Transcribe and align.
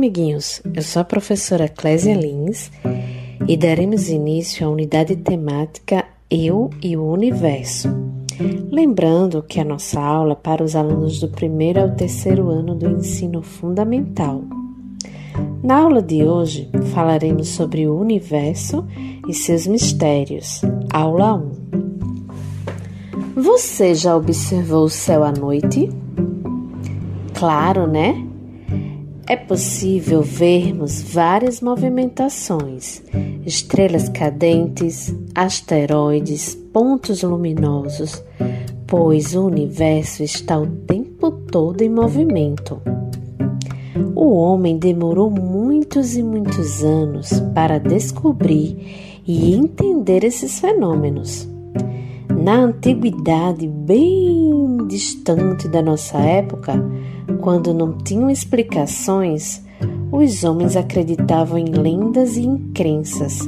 amiguinhos, 0.00 0.62
eu 0.74 0.80
sou 0.80 1.02
a 1.02 1.04
professora 1.04 1.68
Clésia 1.68 2.14
Lins 2.14 2.70
e 3.46 3.54
daremos 3.54 4.08
início 4.08 4.66
à 4.66 4.70
unidade 4.70 5.14
temática 5.14 6.06
Eu 6.30 6.70
e 6.82 6.96
o 6.96 7.04
Universo. 7.04 7.90
Lembrando 8.72 9.42
que 9.42 9.60
a 9.60 9.64
nossa 9.64 10.00
aula 10.00 10.32
é 10.32 10.36
para 10.36 10.64
os 10.64 10.74
alunos 10.74 11.20
do 11.20 11.28
primeiro 11.28 11.82
ao 11.82 11.90
terceiro 11.90 12.48
ano 12.48 12.74
do 12.74 12.88
ensino 12.88 13.42
fundamental. 13.42 14.42
Na 15.62 15.80
aula 15.80 16.00
de 16.00 16.24
hoje 16.24 16.70
falaremos 16.94 17.48
sobre 17.48 17.86
o 17.86 17.94
universo 17.94 18.86
e 19.28 19.34
seus 19.34 19.66
mistérios. 19.66 20.62
Aula 20.90 21.34
1. 21.34 21.50
Você 23.36 23.94
já 23.94 24.16
observou 24.16 24.84
o 24.84 24.88
céu 24.88 25.22
à 25.22 25.30
noite? 25.30 25.90
Claro, 27.34 27.86
né? 27.86 28.29
É 29.30 29.36
possível 29.36 30.22
vermos 30.22 31.00
várias 31.00 31.60
movimentações, 31.60 33.00
estrelas 33.46 34.08
cadentes, 34.08 35.14
asteroides, 35.32 36.56
pontos 36.72 37.22
luminosos, 37.22 38.24
pois 38.88 39.36
o 39.36 39.46
universo 39.46 40.24
está 40.24 40.58
o 40.58 40.66
tempo 40.66 41.30
todo 41.30 41.80
em 41.80 41.88
movimento. 41.88 42.82
O 44.16 44.34
homem 44.34 44.76
demorou 44.76 45.30
muitos 45.30 46.16
e 46.16 46.24
muitos 46.24 46.82
anos 46.82 47.30
para 47.54 47.78
descobrir 47.78 49.22
e 49.24 49.54
entender 49.54 50.24
esses 50.24 50.58
fenômenos. 50.58 51.48
Na 52.28 52.56
antiguidade, 52.56 53.68
bem 53.68 54.76
distante 54.88 55.68
da 55.68 55.80
nossa 55.80 56.18
época, 56.18 56.74
quando 57.38 57.74
não 57.74 57.98
tinham 57.98 58.30
explicações, 58.30 59.62
os 60.12 60.44
homens 60.44 60.76
acreditavam 60.76 61.58
em 61.58 61.66
lendas 61.66 62.36
e 62.36 62.42
em 62.42 62.58
crenças 62.72 63.40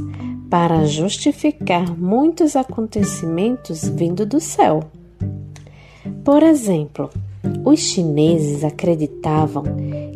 para 0.48 0.84
justificar 0.84 1.96
muitos 1.96 2.56
acontecimentos 2.56 3.88
vindo 3.88 4.26
do 4.26 4.38
céu. 4.38 4.84
Por 6.24 6.42
exemplo, 6.42 7.10
os 7.64 7.80
chineses 7.80 8.62
acreditavam 8.62 9.64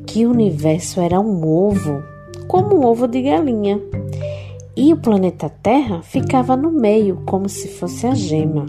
que 0.07 0.27
o 0.27 0.31
universo 0.31 1.01
era 1.01 1.19
um 1.19 1.47
ovo, 1.47 2.03
como 2.47 2.77
um 2.77 2.85
ovo 2.85 3.09
de 3.09 3.23
galinha, 3.23 3.81
e 4.77 4.93
o 4.93 4.97
planeta 4.97 5.49
Terra 5.49 6.03
ficava 6.03 6.55
no 6.57 6.71
meio, 6.71 7.23
como 7.25 7.49
se 7.49 7.69
fosse 7.69 8.07
a 8.07 8.15
gema. 8.15 8.67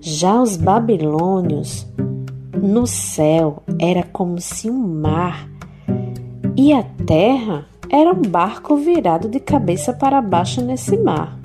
Já 0.00 0.40
os 0.40 0.56
babilônios 0.56 1.86
no 2.62 2.86
céu 2.86 3.62
era 3.78 4.02
como 4.02 4.40
se 4.40 4.70
um 4.70 5.00
mar 5.00 5.48
e 6.56 6.72
a 6.72 6.82
terra 6.82 7.66
era 7.90 8.12
um 8.12 8.22
barco 8.22 8.76
virado 8.76 9.28
de 9.28 9.38
cabeça 9.38 9.92
para 9.92 10.22
baixo 10.22 10.62
nesse 10.62 10.96
mar. 10.96 11.38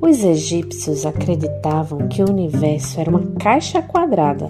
Os 0.00 0.22
egípcios 0.22 1.06
acreditavam 1.06 2.08
que 2.08 2.22
o 2.22 2.28
universo 2.28 3.00
era 3.00 3.10
uma 3.10 3.24
caixa 3.38 3.80
quadrada 3.80 4.48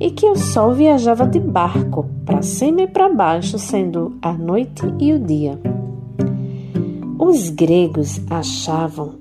e 0.00 0.10
que 0.10 0.26
o 0.26 0.36
sol 0.36 0.72
viajava 0.72 1.26
de 1.26 1.38
barco 1.38 2.06
para 2.24 2.42
cima 2.42 2.82
e 2.82 2.86
para 2.86 3.08
baixo, 3.08 3.58
sendo 3.58 4.16
a 4.22 4.32
noite 4.32 4.82
e 4.98 5.12
o 5.12 5.18
dia. 5.18 5.58
Os 7.18 7.50
gregos 7.50 8.20
achavam 8.30 9.14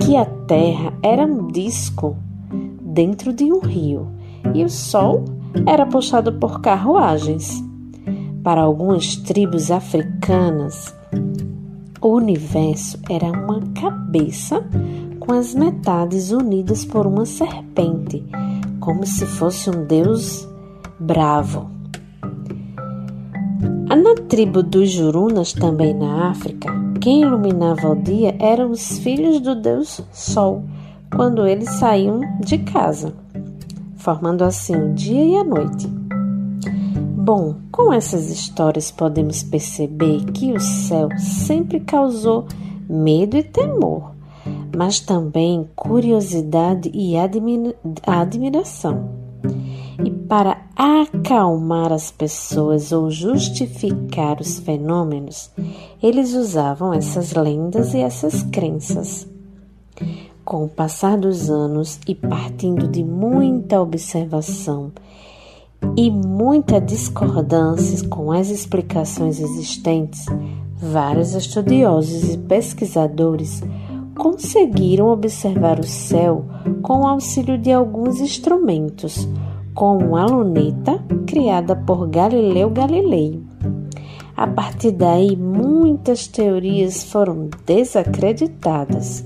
que 0.00 0.16
a 0.16 0.24
terra 0.24 0.92
era 1.02 1.24
um 1.24 1.48
disco 1.48 2.16
dentro 2.80 3.32
de 3.32 3.52
um 3.52 3.60
rio 3.60 4.15
e 4.54 4.64
o 4.64 4.68
sol 4.68 5.24
era 5.66 5.86
puxado 5.86 6.32
por 6.34 6.60
carruagens. 6.60 7.62
Para 8.42 8.62
algumas 8.62 9.16
tribos 9.16 9.70
africanas, 9.70 10.94
o 12.00 12.08
universo 12.08 12.98
era 13.10 13.26
uma 13.26 13.60
cabeça 13.74 14.64
com 15.18 15.32
as 15.32 15.54
metades 15.54 16.30
unidas 16.30 16.84
por 16.84 17.06
uma 17.06 17.26
serpente, 17.26 18.24
como 18.78 19.04
se 19.04 19.26
fosse 19.26 19.68
um 19.68 19.84
deus 19.84 20.48
bravo. 21.00 21.68
Na 23.88 24.14
tribo 24.28 24.62
dos 24.62 24.90
Jurunas, 24.90 25.52
também 25.52 25.94
na 25.94 26.30
África, 26.30 26.70
quem 27.00 27.22
iluminava 27.22 27.90
o 27.90 27.96
dia 27.96 28.36
eram 28.38 28.70
os 28.70 28.98
filhos 28.98 29.40
do 29.40 29.54
deus 29.54 30.00
Sol, 30.12 30.62
quando 31.14 31.46
eles 31.46 31.70
saíam 31.70 32.20
de 32.40 32.58
casa 32.58 33.12
formando 34.06 34.44
assim 34.44 34.76
o 34.76 34.94
dia 34.94 35.24
e 35.24 35.36
a 35.36 35.42
noite. 35.42 35.88
Bom, 37.16 37.56
com 37.72 37.92
essas 37.92 38.30
histórias 38.30 38.88
podemos 38.88 39.42
perceber 39.42 40.24
que 40.26 40.52
o 40.52 40.60
céu 40.60 41.08
sempre 41.18 41.80
causou 41.80 42.46
medo 42.88 43.36
e 43.36 43.42
temor, 43.42 44.12
mas 44.76 45.00
também 45.00 45.68
curiosidade 45.74 46.88
e 46.94 47.14
admiração. 48.06 49.10
E 50.04 50.08
para 50.08 50.58
acalmar 50.76 51.92
as 51.92 52.12
pessoas 52.12 52.92
ou 52.92 53.10
justificar 53.10 54.40
os 54.40 54.60
fenômenos, 54.60 55.50
eles 56.00 56.32
usavam 56.32 56.94
essas 56.94 57.32
lendas 57.32 57.92
e 57.92 57.98
essas 57.98 58.44
crenças. 58.44 59.26
Com 60.46 60.66
o 60.66 60.68
passar 60.68 61.18
dos 61.18 61.50
anos 61.50 61.98
e 62.06 62.14
partindo 62.14 62.86
de 62.86 63.02
muita 63.02 63.82
observação 63.82 64.92
e 65.96 66.08
muita 66.08 66.80
discordância 66.80 68.08
com 68.08 68.30
as 68.30 68.48
explicações 68.48 69.40
existentes, 69.40 70.24
vários 70.76 71.34
estudiosos 71.34 72.32
e 72.32 72.38
pesquisadores 72.38 73.60
conseguiram 74.16 75.08
observar 75.08 75.80
o 75.80 75.84
céu 75.84 76.44
com 76.80 77.00
o 77.00 77.06
auxílio 77.08 77.58
de 77.58 77.72
alguns 77.72 78.20
instrumentos, 78.20 79.28
como 79.74 80.16
a 80.16 80.26
luneta 80.26 81.04
criada 81.26 81.74
por 81.74 82.06
Galileu 82.06 82.70
Galilei. 82.70 83.42
A 84.36 84.46
partir 84.46 84.92
daí, 84.92 85.34
muitas 85.34 86.28
teorias 86.28 87.02
foram 87.02 87.48
desacreditadas 87.66 89.24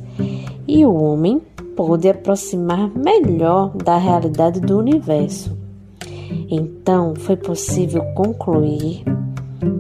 e 0.71 0.87
o 0.87 0.95
homem 0.95 1.43
pôde 1.75 2.09
aproximar 2.09 2.89
melhor 2.97 3.77
da 3.77 3.97
realidade 3.97 4.61
do 4.61 4.79
universo. 4.79 5.59
Então 6.49 7.13
foi 7.17 7.37
possível 7.37 8.05
concluir 8.15 9.03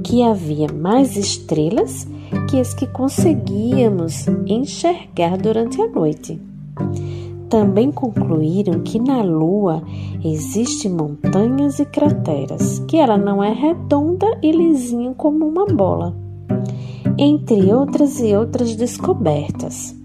que 0.02 0.20
havia 0.20 0.66
mais 0.72 1.16
estrelas 1.16 2.08
que 2.48 2.58
as 2.58 2.74
que 2.74 2.88
conseguíamos 2.88 4.26
enxergar 4.46 5.38
durante 5.38 5.80
a 5.80 5.86
noite. 5.86 6.40
Também 7.48 7.92
concluíram 7.92 8.80
que 8.80 8.98
na 8.98 9.22
Lua 9.22 9.84
existem 10.24 10.90
montanhas 10.90 11.78
e 11.78 11.84
crateras, 11.84 12.80
que 12.88 12.96
ela 12.96 13.16
não 13.16 13.42
é 13.42 13.52
redonda 13.52 14.26
e 14.42 14.50
lisinha 14.50 15.14
como 15.14 15.46
uma 15.46 15.66
bola, 15.66 16.16
entre 17.16 17.72
outras 17.72 18.18
e 18.20 18.34
outras 18.34 18.74
descobertas. 18.74 19.99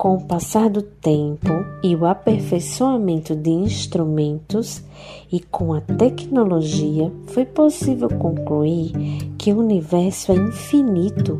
Com 0.00 0.14
o 0.14 0.20
passar 0.22 0.70
do 0.70 0.80
tempo 0.80 1.50
e 1.82 1.94
o 1.94 2.06
aperfeiçoamento 2.06 3.36
de 3.36 3.50
instrumentos 3.50 4.82
e 5.30 5.40
com 5.40 5.74
a 5.74 5.82
tecnologia, 5.82 7.12
foi 7.26 7.44
possível 7.44 8.08
concluir 8.08 8.92
que 9.36 9.52
o 9.52 9.58
universo 9.58 10.32
é 10.32 10.36
infinito, 10.36 11.38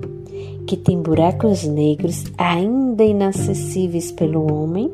que 0.66 0.76
tem 0.76 1.00
buracos 1.00 1.64
negros 1.64 2.24
ainda 2.36 3.02
inacessíveis 3.02 4.12
pelo 4.12 4.52
homem 4.52 4.92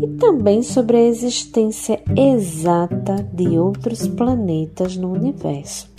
e 0.00 0.06
também 0.20 0.62
sobre 0.62 0.96
a 0.96 1.02
existência 1.02 2.00
exata 2.16 3.16
de 3.32 3.58
outros 3.58 4.06
planetas 4.06 4.96
no 4.96 5.12
universo. 5.12 5.90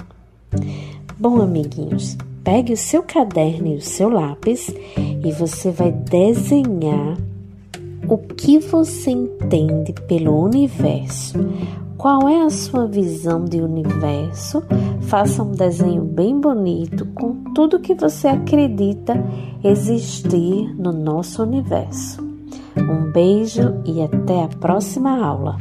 Bom, 1.20 1.42
amiguinhos, 1.42 2.16
pegue 2.48 2.72
o 2.72 2.78
seu 2.78 3.04
caderno 3.04 3.68
e 3.68 3.76
o 3.76 3.82
seu 3.82 4.08
lápis 4.08 4.74
e 4.98 5.32
você 5.34 5.70
vai 5.70 5.92
desenhar 5.92 7.18
o 8.08 8.18
que 8.18 8.58
você 8.58 9.12
entende 9.12 9.92
pelo 10.08 10.44
universo. 10.44 11.38
Qual 11.98 12.30
é 12.30 12.44
a 12.44 12.50
sua 12.50 12.88
visão 12.88 13.44
de 13.44 13.60
universo? 13.60 14.64
Faça 15.02 15.44
um 15.44 15.52
desenho 15.52 16.04
bem 16.04 16.40
bonito 16.40 17.06
com 17.08 17.34
tudo 17.54 17.82
que 17.82 17.94
você 17.94 18.30
acredita 18.30 19.22
existir 19.62 20.74
no 20.80 20.94
nosso 20.94 21.44
universo. 21.44 22.26
Um 22.78 23.12
beijo 23.12 23.82
e 23.84 24.02
até 24.02 24.46
a 24.46 24.48
próxima 24.48 25.20
aula. 25.22 25.58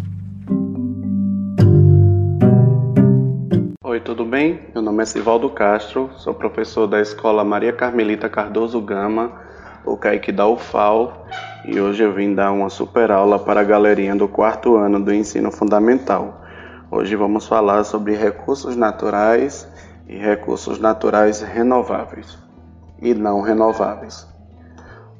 Oi, 3.96 4.00
tudo 4.00 4.26
bem? 4.26 4.60
Meu 4.74 4.82
nome 4.82 5.02
é 5.02 5.06
Sivaldo 5.06 5.48
Castro, 5.48 6.10
sou 6.18 6.34
professor 6.34 6.86
da 6.86 7.00
Escola 7.00 7.42
Maria 7.42 7.72
Carmelita 7.72 8.28
Cardoso 8.28 8.78
Gama 8.78 9.40
o 9.86 9.96
Kaique 9.96 10.30
da 10.30 10.46
UFAL 10.46 11.26
e 11.64 11.80
hoje 11.80 12.02
eu 12.02 12.12
vim 12.12 12.34
dar 12.34 12.52
uma 12.52 12.68
super 12.68 13.10
aula 13.10 13.38
para 13.38 13.62
a 13.62 13.64
galerinha 13.64 14.14
do 14.14 14.28
quarto 14.28 14.76
ano 14.76 15.02
do 15.02 15.14
ensino 15.14 15.50
fundamental. 15.50 16.44
Hoje 16.90 17.16
vamos 17.16 17.46
falar 17.46 17.84
sobre 17.84 18.14
recursos 18.14 18.76
naturais 18.76 19.66
e 20.06 20.14
recursos 20.14 20.78
naturais 20.78 21.40
renováveis 21.40 22.36
e 23.00 23.14
não 23.14 23.40
renováveis. 23.40 24.35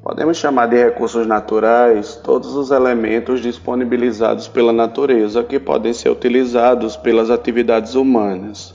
Podemos 0.07 0.37
chamar 0.37 0.67
de 0.67 0.81
recursos 0.81 1.27
naturais 1.27 2.15
todos 2.23 2.55
os 2.55 2.71
elementos 2.71 3.41
disponibilizados 3.41 4.47
pela 4.47 4.71
natureza 4.71 5.43
que 5.43 5.59
podem 5.59 5.91
ser 5.91 6.09
utilizados 6.09 6.95
pelas 6.95 7.29
atividades 7.29 7.93
humanas. 7.93 8.73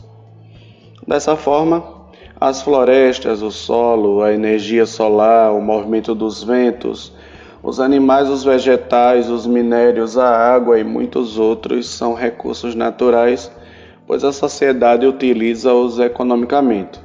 Dessa 1.08 1.34
forma, 1.34 1.82
as 2.38 2.60
florestas, 2.60 3.40
o 3.40 3.50
solo, 3.50 4.22
a 4.22 4.34
energia 4.34 4.84
solar, 4.84 5.54
o 5.54 5.62
movimento 5.62 6.14
dos 6.14 6.44
ventos, 6.44 7.14
os 7.62 7.80
animais, 7.80 8.28
os 8.28 8.44
vegetais, 8.44 9.30
os 9.30 9.46
minérios, 9.46 10.18
a 10.18 10.28
água 10.28 10.78
e 10.78 10.84
muitos 10.84 11.38
outros 11.38 11.88
são 11.88 12.12
recursos 12.12 12.74
naturais, 12.74 13.50
pois 14.06 14.22
a 14.22 14.32
sociedade 14.32 15.06
utiliza-os 15.06 15.98
economicamente. 15.98 17.00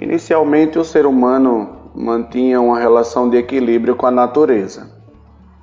Inicialmente, 0.00 0.78
o 0.78 0.84
ser 0.84 1.04
humano 1.04 1.79
mantinha 1.94 2.60
uma 2.60 2.78
relação 2.78 3.28
de 3.28 3.36
equilíbrio 3.36 3.96
com 3.96 4.06
a 4.06 4.10
natureza. 4.10 4.90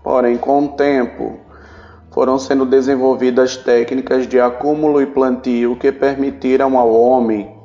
Porém, 0.03 0.37
com 0.37 0.65
o 0.65 0.67
tempo, 0.69 1.39
foram 2.11 2.39
sendo 2.39 2.65
desenvolvidas 2.65 3.57
técnicas 3.57 4.27
de 4.27 4.39
acúmulo 4.39 5.01
e 5.01 5.05
plantio 5.05 5.75
que 5.75 5.91
permitiram 5.91 6.77
ao 6.77 6.93
homem 6.93 7.57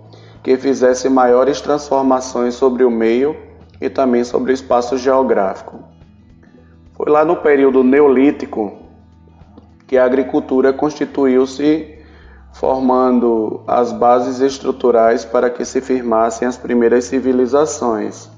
que 0.43 0.57
fizesse 0.57 1.09
maiores 1.09 1.61
transformações 1.61 2.55
sobre 2.55 2.85
o 2.85 2.91
meio 2.91 3.37
e 3.81 3.89
também 3.89 4.25
sobre 4.25 4.51
o 4.51 4.55
espaço 4.55 4.99
geográfico. 4.99 5.79
Foi 6.95 7.11
lá 7.11 7.25
no 7.25 7.37
período 7.37 7.85
neolítico 7.85 8.73
que 9.87 9.97
a 9.97 10.05
agricultura 10.05 10.73
constituiu-se 10.73 11.99
formando 12.53 13.63
as 13.67 13.93
bases 13.93 14.41
estruturais 14.41 15.25
para 15.25 15.49
que 15.49 15.65
se 15.65 15.81
firmassem 15.81 16.47
as 16.47 16.57
primeiras 16.57 17.05
civilizações. 17.05 18.32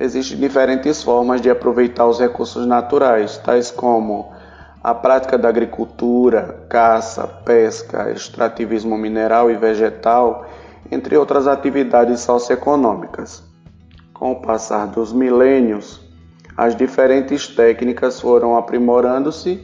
Existem 0.00 0.38
diferentes 0.38 1.02
formas 1.02 1.42
de 1.42 1.50
aproveitar 1.50 2.06
os 2.06 2.18
recursos 2.18 2.66
naturais, 2.66 3.36
tais 3.36 3.70
como 3.70 4.32
a 4.82 4.94
prática 4.94 5.36
da 5.36 5.50
agricultura, 5.50 6.64
caça, 6.70 7.26
pesca, 7.44 8.10
extrativismo 8.10 8.96
mineral 8.96 9.50
e 9.50 9.56
vegetal, 9.58 10.46
entre 10.90 11.18
outras 11.18 11.46
atividades 11.46 12.20
socioeconômicas. 12.20 13.42
Com 14.14 14.32
o 14.32 14.40
passar 14.40 14.86
dos 14.86 15.12
milênios, 15.12 16.00
as 16.56 16.74
diferentes 16.74 17.46
técnicas 17.48 18.18
foram 18.18 18.56
aprimorando-se 18.56 19.62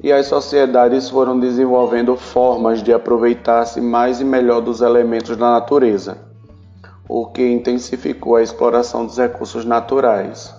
e 0.00 0.12
as 0.12 0.26
sociedades 0.26 1.10
foram 1.10 1.40
desenvolvendo 1.40 2.14
formas 2.16 2.84
de 2.84 2.92
aproveitar-se 2.92 3.80
mais 3.80 4.20
e 4.20 4.24
melhor 4.24 4.60
dos 4.60 4.80
elementos 4.80 5.36
da 5.36 5.50
natureza 5.50 6.31
o 7.08 7.26
que 7.26 7.46
intensificou 7.46 8.36
a 8.36 8.42
exploração 8.42 9.04
dos 9.04 9.18
recursos 9.18 9.64
naturais. 9.64 10.54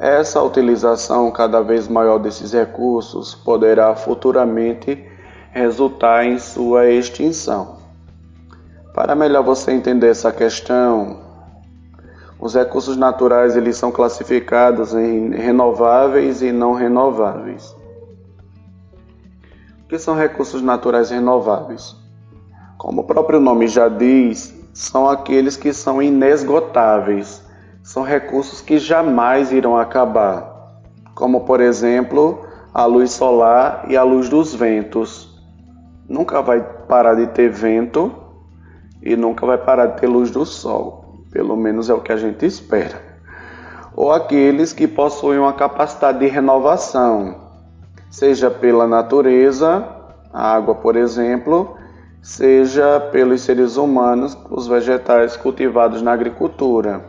Essa 0.00 0.40
utilização 0.42 1.30
cada 1.30 1.60
vez 1.60 1.88
maior 1.88 2.18
desses 2.18 2.52
recursos 2.52 3.34
poderá 3.34 3.94
futuramente 3.96 5.04
resultar 5.50 6.24
em 6.24 6.38
sua 6.38 6.88
extinção. 6.88 7.78
Para 8.94 9.14
melhor 9.14 9.42
você 9.42 9.72
entender 9.72 10.08
essa 10.08 10.30
questão, 10.32 11.18
os 12.40 12.54
recursos 12.54 12.96
naturais 12.96 13.56
eles 13.56 13.76
são 13.76 13.90
classificados 13.90 14.94
em 14.94 15.30
renováveis 15.30 16.42
e 16.42 16.52
não 16.52 16.72
renováveis. 16.72 17.74
O 19.84 19.88
que 19.88 19.98
são 19.98 20.14
recursos 20.14 20.62
naturais 20.62 21.10
renováveis? 21.10 21.96
Como 22.76 23.00
o 23.00 23.04
próprio 23.04 23.40
nome 23.40 23.66
já 23.66 23.88
diz, 23.88 24.57
são 24.78 25.08
aqueles 25.08 25.56
que 25.56 25.72
são 25.72 26.00
inesgotáveis, 26.00 27.42
são 27.82 28.04
recursos 28.04 28.60
que 28.60 28.78
jamais 28.78 29.50
irão 29.50 29.76
acabar, 29.76 30.78
como 31.16 31.40
por 31.40 31.60
exemplo 31.60 32.46
a 32.72 32.84
luz 32.84 33.10
solar 33.10 33.86
e 33.88 33.96
a 33.96 34.04
luz 34.04 34.28
dos 34.28 34.54
ventos. 34.54 35.36
Nunca 36.08 36.40
vai 36.40 36.60
parar 36.86 37.14
de 37.14 37.26
ter 37.26 37.50
vento 37.50 38.14
e 39.02 39.16
nunca 39.16 39.44
vai 39.44 39.58
parar 39.58 39.86
de 39.86 40.00
ter 40.00 40.06
luz 40.06 40.30
do 40.30 40.46
sol, 40.46 41.24
pelo 41.32 41.56
menos 41.56 41.90
é 41.90 41.94
o 41.94 42.00
que 42.00 42.12
a 42.12 42.16
gente 42.16 42.46
espera. 42.46 43.02
Ou 43.96 44.12
aqueles 44.12 44.72
que 44.72 44.86
possuem 44.86 45.40
uma 45.40 45.54
capacidade 45.54 46.20
de 46.20 46.28
renovação, 46.28 47.34
seja 48.08 48.48
pela 48.48 48.86
natureza, 48.86 49.88
a 50.32 50.54
água, 50.54 50.76
por 50.76 50.94
exemplo, 50.94 51.76
seja 52.22 53.00
pelos 53.12 53.42
seres 53.42 53.76
humanos, 53.76 54.36
os 54.50 54.66
vegetais 54.66 55.36
cultivados 55.36 56.02
na 56.02 56.12
agricultura. 56.12 57.04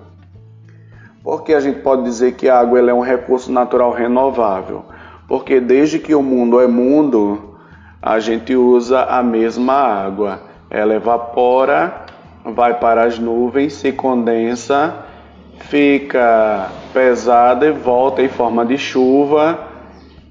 Porque 1.23 1.53
a 1.53 1.59
gente 1.59 1.81
pode 1.81 2.03
dizer 2.03 2.33
que 2.33 2.47
a 2.47 2.59
água 2.59 2.79
é 2.79 2.93
um 2.93 3.01
recurso 3.01 3.51
natural 3.51 3.91
renovável? 3.91 4.85
Porque 5.27 5.59
desde 5.59 5.99
que 5.99 6.15
o 6.15 6.23
mundo 6.23 6.59
é 6.59 6.67
mundo, 6.67 7.55
a 8.01 8.19
gente 8.19 8.55
usa 8.55 9.03
a 9.03 9.21
mesma 9.21 9.73
água. 9.73 10.41
Ela 10.69 10.95
evapora, 10.95 12.05
vai 12.45 12.79
para 12.79 13.03
as 13.03 13.19
nuvens, 13.19 13.73
se 13.73 13.91
condensa, 13.91 15.05
fica 15.59 16.69
pesada 16.93 17.67
e 17.67 17.71
volta 17.71 18.21
em 18.21 18.29
forma 18.29 18.65
de 18.65 18.77
chuva. 18.77 19.67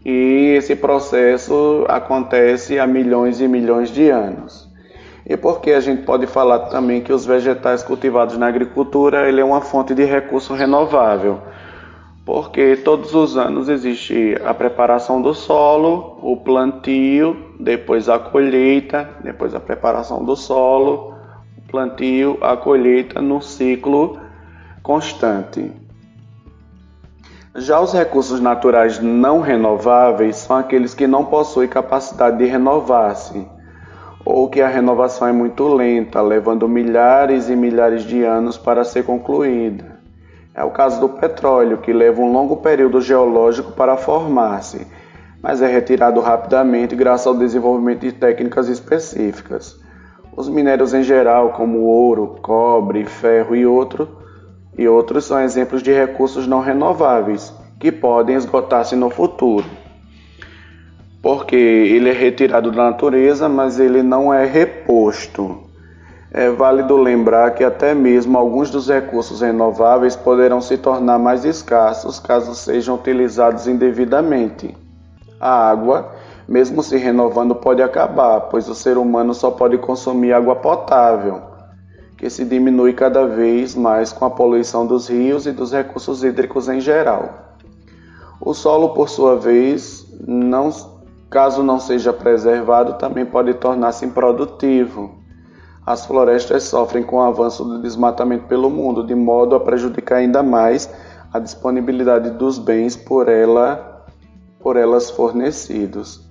E 0.05 0.55
esse 0.57 0.75
processo 0.75 1.85
acontece 1.89 2.79
há 2.79 2.87
milhões 2.87 3.41
e 3.41 3.47
milhões 3.47 3.91
de 3.91 4.09
anos. 4.09 4.68
E 5.29 5.37
porque 5.37 5.73
a 5.73 5.81
gente 5.81 6.05
pode 6.05 6.27
falar 6.27 6.71
também 6.71 7.03
que 7.03 7.13
os 7.13 7.27
vegetais 7.27 7.83
cultivados 7.83 8.39
na 8.39 8.47
agricultura 8.47 9.29
ele 9.29 9.43
é 9.43 9.45
uma 9.45 9.61
fonte 9.61 9.95
de 9.95 10.03
recurso 10.03 10.55
renovável, 10.55 11.43
porque 12.25 12.77
todos 12.77 13.15
os 13.15 13.37
anos 13.37 13.69
existe 13.69 14.35
a 14.43 14.55
preparação 14.55 15.21
do 15.21 15.35
solo, 15.35 16.19
o 16.23 16.35
plantio, 16.39 17.37
depois 17.61 18.09
a 18.09 18.19
colheita, 18.19 19.07
depois 19.23 19.55
a 19.55 19.61
preparação 19.61 20.25
do 20.25 20.35
solo, 20.35 21.15
o 21.59 21.71
plantio, 21.71 22.39
a 22.41 22.57
colheita 22.57 23.21
no 23.21 23.43
ciclo 23.43 24.19
constante. 24.83 25.71
Já 27.55 27.81
os 27.81 27.93
recursos 27.93 28.41
naturais 28.41 28.99
não 28.99 29.41
renováveis 29.41 30.37
são 30.37 30.57
aqueles 30.57 30.95
que 30.95 31.07
não 31.07 31.27
possuem 31.27 31.69
capacidade 31.69 32.39
de 32.39 32.47
renovar-se 32.47 33.58
ou 34.25 34.49
que 34.49 34.61
a 34.61 34.69
renovação 34.69 35.29
é 35.29 35.33
muito 35.33 35.67
lenta, 35.69 36.21
levando 36.21 36.69
milhares 36.69 37.49
e 37.49 37.57
milhares 37.57 38.03
de 38.03 38.25
anos 38.25 38.59
para 38.59 38.85
ser 38.85 39.05
concluída. 39.05 39.99
É 40.55 40.65
o 40.65 40.71
caso 40.71 41.01
do 41.01 41.09
petróleo, 41.09 41.79
que 41.79 41.93
leva 41.93 42.21
um 42.21 42.33
longo 42.33 42.57
período 42.57 43.01
geológico 43.01 43.73
para 43.73 43.97
formar-se, 43.97 44.87
mas 45.41 45.63
é 45.63 45.67
retirado 45.67 46.21
rapidamente 46.21 46.97
graças 46.97 47.27
ao 47.27 47.35
desenvolvimento 47.35 48.01
de 48.01 48.13
técnicas 48.13 48.69
específicas. 48.69 49.81
Os 50.37 50.49
minérios 50.49 50.93
em 50.95 51.03
geral, 51.03 51.51
como 51.53 51.81
ouro, 51.81 52.39
cobre, 52.43 53.05
ferro 53.05 53.55
e, 53.55 53.65
outro, 53.65 54.09
e 54.77 54.89
outros, 54.89 55.25
são 55.27 55.41
exemplos 55.41 55.83
de 55.83 55.93
recursos 55.93 56.47
não 56.47 56.61
renováveis 56.61 57.55
que 57.79 57.93
podem 57.93 58.35
esgotar-se 58.35 58.97
no 58.97 59.11
futuro 59.11 59.65
porque 61.23 61.57
ele 61.57 62.11
é 62.11 62.13
retirado 62.13 62.71
da 62.71 62.91
natureza, 62.91 63.49
mas 63.49 63.79
ele 63.79 64.03
não 64.03 64.33
é 64.33 64.45
reposto. 64.45 65.69
É 66.31 66.51
válido 66.51 66.97
lembrar 66.97 67.53
que 67.55 67.65
até 67.65 67.95
mesmo 67.95 68.37
alguns 68.37 68.71
dos 68.71 68.89
recursos 68.89 69.41
renováveis 69.41 70.15
poderão 70.15 70.61
se 70.61 70.77
tornar 70.77 71.19
mais 71.19 71.45
escassos 71.45 72.21
caso 72.21 72.55
sejam 72.55 72.97
utilizados 72.97 73.67
indevidamente. 73.67 74.77
A 75.41 75.71
água, 75.71 76.13
mesmo 76.47 76.83
se 76.83 76.99
renovando, 76.99 77.55
pode 77.55 77.83
acabar, 77.83 78.43
pois 78.43 78.69
o 78.69 78.75
ser 78.75 78.99
humano 78.99 79.33
só 79.33 79.51
pode 79.51 79.79
consumir 79.79 80.35
água 80.35 80.57
potável, 80.57 81.41
que 82.17 82.29
se 82.29 82.45
diminui 82.45 82.93
cada 82.93 83.27
vez 83.27 83.75
mais 83.75 84.13
com 84.13 84.25
a 84.27 84.31
poluição 84.31 84.87
dos 84.87 85.09
rios 85.09 85.47
e 85.47 85.53
dos 85.53 85.73
recursos 85.73 86.23
hídricos 86.23 86.69
em 86.69 86.81
geral. 86.81 87.57
O 88.39 88.53
solo, 88.53 88.91
por 88.91 89.09
sua 89.09 89.37
vez, 89.37 90.07
não 90.27 90.71
Caso 91.31 91.63
não 91.63 91.79
seja 91.79 92.11
preservado, 92.11 92.95
também 92.95 93.27
pode 93.27 93.53
tornar-se 93.55 94.07
improdutivo. 94.07 95.15
As 95.85 96.07
florestas 96.07 96.63
sofrem 96.65 97.03
com 97.03 97.17
o 97.17 97.21
avanço 97.21 97.65
do 97.65 97.83
desmatamento 97.83 98.47
pelo 98.47 98.71
mundo, 98.71 99.07
de 99.07 99.15
modo 99.15 99.55
a 99.55 99.61
prejudicar 99.61 100.17
ainda 100.17 100.43
mais 100.43 100.91
a 101.31 101.39
disponibilidade 101.39 102.31
dos 102.31 102.59
bens 102.59 102.97
por, 102.97 103.29
ela, 103.29 104.07
por 104.59 104.77
elas 104.77 105.11
fornecidos. 105.11 106.27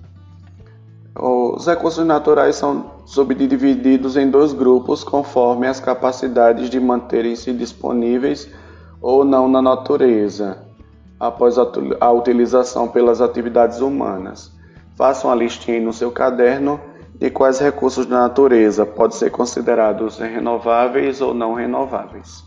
Os 1.16 1.66
recursos 1.66 2.04
naturais 2.04 2.56
são 2.56 2.90
subdivididos 3.06 4.16
em 4.16 4.28
dois 4.28 4.52
grupos 4.52 5.04
conforme 5.04 5.68
as 5.68 5.78
capacidades 5.78 6.68
de 6.68 6.80
manterem-se 6.80 7.52
disponíveis 7.52 8.48
ou 9.00 9.24
não 9.24 9.48
na 9.48 9.62
natureza, 9.62 10.58
após 11.20 11.56
a 11.56 12.10
utilização 12.10 12.88
pelas 12.88 13.20
atividades 13.20 13.80
humanas 13.80 14.57
Faça 14.98 15.28
uma 15.28 15.36
listinha 15.36 15.80
no 15.80 15.92
seu 15.92 16.10
caderno 16.10 16.80
de 17.14 17.30
quais 17.30 17.60
recursos 17.60 18.04
da 18.04 18.18
natureza 18.18 18.84
podem 18.84 19.16
ser 19.16 19.30
considerados 19.30 20.18
renováveis 20.18 21.20
ou 21.20 21.32
não 21.32 21.54
renováveis. 21.54 22.42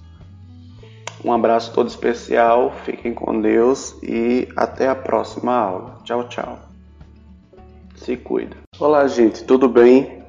Um 1.23 1.31
abraço 1.31 1.73
todo 1.73 1.87
especial, 1.87 2.73
fiquem 2.83 3.13
com 3.13 3.39
Deus 3.39 3.97
e 4.03 4.49
até 4.57 4.89
a 4.89 4.95
próxima 4.95 5.55
aula. 5.55 5.99
Tchau, 6.03 6.27
tchau. 6.27 6.59
Se 7.95 8.17
cuida. 8.17 8.57
Olá, 8.77 9.07
gente, 9.07 9.45
tudo 9.45 9.69
bem? 9.69 10.21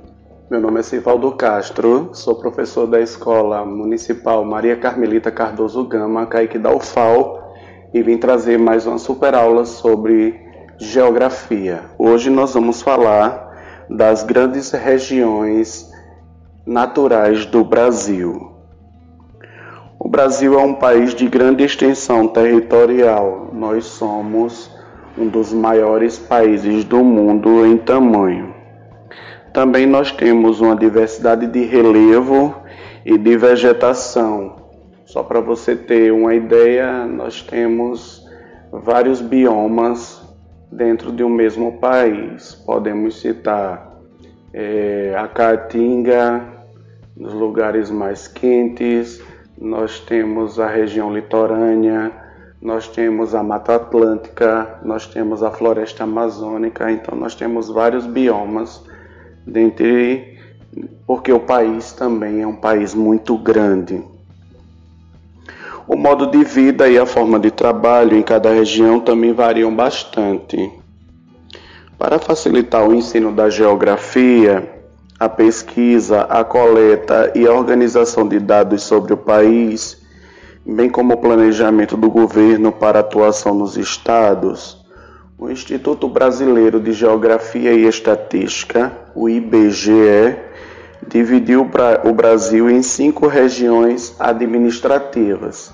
Meu 0.48 0.60
nome 0.60 0.78
é 0.78 0.82
Sivaldo 0.84 1.32
Castro, 1.32 2.10
sou 2.12 2.36
professor 2.36 2.86
da 2.86 3.00
Escola 3.00 3.64
Municipal 3.64 4.44
Maria 4.44 4.76
Carmelita 4.76 5.32
Cardoso 5.32 5.84
Gama, 5.88 6.24
Caique 6.26 6.56
da 6.56 6.72
UFAL, 6.72 7.52
e 7.92 8.00
vim 8.00 8.16
trazer 8.16 8.60
mais 8.60 8.86
uma 8.86 8.98
super 8.98 9.34
aula 9.34 9.64
sobre 9.64 10.51
geografia. 10.82 11.82
Hoje 11.96 12.28
nós 12.28 12.54
vamos 12.54 12.82
falar 12.82 13.86
das 13.88 14.24
grandes 14.24 14.72
regiões 14.72 15.88
naturais 16.66 17.46
do 17.46 17.62
Brasil. 17.62 18.52
O 19.96 20.08
Brasil 20.08 20.58
é 20.58 20.62
um 20.62 20.74
país 20.74 21.14
de 21.14 21.28
grande 21.28 21.62
extensão 21.62 22.26
territorial. 22.26 23.50
Nós 23.52 23.84
somos 23.84 24.70
um 25.16 25.28
dos 25.28 25.52
maiores 25.52 26.18
países 26.18 26.84
do 26.84 27.04
mundo 27.04 27.64
em 27.64 27.78
tamanho. 27.78 28.52
Também 29.52 29.86
nós 29.86 30.10
temos 30.10 30.60
uma 30.60 30.74
diversidade 30.74 31.46
de 31.46 31.64
relevo 31.64 32.56
e 33.06 33.16
de 33.16 33.36
vegetação. 33.36 34.56
Só 35.04 35.22
para 35.22 35.40
você 35.40 35.76
ter 35.76 36.12
uma 36.12 36.34
ideia, 36.34 37.06
nós 37.06 37.40
temos 37.40 38.26
vários 38.72 39.20
biomas 39.20 40.21
dentro 40.72 41.12
de 41.12 41.22
um 41.22 41.28
mesmo 41.28 41.78
país. 41.78 42.54
Podemos 42.54 43.20
citar 43.20 44.00
é, 44.52 45.14
a 45.16 45.28
Caatinga, 45.28 46.44
nos 47.14 47.34
lugares 47.34 47.90
mais 47.90 48.26
quentes, 48.26 49.22
nós 49.60 50.00
temos 50.00 50.58
a 50.58 50.66
região 50.66 51.12
litorânea, 51.12 52.10
nós 52.60 52.88
temos 52.88 53.34
a 53.34 53.42
Mata 53.42 53.76
Atlântica, 53.76 54.80
nós 54.82 55.06
temos 55.06 55.42
a 55.42 55.50
floresta 55.50 56.04
amazônica, 56.04 56.90
então 56.90 57.16
nós 57.16 57.34
temos 57.34 57.68
vários 57.68 58.06
biomas 58.06 58.82
dentre 59.46 60.38
porque 61.06 61.32
o 61.32 61.40
país 61.40 61.92
também 61.92 62.40
é 62.40 62.46
um 62.46 62.56
país 62.56 62.94
muito 62.94 63.36
grande. 63.36 64.02
O 65.86 65.96
modo 65.96 66.26
de 66.26 66.44
vida 66.44 66.88
e 66.88 66.96
a 66.96 67.04
forma 67.04 67.40
de 67.40 67.50
trabalho 67.50 68.16
em 68.16 68.22
cada 68.22 68.52
região 68.52 69.00
também 69.00 69.32
variam 69.32 69.74
bastante. 69.74 70.70
Para 71.98 72.18
facilitar 72.18 72.88
o 72.88 72.94
ensino 72.94 73.32
da 73.32 73.50
geografia, 73.50 74.82
a 75.18 75.28
pesquisa, 75.28 76.22
a 76.22 76.44
coleta 76.44 77.32
e 77.34 77.46
a 77.46 77.52
organização 77.52 78.26
de 78.28 78.38
dados 78.38 78.82
sobre 78.82 79.12
o 79.12 79.16
país, 79.16 80.00
bem 80.64 80.88
como 80.88 81.14
o 81.14 81.16
planejamento 81.16 81.96
do 81.96 82.08
governo 82.08 82.70
para 82.72 83.00
atuação 83.00 83.54
nos 83.54 83.76
estados, 83.76 84.80
o 85.38 85.50
Instituto 85.50 86.08
Brasileiro 86.08 86.78
de 86.78 86.92
Geografia 86.92 87.72
e 87.72 87.86
Estatística, 87.86 88.92
o 89.14 89.28
IBGE, 89.28 90.36
dividiu 91.08 91.68
o 92.04 92.12
Brasil 92.12 92.70
em 92.70 92.82
cinco 92.82 93.26
regiões 93.26 94.14
administrativas, 94.18 95.72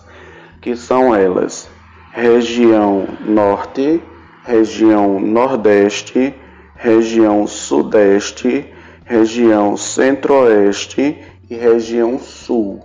que 0.61 0.77
são 0.77 1.15
elas: 1.15 1.69
região 2.13 3.07
Norte, 3.25 4.03
região 4.45 5.21
Nordeste, 5.21 6.35
região 6.75 7.47
Sudeste, 7.47 8.67
região 9.05 9.77
Centro-Oeste 9.77 11.19
e 11.49 11.55
região 11.55 12.19
Sul. 12.19 12.81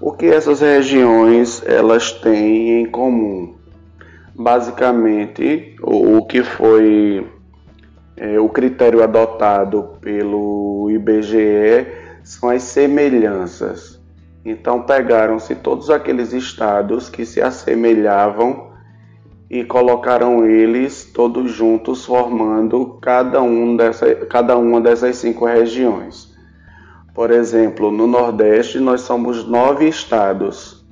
O 0.00 0.12
que 0.12 0.26
essas 0.26 0.60
regiões 0.60 1.62
elas 1.66 2.12
têm 2.12 2.82
em 2.82 2.86
comum? 2.86 3.58
basicamente 4.38 5.74
o, 5.82 6.24
que 6.24 6.44
foi 6.44 7.26
é, 8.20 8.38
o 8.38 8.48
critério 8.48 9.02
adotado 9.02 9.96
pelo 10.00 10.90
IBGE 10.90 11.86
são 12.22 12.50
as 12.50 12.62
semelhanças. 12.64 13.98
Então 14.44 14.82
pegaram-se 14.82 15.54
todos 15.54 15.88
aqueles 15.88 16.32
estados 16.32 17.08
que 17.08 17.24
se 17.24 17.40
assemelhavam 17.40 18.68
e 19.50 19.64
colocaram 19.64 20.44
eles 20.44 21.04
todos 21.04 21.50
juntos 21.52 22.04
formando 22.04 22.98
cada, 23.00 23.40
um 23.40 23.76
dessa, 23.76 24.14
cada 24.26 24.56
uma 24.56 24.80
dessas 24.80 25.16
cinco 25.16 25.46
regiões. 25.46 26.36
Por 27.14 27.30
exemplo, 27.30 27.90
no 27.90 28.06
Nordeste 28.06 28.78
nós 28.78 29.02
somos 29.02 29.46
nove 29.46 29.88
estados 29.88 30.84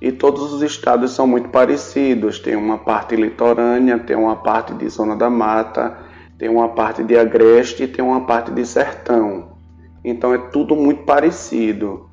e 0.00 0.12
todos 0.12 0.52
os 0.52 0.62
estados 0.62 1.12
são 1.12 1.26
muito 1.26 1.48
parecidos. 1.48 2.38
Tem 2.38 2.54
uma 2.54 2.78
parte 2.78 3.16
litorânea, 3.16 3.98
tem 3.98 4.16
uma 4.16 4.36
parte 4.36 4.74
de 4.74 4.88
zona 4.88 5.16
da 5.16 5.30
mata, 5.30 6.05
tem 6.38 6.48
uma 6.48 6.68
parte 6.68 7.02
de 7.02 7.16
agreste 7.16 7.84
e 7.84 7.88
tem 7.88 8.04
uma 8.04 8.26
parte 8.26 8.50
de 8.50 8.64
sertão. 8.66 9.56
Então 10.04 10.34
é 10.34 10.38
tudo 10.38 10.76
muito 10.76 11.04
parecido. 11.04 12.08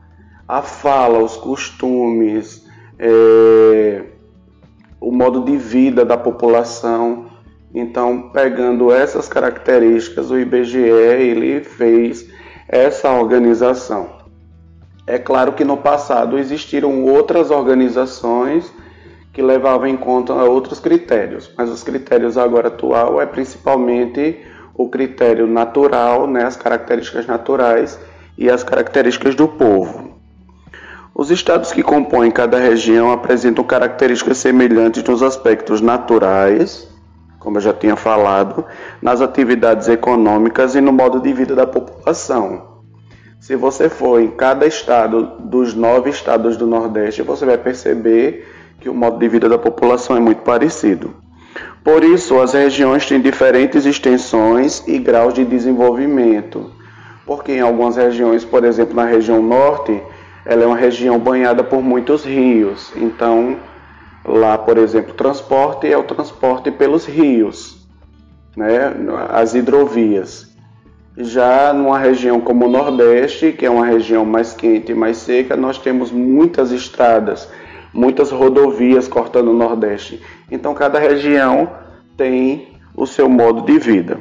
A 0.47 0.61
fala, 0.61 1.19
os 1.19 1.37
costumes, 1.37 2.65
é, 2.97 4.03
o 4.99 5.11
modo 5.11 5.43
de 5.43 5.57
vida 5.57 6.05
da 6.05 6.17
população. 6.17 7.25
Então, 7.73 8.29
pegando 8.29 8.91
essas 8.91 9.27
características, 9.27 10.31
o 10.31 10.37
IBGE 10.37 10.77
ele 10.77 11.63
fez 11.63 12.29
essa 12.67 13.11
organização. 13.11 14.23
É 15.05 15.17
claro 15.17 15.53
que 15.53 15.65
no 15.65 15.77
passado 15.77 16.37
existiram 16.37 17.03
outras 17.03 17.51
organizações 17.51 18.71
que 19.33 19.41
levavam 19.41 19.87
em 19.87 19.97
conta 19.97 20.31
outros 20.33 20.79
critérios, 20.79 21.51
mas 21.57 21.69
os 21.69 21.81
critérios 21.81 22.37
agora 22.37 22.67
atual 22.67 23.19
é 23.19 23.25
principalmente 23.25 24.39
o 24.75 24.87
critério 24.87 25.47
natural, 25.47 26.27
né, 26.27 26.45
as 26.45 26.55
características 26.55 27.25
naturais 27.25 27.99
e 28.37 28.49
as 28.49 28.63
características 28.63 29.33
do 29.33 29.47
povo. 29.47 30.13
Os 31.15 31.31
estados 31.31 31.71
que 31.71 31.83
compõem 31.83 32.31
cada 32.31 32.57
região 32.57 33.11
apresentam 33.11 33.63
características 33.63 34.37
semelhantes 34.37 35.03
nos 35.03 35.21
aspectos 35.21 35.81
naturais, 35.81 36.87
como 37.39 37.57
eu 37.57 37.61
já 37.61 37.73
tinha 37.73 37.95
falado, 37.95 38.65
nas 39.01 39.19
atividades 39.19 39.87
econômicas 39.87 40.75
e 40.75 40.81
no 40.81 40.93
modo 40.93 41.19
de 41.19 41.33
vida 41.33 41.55
da 41.55 41.67
população. 41.67 42.73
Se 43.39 43.55
você 43.55 43.89
for 43.89 44.21
em 44.21 44.29
cada 44.29 44.65
estado 44.65 45.33
dos 45.39 45.73
nove 45.73 46.09
estados 46.09 46.55
do 46.55 46.65
Nordeste, 46.65 47.21
você 47.21 47.45
vai 47.45 47.57
perceber 47.57 48.47
que 48.83 48.89
o 48.89 48.93
modo 48.93 49.17
de 49.17 49.29
vida 49.29 49.47
da 49.47 49.57
população 49.57 50.17
é 50.17 50.19
muito 50.19 50.41
parecido. 50.41 51.15
Por 51.85 52.03
isso, 52.03 52.37
as 52.41 52.51
regiões 52.51 53.05
têm 53.05 53.21
diferentes 53.21 53.85
extensões 53.85 54.85
e 54.85 54.99
graus 54.99 55.33
de 55.33 55.45
desenvolvimento. 55.45 56.69
Porque 57.25 57.53
em 57.53 57.61
algumas 57.61 57.95
regiões, 57.95 58.43
por 58.43 58.65
exemplo, 58.65 58.93
na 58.93 59.05
região 59.05 59.41
norte, 59.41 60.03
ela 60.45 60.63
é 60.63 60.67
uma 60.67 60.75
região 60.75 61.17
banhada 61.17 61.63
por 61.63 61.81
muitos 61.81 62.25
rios. 62.25 62.91
Então, 62.97 63.55
lá, 64.25 64.57
por 64.57 64.77
exemplo, 64.77 65.13
transporte 65.13 65.87
é 65.87 65.97
o 65.97 66.03
transporte 66.03 66.69
pelos 66.69 67.05
rios, 67.05 67.87
né? 68.57 68.93
as 69.29 69.55
hidrovias. 69.55 70.51
Já 71.15 71.71
numa 71.71 71.99
região 71.99 72.41
como 72.41 72.65
o 72.65 72.69
Nordeste, 72.69 73.53
que 73.53 73.65
é 73.65 73.69
uma 73.69 73.85
região 73.85 74.25
mais 74.25 74.53
quente 74.53 74.91
e 74.91 74.95
mais 74.95 75.17
seca, 75.17 75.55
nós 75.55 75.77
temos 75.77 76.11
muitas 76.11 76.71
estradas, 76.71 77.47
muitas 77.93 78.31
rodovias 78.31 79.07
cortando 79.07 79.49
o 79.49 79.53
Nordeste. 79.53 80.21
Então 80.49 80.73
cada 80.73 80.97
região 80.99 81.69
tem 82.17 82.69
o 82.95 83.05
seu 83.05 83.29
modo 83.29 83.61
de 83.61 83.77
vida. 83.77 84.17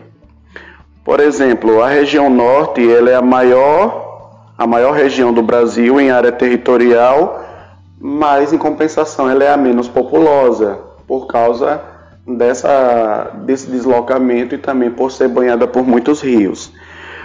Por 1.04 1.18
exemplo, 1.18 1.82
a 1.82 1.88
região 1.88 2.30
Norte 2.30 2.88
ela 2.88 3.10
é 3.10 3.14
a 3.14 3.22
maior, 3.22 4.52
a 4.56 4.66
maior 4.66 4.92
região 4.92 5.32
do 5.32 5.42
Brasil 5.42 6.00
em 6.00 6.10
área 6.10 6.30
territorial, 6.30 7.44
mas 7.98 8.52
em 8.52 8.58
compensação 8.58 9.28
ela 9.28 9.42
é 9.42 9.52
a 9.52 9.56
menos 9.56 9.88
populosa 9.88 10.78
por 11.06 11.26
causa 11.26 11.80
dessa, 12.26 13.32
desse 13.44 13.70
deslocamento 13.70 14.54
e 14.54 14.58
também 14.58 14.90
por 14.90 15.10
ser 15.10 15.28
banhada 15.28 15.66
por 15.66 15.84
muitos 15.84 16.20
rios. 16.20 16.72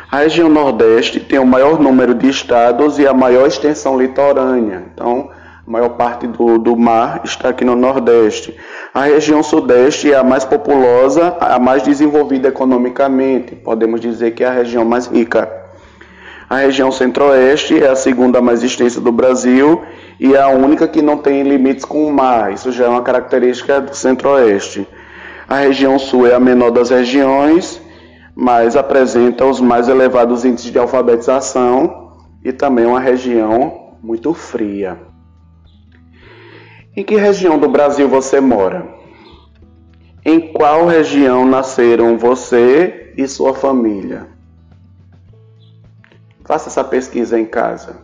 A 0.10 0.20
região 0.20 0.50
Nordeste 0.50 1.20
tem 1.20 1.38
o 1.38 1.46
maior 1.46 1.80
número 1.80 2.16
de 2.16 2.30
estados 2.30 2.98
e 2.98 3.06
a 3.06 3.14
maior 3.14 3.46
extensão 3.46 4.00
litorânea. 4.00 4.86
Então, 4.94 5.30
a 5.68 5.72
maior 5.72 5.90
parte 5.90 6.26
do, 6.26 6.58
do 6.58 6.78
mar 6.78 7.20
está 7.26 7.50
aqui 7.50 7.66
no 7.66 7.76
Nordeste. 7.76 8.56
A 8.94 9.02
região 9.02 9.44
Sudeste 9.44 10.14
é 10.14 10.16
a 10.16 10.24
mais 10.24 10.46
populosa, 10.46 11.36
a 11.42 11.60
mais 11.60 11.84
desenvolvida 11.84 12.48
economicamente. 12.48 13.54
Podemos 13.54 14.00
dizer 14.00 14.32
que 14.32 14.46
é 14.46 14.48
a 14.48 14.54
região 14.54 14.86
mais 14.86 15.08
rica. 15.08 15.52
A 16.50 16.60
região 16.60 16.90
Centro-Oeste 16.90 17.84
é 17.84 17.90
a 17.90 17.96
segunda 17.98 18.42
mais 18.42 18.64
extensa 18.64 19.02
do 19.02 19.12
Brasil 19.12 19.84
e 20.18 20.34
é 20.34 20.42
a 20.42 20.48
única 20.48 20.88
que 20.88 21.02
não 21.02 21.18
tem 21.18 21.44
limites 21.44 21.84
com 21.84 22.08
o 22.08 22.14
mar. 22.14 22.54
Isso 22.54 22.72
já 22.72 22.86
é 22.86 22.88
uma 22.88 23.02
característica 23.02 23.82
do 23.82 23.94
Centro-Oeste. 23.94 24.88
A 25.50 25.58
região 25.58 26.00
sul 26.00 26.26
é 26.26 26.34
a 26.34 26.40
menor 26.40 26.72
das 26.72 26.92
regiões, 26.92 27.82
mas 28.34 28.78
apresenta 28.78 29.46
os 29.46 29.60
mais 29.60 29.90
elevados 29.90 30.46
índices 30.46 30.72
de 30.72 30.80
alfabetização 30.80 32.14
e 32.42 32.54
também 32.54 32.86
uma 32.86 33.02
região 33.02 33.98
muito 34.02 34.34
fria. 34.34 35.07
Em 36.98 37.04
que 37.04 37.16
região 37.16 37.60
do 37.60 37.70
Brasil 37.70 38.10
você 38.10 38.42
mora? 38.42 38.88
Em 40.26 40.52
qual 40.52 40.88
região 40.88 41.46
nasceram 41.46 42.18
você 42.18 43.14
e 43.16 43.28
sua 43.28 43.54
família? 43.54 44.26
Faça 46.44 46.70
essa 46.70 46.84
pesquisa 46.84 47.40
em 47.40 47.46
casa. 47.46 47.98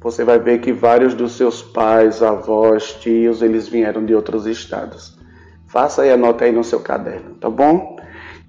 Você 0.00 0.24
vai 0.24 0.38
ver 0.38 0.62
que 0.62 0.72
vários 0.72 1.12
dos 1.12 1.32
seus 1.32 1.60
pais, 1.60 2.22
avós, 2.22 2.94
tios, 2.94 3.42
eles 3.42 3.68
vieram 3.68 4.02
de 4.06 4.14
outros 4.14 4.46
estados. 4.46 5.18
Faça 5.68 6.00
aí, 6.00 6.10
anota 6.10 6.46
aí 6.46 6.52
no 6.52 6.64
seu 6.64 6.80
caderno, 6.80 7.34
tá 7.34 7.50
bom? 7.50 7.98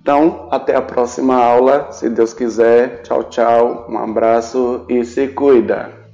Então, 0.01 0.47
até 0.49 0.77
a 0.77 0.81
próxima 0.81 1.35
aula, 1.35 1.91
se 1.91 2.09
Deus 2.09 2.33
quiser. 2.33 3.01
Tchau, 3.01 3.25
tchau. 3.25 3.85
Um 3.89 3.97
abraço 3.97 4.85
e 4.87 5.03
se 5.03 5.27
cuida. 5.27 6.04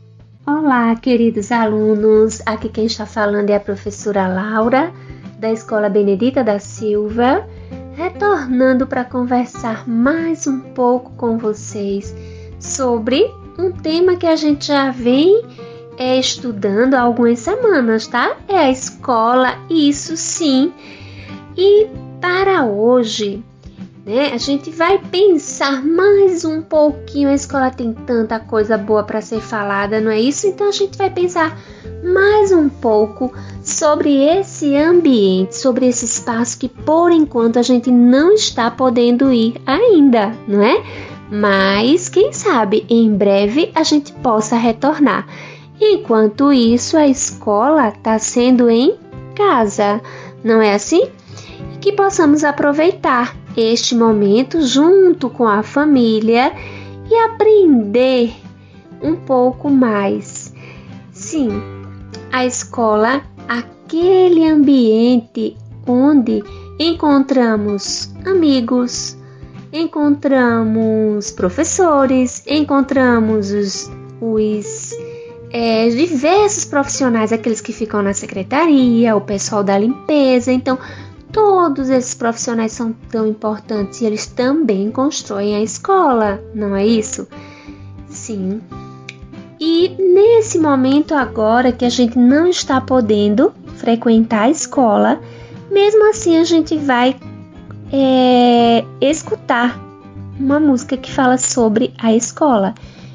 Olá, 0.43 0.95
queridos 0.95 1.51
alunos. 1.51 2.41
Aqui 2.47 2.67
quem 2.67 2.87
está 2.87 3.05
falando 3.05 3.51
é 3.51 3.55
a 3.55 3.59
professora 3.59 4.27
Laura, 4.27 4.91
da 5.37 5.51
Escola 5.51 5.87
Benedita 5.87 6.43
da 6.43 6.57
Silva, 6.57 7.47
retornando 7.93 8.87
para 8.87 9.05
conversar 9.05 9.87
mais 9.87 10.47
um 10.47 10.59
pouco 10.59 11.11
com 11.11 11.37
vocês 11.37 12.15
sobre 12.59 13.31
um 13.59 13.71
tema 13.71 14.15
que 14.15 14.25
a 14.25 14.35
gente 14.35 14.65
já 14.65 14.89
vem 14.89 15.45
é, 15.95 16.17
estudando 16.17 16.95
há 16.95 17.01
algumas 17.01 17.37
semanas, 17.37 18.07
tá? 18.07 18.35
É 18.47 18.57
a 18.57 18.71
escola, 18.71 19.59
isso 19.69 20.17
sim 20.17 20.73
e 21.55 21.87
para 22.19 22.65
hoje, 22.65 23.43
né, 24.11 24.33
a 24.33 24.37
gente 24.37 24.69
vai 24.69 24.97
pensar 24.97 25.81
mais 25.85 26.43
um 26.43 26.61
pouquinho. 26.61 27.29
A 27.29 27.33
escola 27.33 27.71
tem 27.71 27.93
tanta 27.93 28.41
coisa 28.41 28.77
boa 28.77 29.03
para 29.03 29.21
ser 29.21 29.39
falada, 29.39 30.01
não 30.01 30.11
é 30.11 30.19
isso? 30.19 30.47
Então 30.47 30.67
a 30.67 30.71
gente 30.73 30.97
vai 30.97 31.09
pensar 31.09 31.57
mais 32.03 32.51
um 32.51 32.67
pouco 32.67 33.33
sobre 33.63 34.21
esse 34.21 34.75
ambiente, 34.75 35.55
sobre 35.55 35.87
esse 35.87 36.03
espaço 36.03 36.59
que 36.59 36.67
por 36.67 37.09
enquanto 37.09 37.57
a 37.57 37.61
gente 37.61 37.89
não 37.89 38.33
está 38.33 38.69
podendo 38.69 39.31
ir 39.31 39.55
ainda, 39.65 40.35
não 40.45 40.61
é? 40.61 40.83
Mas 41.31 42.09
quem 42.09 42.33
sabe 42.33 42.85
em 42.89 43.15
breve 43.15 43.71
a 43.73 43.83
gente 43.83 44.11
possa 44.11 44.57
retornar. 44.57 45.25
Enquanto 45.79 46.51
isso, 46.51 46.97
a 46.97 47.07
escola 47.07 47.87
está 47.87 48.19
sendo 48.19 48.69
em 48.69 48.93
casa, 49.33 50.01
não 50.43 50.61
é 50.61 50.73
assim? 50.73 51.07
que 51.81 51.91
possamos 51.91 52.43
aproveitar 52.43 53.35
este 53.55 53.95
momento 53.95 54.61
junto 54.61 55.29
com 55.29 55.47
a 55.47 55.63
família 55.63 56.53
e 57.09 57.15
aprender 57.15 58.33
um 59.01 59.15
pouco 59.15 59.69
mais. 59.69 60.53
Sim, 61.11 61.49
a 62.31 62.45
escola, 62.45 63.21
aquele 63.47 64.47
ambiente 64.47 65.57
onde 65.85 66.43
encontramos 66.79 68.13
amigos, 68.25 69.17
encontramos 69.73 71.31
professores, 71.31 72.43
encontramos 72.47 73.51
os, 73.51 73.91
os 74.21 74.95
é, 75.51 75.89
diversos 75.89 76.65
profissionais, 76.65 77.31
aqueles 77.31 77.61
que 77.61 77.73
ficam 77.73 78.01
na 78.01 78.13
secretaria, 78.13 79.15
o 79.15 79.21
pessoal 79.21 79.63
da 79.63 79.77
limpeza. 79.77 80.51
Então, 80.51 80.77
Todos 81.31 81.89
esses 81.89 82.13
profissionais 82.13 82.73
são 82.73 82.93
tão 83.09 83.27
importantes 83.27 84.01
e 84.01 84.05
eles 84.05 84.25
também 84.27 84.91
constroem 84.91 85.55
a 85.55 85.61
escola, 85.61 86.41
não 86.53 86.75
é 86.75 86.85
isso? 86.85 87.27
Sim. 88.09 88.61
E 89.59 89.95
nesse 89.99 90.59
momento 90.59 91.13
agora 91.13 91.71
que 91.71 91.85
a 91.85 91.89
gente 91.89 92.17
não 92.17 92.47
está 92.47 92.81
podendo 92.81 93.53
frequentar 93.77 94.43
a 94.43 94.49
escola, 94.49 95.21
mesmo 95.69 96.09
assim 96.09 96.37
a 96.37 96.43
gente 96.43 96.75
vai 96.77 97.15
é, 97.93 98.83
escutar 98.99 99.79
uma 100.39 100.59
música 100.59 100.97
que 100.97 101.11
fala 101.11 101.37
sobre 101.37 101.93
a 101.99 102.13
escola. 102.13 102.73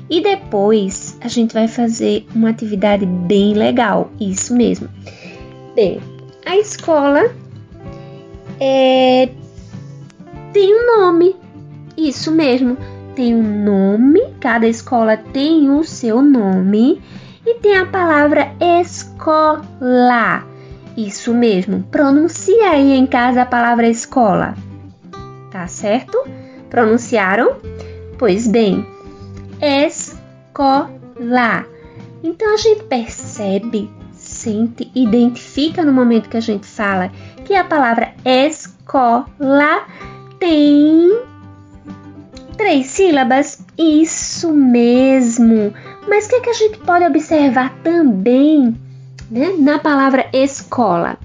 E 0.09 0.21
depois 0.21 1.19
a 1.21 1.29
gente 1.29 1.53
vai 1.53 1.67
fazer 1.67 2.27
uma 2.35 2.51
atividade 2.51 3.05
bem 3.05 3.55
legal, 3.55 4.11
isso 4.21 4.55
mesmo. 4.55 4.89
Bem, 5.75 6.01
a 6.47 6.57
escola 6.57 7.29
é, 8.61 9.31
tem 10.53 10.75
um 10.75 11.01
nome. 11.01 11.37
Isso 11.97 12.31
mesmo, 12.33 12.77
tem 13.15 13.35
um 13.35 13.65
nome. 13.65 14.23
Cada 14.41 14.67
escola 14.67 15.17
tem 15.17 15.71
o 15.71 15.85
seu 15.85 16.21
nome 16.23 17.03
e 17.45 17.55
tem 17.55 17.77
a 17.77 17.87
palavra 17.87 18.53
escola. 18.61 20.45
Isso 20.97 21.35
mesmo. 21.35 21.83
Pronuncia 21.91 22.71
aí 22.71 22.93
em 22.93 23.07
casa 23.07 23.43
a 23.43 23.47
palavra 23.47 23.89
escola. 23.89 24.55
Tá 25.51 25.67
certo? 25.67 26.19
Pronunciaram? 26.71 27.57
Pois 28.19 28.47
bem, 28.47 28.87
escola. 29.61 30.91
Então 32.23 32.55
a 32.55 32.57
gente 32.57 32.83
percebe, 32.85 33.91
sente, 34.37 34.91
identifica 34.95 35.83
no 35.83 35.93
momento 35.93 36.29
que 36.29 36.37
a 36.37 36.41
gente 36.41 36.67
fala 36.67 37.11
que 37.45 37.55
a 37.55 37.65
palavra 37.65 38.13
escola 38.25 39.87
tem 40.39 41.11
três 42.57 42.87
sílabas. 42.87 43.65
Isso 43.79 44.53
mesmo. 44.53 45.73
Mas 46.09 46.27
o 46.27 46.29
que, 46.29 46.37
é 46.37 46.41
que 46.41 46.51
a 46.51 46.55
gente 46.55 46.79
pode 46.79 47.05
observar 47.05 47.75
também 47.83 48.77
né, 49.31 49.55
na 49.59 49.79
palavra 49.79 50.27
escola? 50.33 51.17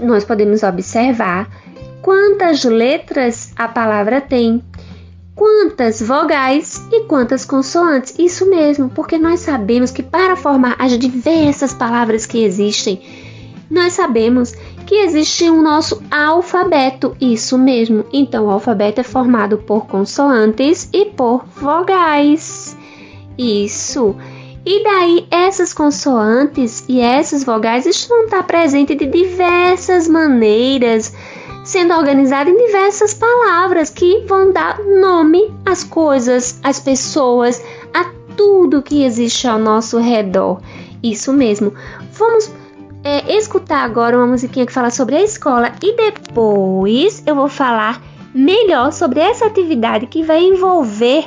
Nós 0.00 0.24
podemos 0.24 0.62
observar 0.62 1.48
quantas 2.02 2.64
letras 2.64 3.52
a 3.56 3.68
palavra 3.68 4.20
tem, 4.20 4.62
quantas 5.38 6.02
vogais 6.02 6.84
e 6.90 7.04
quantas 7.04 7.44
consoantes. 7.44 8.12
Isso 8.18 8.44
mesmo, 8.50 8.90
porque 8.90 9.16
nós 9.16 9.38
sabemos 9.38 9.92
que 9.92 10.02
para 10.02 10.34
formar 10.34 10.74
as 10.80 10.98
diversas 10.98 11.72
palavras 11.72 12.26
que 12.26 12.42
existem, 12.42 13.00
nós 13.70 13.92
sabemos 13.92 14.52
que 14.84 14.96
existe 14.96 15.48
um 15.48 15.62
nosso 15.62 16.02
alfabeto, 16.10 17.16
isso 17.20 17.56
mesmo. 17.56 18.04
Então, 18.12 18.46
o 18.46 18.50
alfabeto 18.50 19.00
é 19.00 19.04
formado 19.04 19.58
por 19.58 19.86
consoantes 19.86 20.88
e 20.92 21.04
por 21.04 21.44
vogais. 21.56 22.76
Isso. 23.38 24.16
E 24.66 24.82
daí, 24.82 25.26
essas 25.30 25.72
consoantes 25.72 26.84
e 26.88 27.00
essas 27.00 27.44
vogais 27.44 27.86
estão 27.86 28.24
estar 28.24 28.42
presentes 28.42 28.98
de 28.98 29.06
diversas 29.06 30.08
maneiras, 30.08 31.14
sendo 31.68 31.92
organizadas 31.92 32.50
em 32.50 32.66
diversas 32.66 33.12
palavras 33.12 33.90
que 33.90 34.24
vão 34.26 34.50
dar 34.50 34.78
nome 34.78 35.52
às 35.66 35.84
coisas, 35.84 36.58
às 36.62 36.80
pessoas, 36.80 37.62
a 37.92 38.10
tudo 38.34 38.80
que 38.80 39.04
existe 39.04 39.46
ao 39.46 39.58
nosso 39.58 39.98
redor. 39.98 40.62
Isso 41.02 41.30
mesmo. 41.30 41.74
Vamos 42.12 42.50
é, 43.04 43.36
escutar 43.36 43.84
agora 43.84 44.16
uma 44.16 44.26
musiquinha 44.26 44.64
que 44.64 44.72
fala 44.72 44.88
sobre 44.88 45.16
a 45.16 45.22
escola 45.22 45.74
e 45.82 45.94
depois 45.94 47.22
eu 47.26 47.34
vou 47.34 47.48
falar 47.50 48.02
melhor 48.34 48.90
sobre 48.90 49.20
essa 49.20 49.44
atividade 49.44 50.06
que 50.06 50.22
vai 50.22 50.42
envolver 50.42 51.26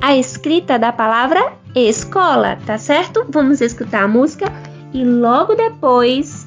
a 0.00 0.16
escrita 0.16 0.78
da 0.78 0.90
palavra 0.90 1.52
escola, 1.74 2.58
tá 2.64 2.78
certo? 2.78 3.26
Vamos 3.28 3.60
escutar 3.60 4.04
a 4.04 4.08
música 4.08 4.50
e 4.94 5.04
logo 5.04 5.54
depois 5.54 6.46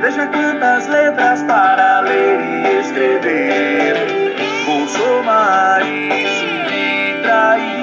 Veja 0.00 0.28
quantas 0.28 0.86
letras 0.86 1.42
para 1.42 2.00
ler 2.00 2.40
e 2.40 2.80
escrever. 2.80 3.96
Vou 4.64 4.86
somar 4.86 5.82
e 5.82 6.28
subtrair, 6.38 7.77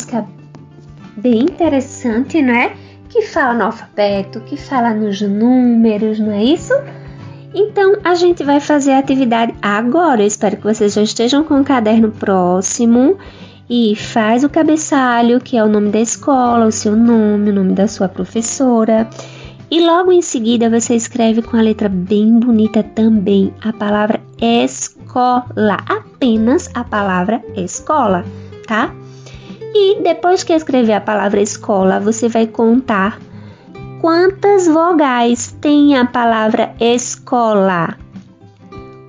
música 0.00 0.26
bem 1.16 1.42
interessante, 1.42 2.40
não 2.40 2.54
é? 2.54 2.74
Que 3.08 3.22
fala 3.22 3.54
no 3.54 3.64
alfabeto, 3.64 4.40
que 4.40 4.56
fala 4.56 4.94
nos 4.94 5.20
números, 5.20 6.18
não 6.18 6.32
é 6.32 6.42
isso? 6.42 6.72
Então, 7.52 7.96
a 8.04 8.14
gente 8.14 8.44
vai 8.44 8.60
fazer 8.60 8.92
a 8.92 8.98
atividade 8.98 9.54
agora. 9.60 10.22
Eu 10.22 10.26
espero 10.26 10.56
que 10.56 10.62
vocês 10.62 10.94
já 10.94 11.02
estejam 11.02 11.44
com 11.44 11.60
o 11.60 11.64
caderno 11.64 12.10
próximo. 12.12 13.18
E 13.68 13.94
faz 13.94 14.42
o 14.42 14.48
cabeçalho, 14.48 15.40
que 15.40 15.56
é 15.56 15.62
o 15.62 15.68
nome 15.68 15.90
da 15.90 16.00
escola, 16.00 16.66
o 16.66 16.72
seu 16.72 16.96
nome, 16.96 17.50
o 17.50 17.54
nome 17.54 17.72
da 17.72 17.86
sua 17.86 18.08
professora. 18.08 19.08
E 19.70 19.80
logo 19.80 20.10
em 20.10 20.22
seguida 20.22 20.68
você 20.68 20.94
escreve 20.96 21.42
com 21.42 21.56
a 21.56 21.60
letra 21.60 21.88
bem 21.88 22.40
bonita 22.40 22.82
também 22.82 23.54
a 23.62 23.72
palavra 23.72 24.20
escola, 24.40 25.76
apenas 25.86 26.68
a 26.74 26.82
palavra 26.82 27.40
escola, 27.56 28.24
tá? 28.66 28.92
E 29.74 30.00
depois 30.02 30.42
que 30.42 30.52
escrever 30.52 30.94
a 30.94 31.00
palavra 31.00 31.40
escola, 31.40 32.00
você 32.00 32.28
vai 32.28 32.46
contar 32.46 33.18
quantas 34.00 34.66
vogais 34.66 35.54
tem 35.60 35.96
a 35.96 36.04
palavra 36.04 36.74
escola. 36.80 37.96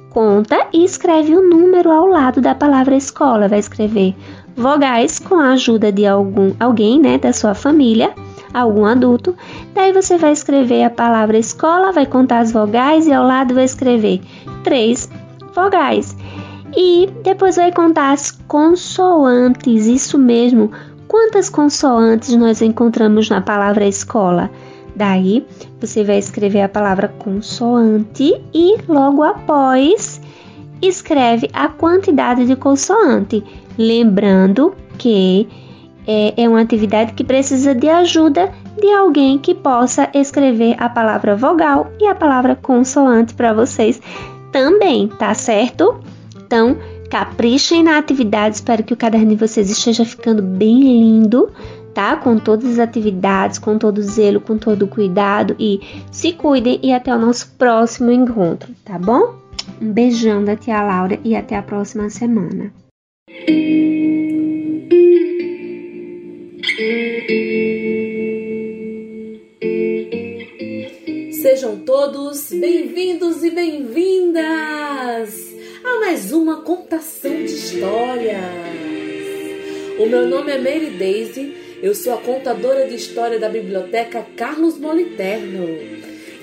Conta 0.09 0.67
e 0.73 0.83
escreve 0.83 1.33
o 1.35 1.49
número 1.49 1.89
ao 1.89 2.05
lado 2.05 2.41
da 2.41 2.53
palavra 2.53 2.95
escola. 2.95 3.47
Vai 3.47 3.59
escrever 3.59 4.13
vogais 4.55 5.17
com 5.19 5.35
a 5.35 5.53
ajuda 5.53 5.91
de 5.91 6.05
algum 6.05 6.53
alguém, 6.59 6.99
né, 6.99 7.17
da 7.17 7.31
sua 7.31 7.53
família, 7.53 8.13
algum 8.53 8.85
adulto. 8.85 9.35
Daí 9.73 9.93
você 9.93 10.17
vai 10.17 10.33
escrever 10.33 10.83
a 10.83 10.89
palavra 10.89 11.37
escola, 11.37 11.91
vai 11.91 12.05
contar 12.05 12.39
as 12.39 12.51
vogais 12.51 13.07
e 13.07 13.13
ao 13.13 13.25
lado 13.25 13.55
vai 13.55 13.63
escrever 13.63 14.21
três 14.63 15.09
vogais. 15.55 16.15
E 16.75 17.09
depois 17.23 17.55
vai 17.55 17.71
contar 17.71 18.13
as 18.13 18.31
consoantes, 18.47 19.87
isso 19.87 20.17
mesmo. 20.17 20.71
Quantas 21.07 21.49
consoantes 21.49 22.35
nós 22.35 22.61
encontramos 22.61 23.29
na 23.29 23.41
palavra 23.41 23.85
escola? 23.85 24.49
Daí 24.95 25.45
você 25.79 26.03
vai 26.03 26.17
escrever 26.17 26.61
a 26.61 26.69
palavra 26.69 27.07
consoante 27.07 28.41
e 28.53 28.77
logo 28.87 29.23
após 29.23 30.21
escreve 30.81 31.49
a 31.53 31.67
quantidade 31.67 32.45
de 32.45 32.55
consoante. 32.55 33.43
Lembrando 33.77 34.73
que 34.97 35.47
é, 36.07 36.43
é 36.43 36.49
uma 36.49 36.61
atividade 36.61 37.13
que 37.13 37.23
precisa 37.23 37.75
de 37.75 37.89
ajuda 37.89 38.51
de 38.79 38.91
alguém 38.91 39.37
que 39.37 39.53
possa 39.53 40.09
escrever 40.13 40.75
a 40.79 40.89
palavra 40.89 41.35
vogal 41.35 41.91
e 41.99 42.07
a 42.07 42.15
palavra 42.15 42.55
consoante 42.55 43.33
para 43.33 43.53
vocês 43.53 44.01
também, 44.51 45.07
tá 45.07 45.33
certo? 45.33 45.99
Então, 46.51 46.77
caprichem 47.09 47.81
na 47.81 47.97
atividade. 47.97 48.55
Espero 48.55 48.83
que 48.83 48.93
o 48.93 48.97
caderno 48.97 49.29
de 49.29 49.37
vocês 49.37 49.69
esteja 49.69 50.03
ficando 50.03 50.43
bem 50.43 50.81
lindo, 50.81 51.49
tá? 51.93 52.17
Com 52.17 52.37
todas 52.37 52.71
as 52.71 52.79
atividades, 52.79 53.57
com 53.57 53.77
todo 53.77 54.01
zelo, 54.01 54.41
com 54.41 54.57
todo 54.57 54.85
cuidado. 54.85 55.55
E 55.57 55.79
se 56.11 56.33
cuidem 56.33 56.77
e 56.83 56.91
até 56.91 57.15
o 57.15 57.17
nosso 57.17 57.53
próximo 57.57 58.11
encontro, 58.11 58.69
tá 58.83 58.99
bom? 58.99 59.33
Um 59.81 59.93
beijão 59.93 60.43
da 60.43 60.57
tia 60.57 60.83
Laura 60.83 61.17
e 61.23 61.37
até 61.37 61.55
a 61.55 61.63
próxima 61.63 62.09
semana. 62.09 62.73
Sejam 71.41 71.77
todos 71.85 72.51
bem-vindos 72.51 73.41
e 73.41 73.51
bem-vindas 73.51 75.50
a 75.91 75.99
mais 75.99 76.31
uma 76.31 76.61
contação 76.61 77.35
de 77.35 77.53
histórias. 77.53 78.37
O 79.99 80.05
meu 80.05 80.25
nome 80.25 80.49
é 80.49 80.57
Mary 80.57 80.91
Daisy, 80.91 81.53
eu 81.83 81.93
sou 81.93 82.13
a 82.13 82.17
contadora 82.17 82.87
de 82.87 82.95
história 82.95 83.37
da 83.37 83.49
Biblioteca 83.49 84.25
Carlos 84.37 84.77
Moliterno 84.77 85.67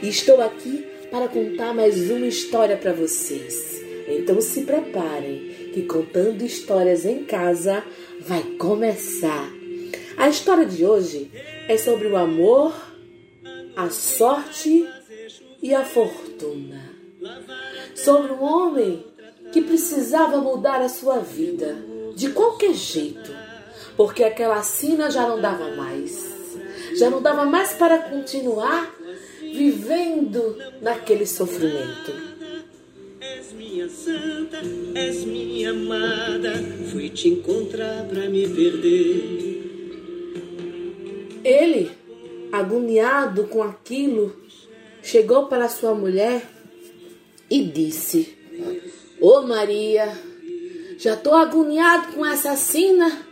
e 0.03 0.09
estou 0.09 0.43
aqui 0.43 0.87
para 1.11 1.29
contar 1.29 1.73
mais 1.73 2.11
uma 2.11 2.27
história 2.27 2.77
para 2.77 2.93
vocês. 2.93 3.83
Então 4.07 4.39
se 4.43 4.65
preparem, 4.65 5.71
que 5.73 5.83
contando 5.83 6.43
histórias 6.43 7.07
em 7.07 7.25
casa 7.25 7.83
vai 8.21 8.43
começar. 8.59 9.51
A 10.19 10.29
história 10.29 10.67
de 10.67 10.85
hoje 10.85 11.31
é 11.67 11.79
sobre 11.79 12.07
o 12.07 12.19
amor, 12.19 12.75
a 13.75 13.89
sorte 13.89 14.87
e 15.63 15.75
a 15.75 15.87
fortuna. 15.87 16.99
Sobre 17.95 18.33
um 18.33 18.43
homem 18.43 19.08
que 19.53 19.63
precisava 19.63 20.39
mudar 20.39 20.81
a 20.81 20.89
sua 20.89 21.19
vida 21.19 21.77
de 22.15 22.31
qualquer 22.31 22.75
jeito, 22.75 23.35
porque 23.97 24.25
aquela 24.25 24.63
sina 24.63 25.11
já 25.11 25.27
não 25.27 25.41
dava 25.41 25.71
mais. 25.75 26.29
Já 26.97 27.09
não 27.11 27.23
dava 27.23 27.45
mais 27.45 27.73
para 27.73 27.99
continuar 27.99 28.95
vivendo 29.41 30.57
naquele 30.81 31.27
sofrimento. 31.27 32.13
És 33.21 33.53
minha 33.53 33.89
santa, 33.89 34.59
és 34.95 35.25
minha 35.25 35.71
amada. 35.71 36.53
Fui 36.91 37.11
te 37.11 37.29
encontrar 37.29 38.05
pra 38.05 38.29
me 38.29 38.49
perder. 38.49 39.59
Ele, 41.45 41.91
agoniado 42.53 43.45
com 43.45 43.63
aquilo, 43.63 44.37
chegou 45.03 45.47
para 45.47 45.69
sua 45.69 45.95
mulher 45.95 46.43
e 47.51 47.63
disse: 47.63 48.37
Ô 49.21 49.39
oh 49.39 49.43
Maria, 49.43 50.17
já 50.97 51.17
tô 51.17 51.35
agoniado 51.35 52.13
com 52.13 52.25
essa 52.25 52.55
sina. 52.57 53.27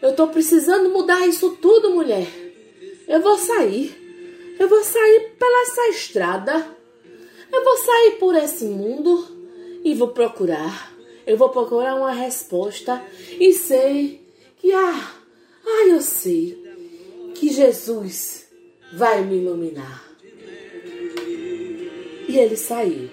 Eu 0.00 0.14
tô 0.14 0.28
precisando 0.28 0.88
mudar 0.90 1.26
isso 1.26 1.56
tudo, 1.60 1.90
mulher. 1.90 2.28
Eu 3.08 3.20
vou 3.20 3.36
sair. 3.36 3.92
Eu 4.58 4.68
vou 4.68 4.84
sair 4.84 5.32
pela 5.36 5.62
essa 5.62 5.88
estrada. 5.88 6.76
Eu 7.52 7.64
vou 7.64 7.76
sair 7.76 8.10
por 8.20 8.36
esse 8.36 8.66
mundo 8.66 9.26
e 9.82 9.94
vou 9.94 10.08
procurar. 10.08 10.92
Eu 11.26 11.36
vou 11.36 11.48
procurar 11.48 11.96
uma 11.96 12.12
resposta 12.12 13.02
e 13.40 13.52
sei 13.52 14.20
que 14.58 14.72
ah, 14.72 15.14
ah, 15.66 15.88
eu 15.88 16.00
sei 16.00 16.62
que 17.34 17.52
Jesus 17.52 18.46
vai 18.92 19.24
me 19.24 19.38
iluminar. 19.38 20.04
E 22.28 22.38
ele 22.38 22.56
saiu. 22.56 23.10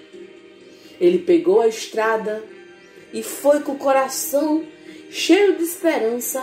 Ele 1.02 1.18
pegou 1.18 1.60
a 1.60 1.66
estrada 1.66 2.44
e 3.12 3.24
foi 3.24 3.58
com 3.58 3.72
o 3.72 3.78
coração 3.78 4.64
cheio 5.10 5.56
de 5.56 5.64
esperança 5.64 6.40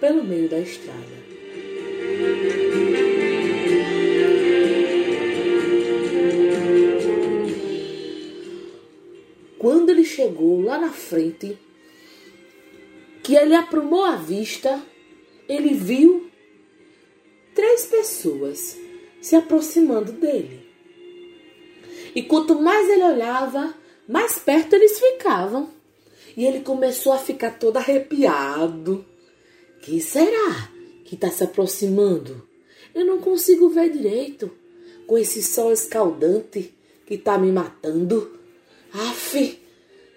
pelo 0.00 0.24
meio 0.24 0.48
da 0.48 0.58
estrada. 0.58 1.20
Quando 9.56 9.90
ele 9.90 10.04
chegou 10.04 10.60
lá 10.60 10.76
na 10.76 10.90
frente, 10.90 11.56
que 13.22 13.36
ele 13.36 13.54
aprumou 13.54 14.04
a 14.04 14.16
vista, 14.16 14.82
ele 15.48 15.72
viu 15.72 16.28
três 17.54 17.86
pessoas 17.86 18.76
se 19.20 19.36
aproximando 19.36 20.10
dele. 20.10 20.68
E 22.12 22.24
quanto 22.24 22.60
mais 22.60 22.88
ele 22.88 23.04
olhava, 23.04 23.78
mais 24.10 24.38
perto 24.38 24.74
eles 24.74 24.98
ficavam. 24.98 25.70
E 26.36 26.44
ele 26.44 26.60
começou 26.60 27.12
a 27.12 27.18
ficar 27.18 27.58
todo 27.58 27.76
arrepiado. 27.76 29.04
Quem 29.82 30.00
será 30.00 30.70
que 31.04 31.14
está 31.14 31.30
se 31.30 31.44
aproximando? 31.44 32.46
Eu 32.94 33.04
não 33.04 33.18
consigo 33.18 33.68
ver 33.68 33.90
direito 33.90 34.50
com 35.06 35.18
esse 35.18 35.42
sol 35.42 35.72
escaldante 35.72 36.74
que 37.06 37.14
está 37.14 37.38
me 37.38 37.50
matando. 37.50 38.38
Aff, 38.92 39.60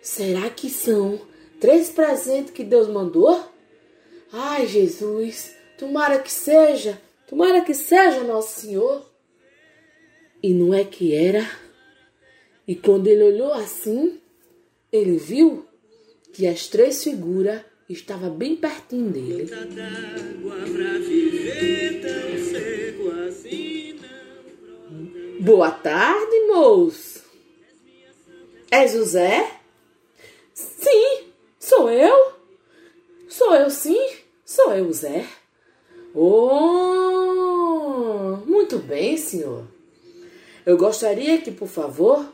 Será 0.04 0.50
que 0.50 0.70
são 0.70 1.18
três 1.62 1.90
presentes 1.90 2.52
que 2.52 2.62
Deus 2.62 2.90
mandou? 2.90 3.42
Ai, 4.34 4.68
Jesus, 4.68 5.56
tomara 5.78 6.20
que 6.20 6.30
seja, 6.30 7.02
tomara 7.26 7.62
que 7.62 7.74
seja, 7.74 8.22
Nosso 8.22 8.60
Senhor. 8.60 9.10
E 10.44 10.54
não 10.54 10.74
é 10.74 10.84
que 10.84 11.16
era? 11.16 11.50
E 12.68 12.76
quando 12.76 13.08
ele 13.08 13.24
olhou 13.24 13.54
assim, 13.54 14.20
ele 14.92 15.18
viu 15.18 15.66
que 16.32 16.48
as 16.48 16.68
três 16.68 17.04
figuras 17.04 17.62
estavam 17.90 18.32
bem 18.32 18.56
pertinho 18.56 19.12
dele. 19.12 19.50
Boa 25.40 25.72
tarde, 25.72 26.48
moço. 26.48 27.24
É 28.72 28.88
José? 28.88 29.60
Sim, 30.54 31.28
sou 31.60 31.90
eu. 31.92 32.34
Sou 33.28 33.54
eu 33.56 33.70
sim, 33.70 34.10
sou 34.46 34.74
eu, 34.74 34.94
Zé. 34.94 35.26
Oh, 36.14 36.78
muito 38.46 38.78
bem, 38.78 39.18
senhor. 39.18 39.66
Eu 40.64 40.78
gostaria 40.78 41.40
que, 41.42 41.50
por 41.50 41.68
favor, 41.68 42.32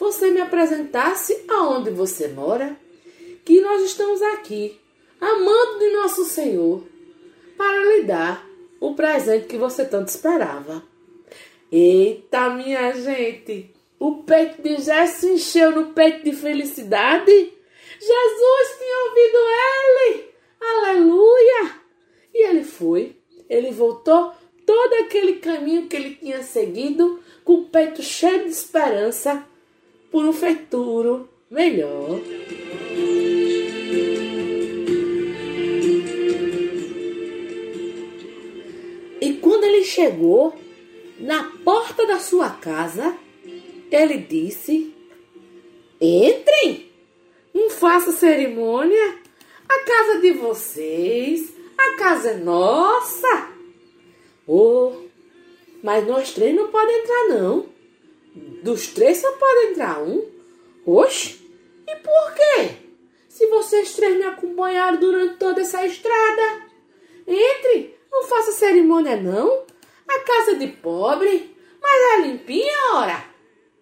você 0.00 0.30
me 0.30 0.40
apresentasse 0.40 1.44
aonde 1.46 1.90
você 1.90 2.28
mora, 2.28 2.74
que 3.44 3.60
nós 3.60 3.82
estamos 3.82 4.22
aqui, 4.22 4.80
amando 5.20 5.78
de 5.78 5.92
nosso 5.92 6.24
Senhor, 6.24 6.82
para 7.54 7.84
lhe 7.84 8.04
dar 8.04 8.48
o 8.80 8.94
presente 8.94 9.46
que 9.46 9.58
você 9.58 9.84
tanto 9.84 10.08
esperava. 10.08 10.82
Eita, 11.70 12.48
minha 12.48 12.92
gente! 12.92 13.74
O 13.98 14.22
peito 14.22 14.62
de 14.62 14.78
Jé 14.78 15.06
se 15.06 15.34
encheu 15.34 15.70
no 15.72 15.92
peito 15.92 16.24
de 16.24 16.32
felicidade. 16.32 17.30
Jesus 17.30 18.78
tinha 18.78 19.04
ouvido 19.04 19.38
ele! 19.76 20.30
Aleluia! 20.58 21.74
E 22.34 22.48
ele 22.48 22.64
foi, 22.64 23.16
ele 23.50 23.70
voltou 23.70 24.32
todo 24.64 24.94
aquele 24.94 25.34
caminho 25.34 25.88
que 25.88 25.96
ele 25.96 26.14
tinha 26.14 26.42
seguido, 26.42 27.20
com 27.44 27.52
o 27.54 27.64
peito 27.66 28.02
cheio 28.02 28.44
de 28.44 28.50
esperança 28.50 29.46
por 30.10 30.24
um 30.24 30.32
futuro 30.32 31.28
melhor. 31.50 32.20
E 39.20 39.34
quando 39.34 39.64
ele 39.64 39.84
chegou 39.84 40.54
na 41.18 41.44
porta 41.64 42.06
da 42.06 42.18
sua 42.18 42.50
casa, 42.50 43.16
ele 43.90 44.18
disse: 44.18 44.94
Entrem, 46.00 46.90
não 47.52 47.68
faça 47.68 48.12
cerimônia, 48.12 49.18
a 49.68 49.78
casa 49.80 50.20
de 50.20 50.32
vocês, 50.32 51.52
a 51.76 51.96
casa 51.96 52.30
é 52.30 52.36
nossa. 52.36 53.50
Oh, 54.46 54.92
mas 55.82 56.06
nós 56.06 56.32
três 56.32 56.54
não 56.54 56.68
podemos 56.68 57.02
entrar, 57.02 57.28
não. 57.28 57.79
Dos 58.34 58.88
três 58.88 59.18
só 59.18 59.32
pode 59.32 59.66
entrar 59.66 60.02
um? 60.02 60.24
Oxe, 60.86 61.40
e 61.86 61.96
por 61.96 62.34
quê? 62.34 62.76
Se 63.28 63.46
vocês 63.46 63.94
três 63.94 64.16
me 64.16 64.24
acompanharam 64.24 64.98
durante 64.98 65.36
toda 65.36 65.60
essa 65.60 65.84
estrada. 65.86 66.62
Entre, 67.26 67.94
não 68.10 68.24
faça 68.24 68.52
cerimônia, 68.52 69.16
não. 69.16 69.64
A 70.08 70.18
casa 70.20 70.56
de 70.56 70.66
pobre, 70.68 71.56
mas 71.80 72.12
é 72.12 72.26
limpinha, 72.26 72.94
ora. 72.94 73.24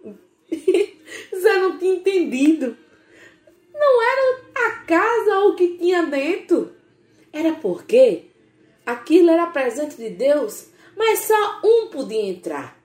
Zé 1.36 1.58
não 1.58 1.78
tinha 1.78 1.94
entendido. 1.94 2.76
Não 3.72 4.02
era 4.02 4.40
a 4.66 4.70
casa 4.84 5.38
ou 5.40 5.50
o 5.50 5.56
que 5.56 5.76
tinha 5.76 6.04
dentro. 6.04 6.72
Era 7.32 7.52
porque 7.52 8.26
aquilo 8.84 9.30
era 9.30 9.46
presente 9.46 9.96
de 9.96 10.10
Deus, 10.10 10.68
mas 10.96 11.20
só 11.20 11.60
um 11.64 11.88
podia 11.88 12.22
entrar. 12.22 12.77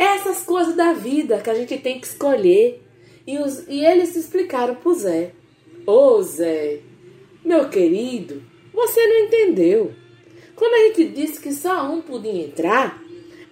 Essas 0.00 0.42
coisas 0.42 0.74
da 0.74 0.94
vida 0.94 1.42
que 1.42 1.50
a 1.50 1.54
gente 1.54 1.76
tem 1.76 2.00
que 2.00 2.06
escolher. 2.06 2.82
E, 3.26 3.38
os, 3.38 3.68
e 3.68 3.84
eles 3.84 4.16
explicaram 4.16 4.74
pro 4.74 4.94
Zé. 4.94 5.34
Ô 5.86 5.92
oh, 5.92 6.22
Zé, 6.22 6.80
meu 7.44 7.68
querido, 7.68 8.42
você 8.72 9.06
não 9.06 9.26
entendeu. 9.26 9.94
Quando 10.56 10.72
a 10.72 10.86
gente 10.86 11.12
disse 11.12 11.38
que 11.38 11.52
só 11.52 11.84
um 11.84 12.00
podia 12.00 12.32
entrar, 12.32 12.98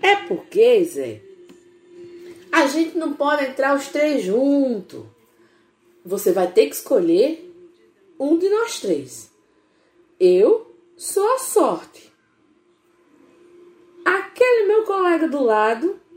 é 0.01 0.17
porque, 0.17 0.83
Zé, 0.85 1.21
a 2.51 2.67
gente 2.67 2.97
não 2.97 3.13
pode 3.13 3.45
entrar 3.45 3.77
os 3.77 3.89
três 3.89 4.25
juntos. 4.25 5.05
Você 6.03 6.33
vai 6.33 6.51
ter 6.51 6.69
que 6.69 6.77
escolher 6.77 7.55
um 8.19 8.39
de 8.39 8.49
nós 8.49 8.81
três. 8.81 9.31
Eu 10.19 10.75
sou 10.97 11.31
a 11.35 11.39
sorte. 11.41 12.11
Aquele 14.03 14.67
meu 14.67 14.85
colega 14.85 15.29
do 15.29 15.43
lado 15.43 16.08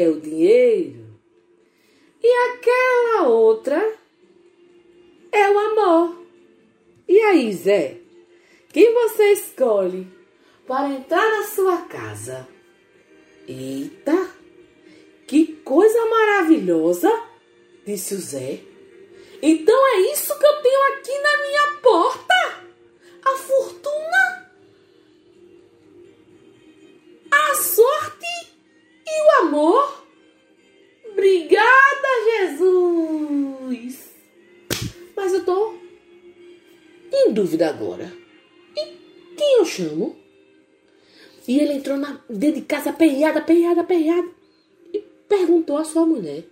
é 0.00 0.08
o 0.08 0.20
dinheiro. 0.20 1.06
E 2.22 2.28
aquela 2.52 3.28
outra 3.28 3.98
é 5.32 5.50
o 5.50 5.58
amor. 5.58 6.24
E 7.08 7.18
aí, 7.20 7.52
Zé? 7.52 7.98
Quem 8.72 8.92
você 8.94 9.32
escolhe 9.32 10.06
para 10.66 10.90
entrar 10.90 11.28
na 11.30 11.42
sua 11.44 11.78
casa? 11.82 12.48
Eita! 13.48 14.30
Que 15.26 15.46
coisa 15.64 16.06
maravilhosa! 16.06 17.10
Disse 17.84 18.14
o 18.14 18.18
Zé. 18.18 18.60
Então 19.42 19.86
é 19.94 20.12
isso 20.12 20.38
que 20.38 20.46
eu 20.46 20.62
tenho 20.62 20.94
aqui 20.94 21.18
na 21.18 21.36
minha 21.38 21.80
porta? 21.82 22.34
A 23.24 23.36
fortuna? 23.38 24.52
A 27.30 27.54
sorte 27.54 28.19
e 29.10 29.22
o 29.22 29.30
amor? 29.42 30.06
Obrigada, 31.10 32.08
Jesus! 32.38 34.10
Mas 35.16 35.32
eu 35.32 35.44
tô 35.44 35.74
em 37.12 37.32
dúvida 37.32 37.68
agora. 37.68 38.12
E 38.76 39.34
quem 39.36 39.58
eu 39.58 39.64
chamo? 39.64 40.16
E 41.46 41.58
ele 41.58 41.74
entrou 41.74 41.96
na, 41.96 42.20
dentro 42.28 42.60
de 42.60 42.66
casa, 42.66 42.90
aperreada, 42.90 43.40
aperreada, 43.40 43.80
aperreada. 43.80 44.28
E 44.94 45.00
perguntou 45.28 45.76
à 45.76 45.84
sua 45.84 46.06
mulher. 46.06 46.44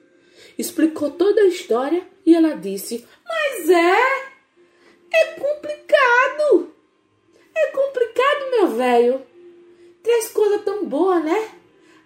Explicou 0.58 1.10
toda 1.10 1.40
a 1.40 1.46
história 1.46 2.06
e 2.26 2.34
ela 2.34 2.54
disse: 2.54 3.06
Mas 3.24 3.70
é. 3.70 4.28
É 5.10 5.24
complicado. 5.34 6.72
É 7.54 7.66
complicado, 7.68 8.50
meu 8.50 8.68
velho. 8.68 9.22
Três 10.02 10.28
coisas 10.30 10.62
tão 10.64 10.84
boas, 10.84 11.24
né? 11.24 11.57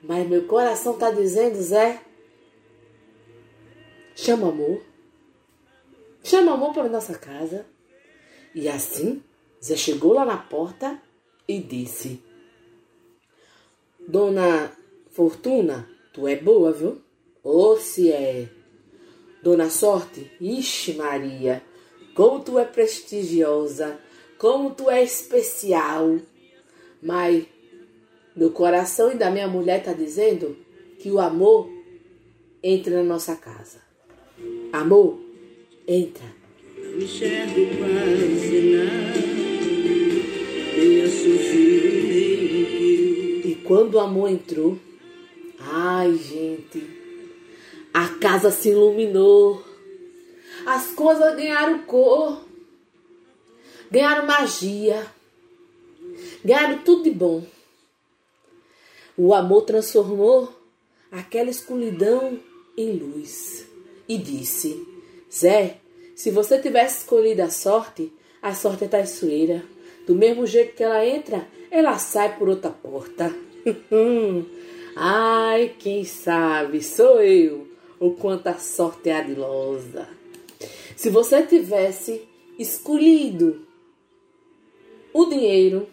Mas 0.02 0.28
meu 0.28 0.46
coração 0.46 0.98
tá 0.98 1.10
dizendo, 1.10 1.54
Zé. 1.62 2.02
Chama 4.16 4.48
amor. 4.48 4.82
Chama 6.24 6.52
amor 6.52 6.74
para 6.74 6.88
nossa 6.88 7.16
casa. 7.16 7.64
E 8.54 8.68
assim, 8.68 9.22
Zé 9.62 9.76
chegou 9.76 10.12
lá 10.12 10.24
na 10.24 10.36
porta 10.36 11.00
e 11.46 11.60
disse: 11.60 12.20
Dona 14.08 14.76
Fortuna, 15.10 15.88
tu 16.12 16.26
é 16.26 16.36
boa, 16.36 16.72
viu? 16.72 17.00
Ou 17.42 17.78
se 17.78 18.12
é. 18.12 18.48
Dona 19.42 19.70
Sorte, 19.70 20.30
ixi 20.40 20.94
Maria, 20.94 21.64
como 22.14 22.44
tu 22.44 22.60
é 22.60 22.64
prestigiosa, 22.64 23.98
como 24.38 24.72
tu 24.72 24.88
é 24.88 25.02
especial. 25.02 26.18
Mas 27.02 27.44
meu 28.34 28.50
coração 28.50 29.12
e 29.12 29.14
da 29.14 29.30
minha 29.30 29.46
mulher 29.46 29.82
tá 29.82 29.92
dizendo 29.92 30.56
que 30.98 31.10
o 31.10 31.20
amor 31.20 31.68
entra 32.62 32.96
na 32.96 33.02
nossa 33.02 33.36
casa. 33.36 33.80
Amor, 34.72 35.18
entra. 35.86 36.24
Não 36.78 36.98
enxergo 36.98 37.60
E 43.44 43.54
quando 43.64 43.94
o 43.94 44.00
amor 44.00 44.30
entrou, 44.30 44.78
ai 45.60 46.14
gente, 46.14 46.82
a 47.92 48.08
casa 48.08 48.50
se 48.50 48.70
iluminou, 48.70 49.62
as 50.64 50.92
coisas 50.92 51.34
ganharam 51.36 51.80
cor, 51.80 52.44
ganharam 53.90 54.26
magia, 54.26 55.06
ganharam 56.44 56.78
tudo 56.78 57.04
de 57.04 57.10
bom. 57.10 57.44
O 59.24 59.32
amor 59.32 59.62
transformou 59.62 60.52
aquela 61.08 61.48
escuridão 61.48 62.40
em 62.76 62.90
luz 62.94 63.64
e 64.08 64.18
disse: 64.18 64.84
Zé, 65.32 65.76
se 66.16 66.32
você 66.32 66.58
tivesse 66.58 67.02
escolhido 67.02 67.40
a 67.42 67.48
sorte, 67.48 68.12
a 68.42 68.52
sorte 68.52 68.82
é 68.82 68.88
traiçoeira. 68.88 69.62
Do 70.08 70.16
mesmo 70.16 70.44
jeito 70.44 70.74
que 70.74 70.82
ela 70.82 71.06
entra, 71.06 71.46
ela 71.70 71.96
sai 72.00 72.36
por 72.36 72.48
outra 72.48 72.70
porta. 72.70 73.32
Ai, 74.96 75.72
quem 75.78 76.04
sabe, 76.04 76.82
sou 76.82 77.22
eu, 77.22 77.68
o 78.00 78.14
quanto 78.14 78.48
a 78.48 78.58
sorte 78.58 79.08
é 79.08 79.18
adilosa. 79.18 80.08
Se 80.96 81.10
você 81.10 81.44
tivesse 81.44 82.26
escolhido 82.58 83.64
o 85.12 85.26
dinheiro, 85.26 85.86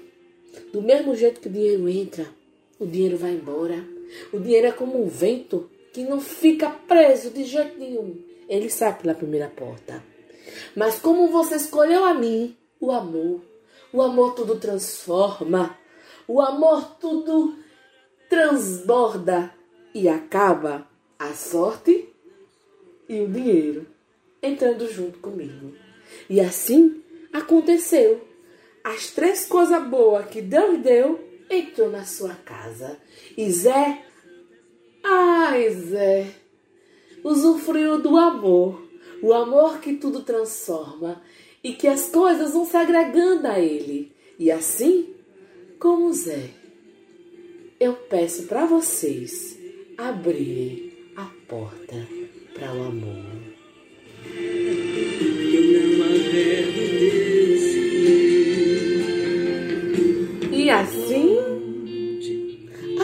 do 0.73 0.81
mesmo 0.81 1.13
jeito 1.13 1.39
que 1.39 1.47
o 1.47 1.51
dinheiro 1.51 1.87
entra, 1.87 2.38
o 2.79 2.85
dinheiro 2.85 3.17
vai 3.17 3.31
embora. 3.31 3.85
O 4.31 4.39
dinheiro 4.39 4.67
é 4.67 4.71
como 4.71 5.03
um 5.03 5.07
vento 5.07 5.69
que 5.91 6.03
não 6.03 6.19
fica 6.19 6.69
preso 6.69 7.29
de 7.29 7.43
jeito 7.43 7.77
nenhum. 7.77 8.17
Ele 8.47 8.69
sai 8.69 8.97
pela 8.97 9.13
primeira 9.13 9.47
porta. 9.47 10.03
Mas 10.75 10.99
como 10.99 11.27
você 11.27 11.55
escolheu 11.55 12.05
a 12.05 12.13
mim, 12.13 12.55
o 12.79 12.91
amor, 12.91 13.41
o 13.91 14.01
amor 14.01 14.33
tudo 14.33 14.55
transforma, 14.55 15.77
o 16.27 16.41
amor 16.41 16.97
tudo 16.99 17.55
transborda 18.29 19.53
e 19.93 20.07
acaba 20.07 20.87
a 21.17 21.33
sorte 21.33 22.07
e 23.07 23.21
o 23.21 23.27
dinheiro 23.27 23.87
entrando 24.41 24.91
junto 24.91 25.19
comigo. 25.19 25.73
E 26.29 26.39
assim 26.39 27.03
aconteceu. 27.33 28.27
As 28.83 29.11
três 29.11 29.45
coisas 29.45 29.83
boas 29.83 30.27
que 30.27 30.41
Deus 30.41 30.79
deu 30.79 31.28
entrou 31.49 31.89
na 31.89 32.05
sua 32.05 32.35
casa. 32.35 32.97
E 33.37 33.49
Zé, 33.51 34.03
ai 35.03 35.69
Zé, 35.71 36.27
usufruiu 37.23 37.99
do 37.99 38.17
amor, 38.17 38.87
o 39.21 39.33
amor 39.33 39.79
que 39.79 39.93
tudo 39.93 40.21
transforma 40.21 41.21
e 41.63 41.73
que 41.73 41.87
as 41.87 42.09
coisas 42.09 42.53
vão 42.53 42.65
se 42.65 42.77
agregando 42.77 43.47
a 43.47 43.59
ele. 43.59 44.11
E 44.37 44.51
assim, 44.51 45.13
como 45.79 46.13
Zé, 46.13 46.49
eu 47.79 47.93
peço 47.93 48.43
para 48.43 48.65
vocês 48.65 49.57
abrir 49.97 51.11
a 51.15 51.25
porta 51.47 52.07
para 52.53 52.73
o 52.73 52.83
amor. 52.83 53.39
E 60.51 60.69
assim 60.69 61.28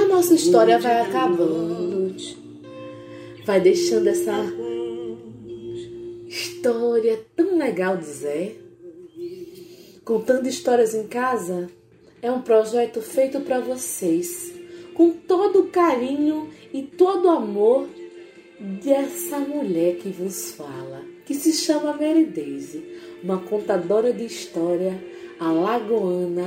a 0.06 0.08
nossa 0.08 0.36
história 0.36 0.78
vai 0.78 1.02
acabando. 1.02 2.16
Vai 3.44 3.60
deixando 3.60 4.08
essa 4.08 4.34
história 6.28 7.20
tão 7.36 7.58
legal 7.58 7.98
do 7.98 8.06
Zé. 8.06 8.54
Contando 10.04 10.48
histórias 10.48 10.94
em 10.94 11.08
casa 11.08 11.70
é 12.22 12.32
um 12.32 12.42
projeto 12.42 13.02
feito 13.02 13.40
para 13.42 13.60
vocês, 13.60 14.54
com 14.94 15.12
todo 15.12 15.62
o 15.62 15.68
carinho 15.70 16.50
e 16.72 16.84
todo 16.84 17.26
o 17.26 17.32
amor 17.32 17.88
dessa 18.60 19.40
mulher 19.40 19.96
que 19.96 20.10
vos 20.10 20.52
fala, 20.52 21.04
que 21.26 21.34
se 21.34 21.52
chama 21.52 21.94
Mary 21.94 22.26
Daisy, 22.26 22.84
uma 23.24 23.40
contadora 23.40 24.14
de 24.14 24.26
história 24.26 25.04
alagoana 25.40 26.46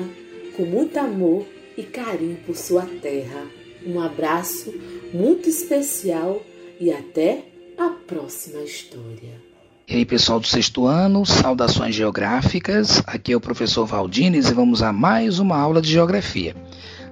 com 0.56 0.62
muito 0.64 0.96
amor 0.96 1.44
e 1.78 1.84
carinho 1.84 2.36
por 2.44 2.56
sua 2.56 2.82
terra. 3.00 3.46
Um 3.86 4.00
abraço 4.00 4.74
muito 5.14 5.48
especial 5.48 6.42
e 6.80 6.90
até 6.90 7.44
a 7.78 7.90
próxima 7.90 8.60
história. 8.62 9.40
E 9.86 9.94
aí, 9.94 10.04
pessoal 10.04 10.40
do 10.40 10.46
sexto 10.46 10.86
ano, 10.86 11.24
saudações 11.24 11.94
geográficas. 11.94 13.00
Aqui 13.06 13.32
é 13.32 13.36
o 13.36 13.40
professor 13.40 13.86
Valdines 13.86 14.50
e 14.50 14.54
vamos 14.54 14.82
a 14.82 14.92
mais 14.92 15.38
uma 15.38 15.56
aula 15.56 15.80
de 15.80 15.90
geografia. 15.90 16.54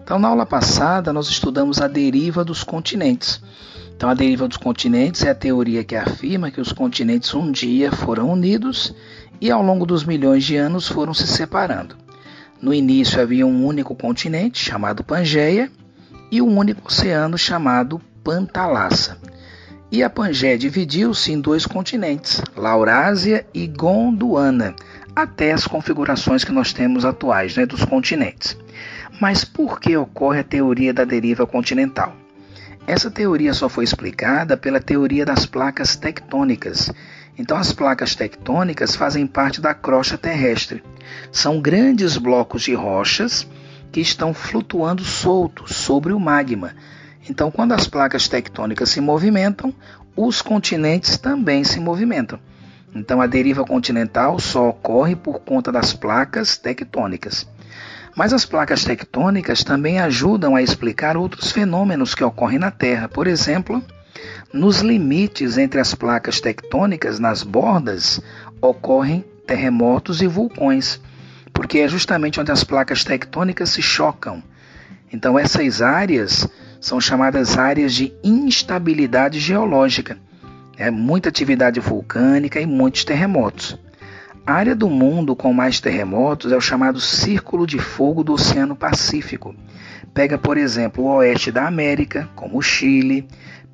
Então, 0.02 0.18
na 0.18 0.28
aula 0.28 0.44
passada, 0.44 1.12
nós 1.12 1.28
estudamos 1.28 1.80
a 1.80 1.86
deriva 1.86 2.44
dos 2.44 2.64
continentes. 2.64 3.40
Então, 3.96 4.10
a 4.10 4.14
deriva 4.14 4.48
dos 4.48 4.58
continentes 4.58 5.24
é 5.24 5.30
a 5.30 5.34
teoria 5.34 5.84
que 5.84 5.94
afirma 5.94 6.50
que 6.50 6.60
os 6.60 6.72
continentes 6.72 7.32
um 7.34 7.52
dia 7.52 7.92
foram 7.92 8.30
unidos 8.30 8.92
e 9.40 9.48
ao 9.48 9.62
longo 9.62 9.86
dos 9.86 10.04
milhões 10.04 10.44
de 10.44 10.56
anos 10.56 10.88
foram 10.88 11.14
se 11.14 11.26
separando. 11.26 12.05
No 12.60 12.72
início 12.72 13.20
havia 13.20 13.46
um 13.46 13.64
único 13.64 13.94
continente 13.94 14.58
chamado 14.58 15.04
Pangeia 15.04 15.70
e 16.30 16.40
um 16.40 16.58
único 16.58 16.88
oceano 16.88 17.36
chamado 17.36 18.00
Pantalassa. 18.24 19.18
E 19.90 20.02
a 20.02 20.10
Pangeia 20.10 20.58
dividiu-se 20.58 21.32
em 21.32 21.40
dois 21.40 21.64
continentes, 21.64 22.42
Laurásia 22.56 23.46
e 23.54 23.66
Gondwana, 23.66 24.74
até 25.14 25.52
as 25.52 25.66
configurações 25.66 26.44
que 26.44 26.52
nós 26.52 26.72
temos 26.72 27.04
atuais 27.04 27.56
né, 27.56 27.64
dos 27.64 27.84
continentes. 27.84 28.56
Mas 29.20 29.44
por 29.44 29.80
que 29.80 29.96
ocorre 29.96 30.40
a 30.40 30.44
teoria 30.44 30.92
da 30.92 31.04
deriva 31.04 31.46
continental? 31.46 32.14
Essa 32.86 33.10
teoria 33.10 33.52
só 33.52 33.68
foi 33.68 33.84
explicada 33.84 34.56
pela 34.56 34.80
teoria 34.80 35.24
das 35.24 35.44
placas 35.44 35.96
tectônicas. 35.96 36.92
Então, 37.38 37.58
as 37.58 37.72
placas 37.72 38.14
tectônicas 38.14 38.96
fazem 38.96 39.26
parte 39.26 39.60
da 39.60 39.74
crosta 39.74 40.16
terrestre. 40.16 40.82
São 41.30 41.60
grandes 41.60 42.16
blocos 42.16 42.62
de 42.62 42.74
rochas 42.74 43.46
que 43.92 44.00
estão 44.00 44.32
flutuando 44.32 45.04
soltos 45.04 45.76
sobre 45.76 46.12
o 46.12 46.20
magma. 46.20 46.74
Então, 47.28 47.50
quando 47.50 47.72
as 47.72 47.86
placas 47.86 48.28
tectônicas 48.28 48.88
se 48.88 49.00
movimentam, 49.00 49.74
os 50.16 50.40
continentes 50.40 51.18
também 51.18 51.62
se 51.62 51.78
movimentam. 51.78 52.38
Então, 52.94 53.20
a 53.20 53.26
deriva 53.26 53.64
continental 53.64 54.38
só 54.38 54.70
ocorre 54.70 55.14
por 55.14 55.40
conta 55.40 55.70
das 55.70 55.92
placas 55.92 56.56
tectônicas. 56.56 57.46
Mas 58.16 58.32
as 58.32 58.46
placas 58.46 58.82
tectônicas 58.82 59.62
também 59.62 60.00
ajudam 60.00 60.56
a 60.56 60.62
explicar 60.62 61.18
outros 61.18 61.52
fenômenos 61.52 62.14
que 62.14 62.24
ocorrem 62.24 62.58
na 62.58 62.70
Terra. 62.70 63.08
Por 63.08 63.26
exemplo, 63.26 63.84
nos 64.52 64.80
limites 64.80 65.58
entre 65.58 65.80
as 65.80 65.94
placas 65.94 66.40
tectônicas, 66.40 67.18
nas 67.18 67.42
bordas, 67.42 68.20
ocorrem 68.60 69.24
terremotos 69.46 70.22
e 70.22 70.26
vulcões, 70.26 71.00
porque 71.52 71.78
é 71.78 71.88
justamente 71.88 72.40
onde 72.40 72.52
as 72.52 72.64
placas 72.64 73.04
tectônicas 73.04 73.70
se 73.70 73.82
chocam. 73.82 74.42
Então, 75.12 75.38
essas 75.38 75.80
áreas 75.80 76.48
são 76.80 77.00
chamadas 77.00 77.56
áreas 77.56 77.94
de 77.94 78.12
instabilidade 78.22 79.38
geológica. 79.38 80.18
É 80.76 80.90
muita 80.90 81.28
atividade 81.28 81.80
vulcânica 81.80 82.60
e 82.60 82.66
muitos 82.66 83.04
terremotos. 83.04 83.78
A 84.46 84.52
área 84.52 84.76
do 84.76 84.88
mundo 84.88 85.34
com 85.34 85.52
mais 85.52 85.80
terremotos 85.80 86.52
é 86.52 86.56
o 86.56 86.60
chamado 86.60 87.00
Círculo 87.00 87.66
de 87.66 87.78
Fogo 87.78 88.22
do 88.22 88.34
Oceano 88.34 88.76
Pacífico. 88.76 89.54
Pega, 90.14 90.38
por 90.38 90.56
exemplo, 90.56 91.04
o 91.04 91.16
oeste 91.16 91.50
da 91.50 91.66
América, 91.66 92.28
como 92.36 92.58
o 92.58 92.62
Chile, 92.62 93.26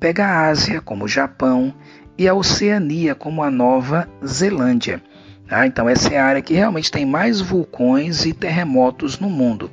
pega 0.03 0.25
a 0.25 0.47
Ásia, 0.49 0.81
como 0.81 1.05
o 1.05 1.07
Japão, 1.07 1.73
e 2.17 2.27
a 2.27 2.33
Oceania, 2.33 3.15
como 3.15 3.41
a 3.41 3.49
Nova 3.49 4.05
Zelândia. 4.21 5.01
Ah, 5.49 5.65
então, 5.65 5.87
essa 5.87 6.13
é 6.13 6.17
a 6.17 6.25
área 6.25 6.41
que 6.41 6.53
realmente 6.53 6.91
tem 6.91 7.05
mais 7.05 7.39
vulcões 7.39 8.25
e 8.25 8.33
terremotos 8.33 9.17
no 9.17 9.29
mundo. 9.29 9.71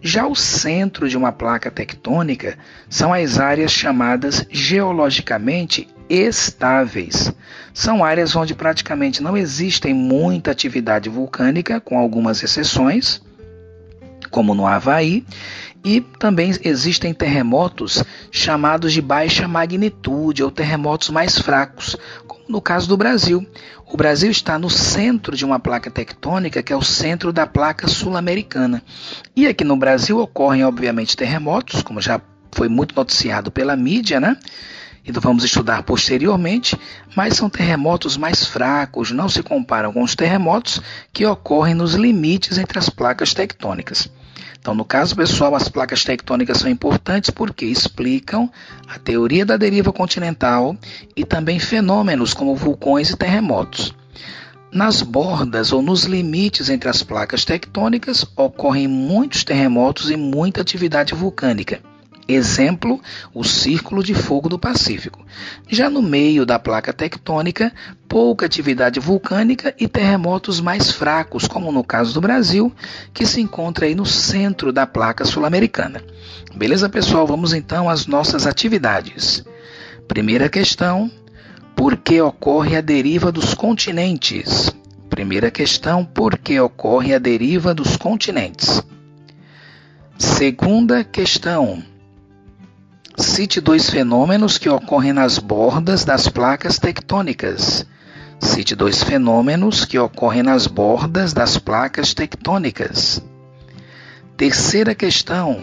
Já 0.00 0.26
o 0.26 0.34
centro 0.34 1.06
de 1.10 1.14
uma 1.14 1.30
placa 1.30 1.70
tectônica 1.70 2.56
são 2.88 3.12
as 3.12 3.38
áreas 3.38 3.70
chamadas 3.70 4.46
geologicamente 4.50 5.86
estáveis. 6.08 7.30
São 7.74 8.02
áreas 8.02 8.34
onde 8.34 8.54
praticamente 8.54 9.22
não 9.22 9.36
existem 9.36 9.92
muita 9.92 10.52
atividade 10.52 11.10
vulcânica, 11.10 11.78
com 11.78 11.98
algumas 11.98 12.42
exceções, 12.42 13.20
como 14.30 14.54
no 14.54 14.66
Havaí, 14.66 15.22
e 15.84 16.00
também 16.00 16.52
existem 16.62 17.14
terremotos 17.14 18.04
chamados 18.30 18.92
de 18.92 19.00
baixa 19.00 19.48
magnitude 19.48 20.42
ou 20.42 20.50
terremotos 20.50 21.10
mais 21.10 21.38
fracos, 21.38 21.96
como 22.26 22.44
no 22.48 22.60
caso 22.60 22.88
do 22.88 22.96
Brasil. 22.96 23.46
O 23.86 23.96
Brasil 23.96 24.30
está 24.30 24.58
no 24.58 24.70
centro 24.70 25.36
de 25.36 25.44
uma 25.44 25.58
placa 25.58 25.90
tectônica, 25.90 26.62
que 26.62 26.72
é 26.72 26.76
o 26.76 26.82
centro 26.82 27.32
da 27.32 27.46
placa 27.46 27.88
sul-americana. 27.88 28.82
E 29.34 29.46
aqui 29.46 29.64
no 29.64 29.76
Brasil 29.76 30.18
ocorrem, 30.18 30.64
obviamente, 30.64 31.16
terremotos, 31.16 31.82
como 31.82 32.00
já 32.00 32.20
foi 32.52 32.68
muito 32.68 32.94
noticiado 32.94 33.50
pela 33.50 33.74
mídia, 33.74 34.20
né? 34.20 34.36
e 35.04 35.12
vamos 35.12 35.44
estudar 35.44 35.82
posteriormente, 35.82 36.78
mas 37.16 37.34
são 37.34 37.48
terremotos 37.48 38.16
mais 38.16 38.44
fracos, 38.44 39.10
não 39.10 39.28
se 39.28 39.42
comparam 39.42 39.92
com 39.92 40.02
os 40.02 40.14
terremotos 40.14 40.80
que 41.12 41.24
ocorrem 41.24 41.74
nos 41.74 41.94
limites 41.94 42.58
entre 42.58 42.78
as 42.78 42.88
placas 42.90 43.32
tectônicas. 43.32 44.10
Então, 44.60 44.74
no 44.74 44.84
caso 44.84 45.16
pessoal, 45.16 45.54
as 45.54 45.70
placas 45.70 46.04
tectônicas 46.04 46.58
são 46.58 46.70
importantes 46.70 47.30
porque 47.30 47.64
explicam 47.64 48.50
a 48.86 48.98
teoria 48.98 49.44
da 49.44 49.56
deriva 49.56 49.90
continental 49.90 50.76
e 51.16 51.24
também 51.24 51.58
fenômenos 51.58 52.34
como 52.34 52.54
vulcões 52.54 53.08
e 53.08 53.16
terremotos. 53.16 53.94
Nas 54.70 55.00
bordas 55.00 55.72
ou 55.72 55.80
nos 55.80 56.04
limites 56.04 56.68
entre 56.68 56.90
as 56.90 57.02
placas 57.02 57.44
tectônicas 57.44 58.24
ocorrem 58.36 58.86
muitos 58.86 59.44
terremotos 59.44 60.10
e 60.10 60.16
muita 60.16 60.60
atividade 60.60 61.14
vulcânica. 61.14 61.80
Exemplo, 62.32 63.00
o 63.34 63.42
Círculo 63.42 64.04
de 64.04 64.14
Fogo 64.14 64.48
do 64.48 64.56
Pacífico. 64.56 65.26
Já 65.68 65.90
no 65.90 66.00
meio 66.00 66.46
da 66.46 66.60
placa 66.60 66.92
tectônica, 66.92 67.72
pouca 68.08 68.46
atividade 68.46 69.00
vulcânica 69.00 69.74
e 69.76 69.88
terremotos 69.88 70.60
mais 70.60 70.92
fracos, 70.92 71.48
como 71.48 71.72
no 71.72 71.82
caso 71.82 72.14
do 72.14 72.20
Brasil, 72.20 72.72
que 73.12 73.26
se 73.26 73.40
encontra 73.40 73.86
aí 73.86 73.96
no 73.96 74.06
centro 74.06 74.72
da 74.72 74.86
placa 74.86 75.24
sul-americana. 75.24 76.04
Beleza, 76.54 76.88
pessoal? 76.88 77.26
Vamos 77.26 77.52
então 77.52 77.90
às 77.90 78.06
nossas 78.06 78.46
atividades. 78.46 79.44
Primeira 80.06 80.48
questão: 80.48 81.10
por 81.74 81.96
que 81.96 82.20
ocorre 82.20 82.76
a 82.76 82.80
deriva 82.80 83.32
dos 83.32 83.54
continentes? 83.54 84.72
Primeira 85.08 85.50
questão, 85.50 86.04
por 86.04 86.38
que 86.38 86.60
ocorre 86.60 87.12
a 87.12 87.18
deriva 87.18 87.74
dos 87.74 87.96
continentes? 87.96 88.80
Segunda 90.16 91.02
questão, 91.02 91.82
cite 93.16 93.60
dois 93.60 93.90
fenômenos 93.90 94.58
que 94.58 94.68
ocorrem 94.68 95.12
nas 95.12 95.38
bordas 95.38 96.04
das 96.04 96.28
placas 96.28 96.78
tectônicas. 96.78 97.86
Cite 98.40 98.74
dois 98.74 99.02
fenômenos 99.02 99.84
que 99.84 99.98
ocorrem 99.98 100.42
nas 100.42 100.66
bordas 100.66 101.32
das 101.32 101.58
placas 101.58 102.14
tectônicas. 102.14 103.22
Terceira 104.36 104.94
questão, 104.94 105.62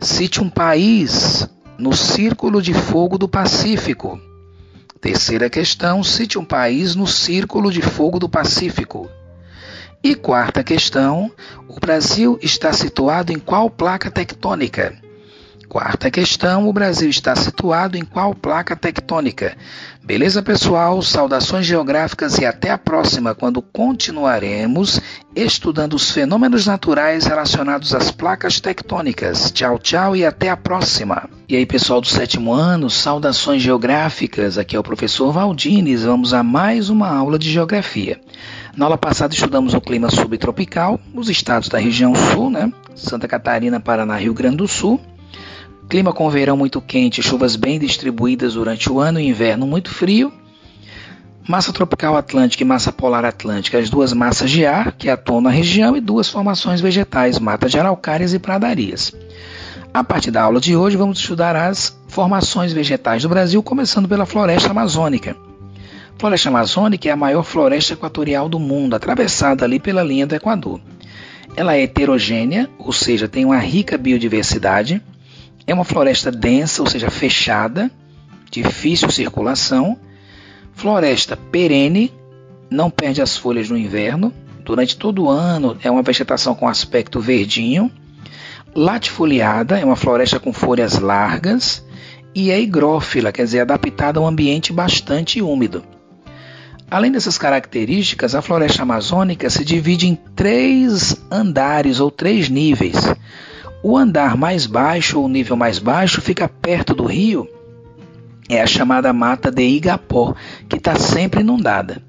cite 0.00 0.42
um 0.42 0.50
país 0.50 1.48
no 1.78 1.94
Círculo 1.94 2.60
de 2.60 2.74
Fogo 2.74 3.16
do 3.16 3.28
Pacífico. 3.28 4.20
Terceira 5.00 5.48
questão: 5.48 6.02
cite 6.02 6.38
um 6.38 6.44
país 6.44 6.94
no 6.94 7.06
Círculo 7.06 7.70
de 7.70 7.80
Fogo 7.80 8.18
do 8.18 8.28
Pacífico. 8.28 9.08
E 10.02 10.14
quarta 10.14 10.62
questão: 10.62 11.32
o 11.66 11.80
Brasil 11.80 12.38
está 12.42 12.72
situado 12.72 13.32
em 13.32 13.38
qual 13.38 13.70
placa 13.70 14.10
tectônica? 14.10 15.05
Quarta 15.68 16.10
questão: 16.10 16.68
o 16.68 16.72
Brasil 16.72 17.10
está 17.10 17.34
situado 17.34 17.96
em 17.96 18.04
qual 18.04 18.34
placa 18.34 18.76
tectônica? 18.76 19.56
Beleza, 20.02 20.40
pessoal? 20.40 21.02
Saudações 21.02 21.66
geográficas 21.66 22.38
e 22.38 22.46
até 22.46 22.70
a 22.70 22.78
próxima, 22.78 23.34
quando 23.34 23.60
continuaremos 23.60 25.00
estudando 25.34 25.94
os 25.94 26.12
fenômenos 26.12 26.64
naturais 26.64 27.26
relacionados 27.26 27.92
às 27.92 28.12
placas 28.12 28.60
tectônicas. 28.60 29.50
Tchau, 29.50 29.78
tchau 29.80 30.14
e 30.14 30.24
até 30.24 30.48
a 30.48 30.56
próxima. 30.56 31.28
E 31.48 31.56
aí, 31.56 31.66
pessoal 31.66 32.00
do 32.00 32.06
sétimo 32.06 32.52
ano, 32.52 32.88
saudações 32.88 33.60
geográficas. 33.60 34.58
Aqui 34.58 34.76
é 34.76 34.78
o 34.78 34.84
professor 34.84 35.32
Valdines. 35.32 36.04
Vamos 36.04 36.32
a 36.32 36.44
mais 36.44 36.88
uma 36.88 37.08
aula 37.08 37.36
de 37.36 37.50
geografia. 37.50 38.20
Na 38.76 38.84
aula 38.84 38.96
passada 38.96 39.34
estudamos 39.34 39.74
o 39.74 39.80
clima 39.80 40.10
subtropical, 40.10 41.00
os 41.12 41.28
estados 41.28 41.68
da 41.68 41.78
região 41.78 42.14
sul, 42.14 42.50
né? 42.50 42.72
Santa 42.94 43.26
Catarina, 43.26 43.80
Paraná, 43.80 44.16
Rio 44.16 44.32
Grande 44.32 44.58
do 44.58 44.68
Sul. 44.68 45.00
Clima 45.88 46.12
com 46.12 46.28
verão 46.28 46.56
muito 46.56 46.80
quente, 46.80 47.22
chuvas 47.22 47.54
bem 47.54 47.78
distribuídas 47.78 48.54
durante 48.54 48.90
o 48.90 48.98
ano 48.98 49.20
e 49.20 49.28
inverno 49.28 49.68
muito 49.68 49.88
frio. 49.88 50.32
Massa 51.48 51.72
tropical 51.72 52.16
atlântica 52.16 52.64
e 52.64 52.66
massa 52.66 52.90
polar 52.90 53.24
atlântica, 53.24 53.78
as 53.78 53.88
duas 53.88 54.12
massas 54.12 54.50
de 54.50 54.66
ar 54.66 54.90
que 54.90 55.08
atuam 55.08 55.40
na 55.40 55.48
região 55.48 55.96
e 55.96 56.00
duas 56.00 56.28
formações 56.28 56.80
vegetais, 56.80 57.38
matas 57.38 57.70
de 57.70 57.78
araucárias 57.78 58.34
e 58.34 58.38
pradarias. 58.40 59.12
A 59.94 60.02
partir 60.02 60.32
da 60.32 60.42
aula 60.42 60.58
de 60.58 60.74
hoje 60.74 60.96
vamos 60.96 61.20
estudar 61.20 61.54
as 61.54 61.96
formações 62.08 62.72
vegetais 62.72 63.22
do 63.22 63.28
Brasil, 63.28 63.62
começando 63.62 64.08
pela 64.08 64.26
floresta 64.26 64.72
amazônica. 64.72 65.36
A 66.16 66.18
floresta 66.18 66.48
amazônica 66.48 67.08
é 67.08 67.12
a 67.12 67.16
maior 67.16 67.44
floresta 67.44 67.92
equatorial 67.92 68.48
do 68.48 68.58
mundo, 68.58 68.96
atravessada 68.96 69.64
ali 69.64 69.78
pela 69.78 70.02
linha 70.02 70.26
do 70.26 70.34
Equador. 70.34 70.80
Ela 71.54 71.76
é 71.76 71.82
heterogênea, 71.82 72.68
ou 72.76 72.92
seja, 72.92 73.28
tem 73.28 73.44
uma 73.44 73.58
rica 73.58 73.96
biodiversidade 73.96 75.00
é 75.66 75.74
uma 75.74 75.84
floresta 75.84 76.30
densa, 76.30 76.82
ou 76.82 76.88
seja, 76.88 77.10
fechada, 77.10 77.90
difícil 78.50 79.10
circulação. 79.10 79.98
Floresta 80.72 81.36
perene, 81.36 82.12
não 82.70 82.90
perde 82.90 83.20
as 83.20 83.36
folhas 83.36 83.68
no 83.68 83.76
inverno. 83.76 84.32
Durante 84.64 84.96
todo 84.96 85.24
o 85.24 85.28
ano 85.28 85.76
é 85.82 85.90
uma 85.90 86.02
vegetação 86.02 86.54
com 86.54 86.68
aspecto 86.68 87.20
verdinho. 87.20 87.90
Latifoliada, 88.74 89.78
é 89.78 89.84
uma 89.84 89.96
floresta 89.96 90.38
com 90.38 90.52
folhas 90.52 90.98
largas. 90.98 91.84
E 92.34 92.50
é 92.50 92.60
higrófila, 92.60 93.32
quer 93.32 93.44
dizer, 93.44 93.60
adaptada 93.60 94.20
a 94.20 94.22
um 94.22 94.26
ambiente 94.26 94.72
bastante 94.72 95.40
úmido. 95.40 95.82
Além 96.88 97.10
dessas 97.10 97.38
características, 97.38 98.34
a 98.34 98.42
floresta 98.42 98.82
amazônica 98.82 99.50
se 99.50 99.64
divide 99.64 100.06
em 100.06 100.14
três 100.14 101.16
andares 101.30 101.98
ou 101.98 102.10
três 102.10 102.48
níveis. 102.48 102.96
O 103.88 103.96
andar 103.96 104.36
mais 104.36 104.66
baixo 104.66 105.20
ou 105.20 105.28
nível 105.28 105.56
mais 105.56 105.78
baixo 105.78 106.20
fica 106.20 106.48
perto 106.48 106.92
do 106.92 107.04
rio, 107.04 107.48
é 108.48 108.60
a 108.60 108.66
chamada 108.66 109.12
mata 109.12 109.48
de 109.48 109.62
Igapó, 109.62 110.34
que 110.68 110.74
está 110.74 110.96
sempre 110.96 111.42
inundada. 111.42 112.02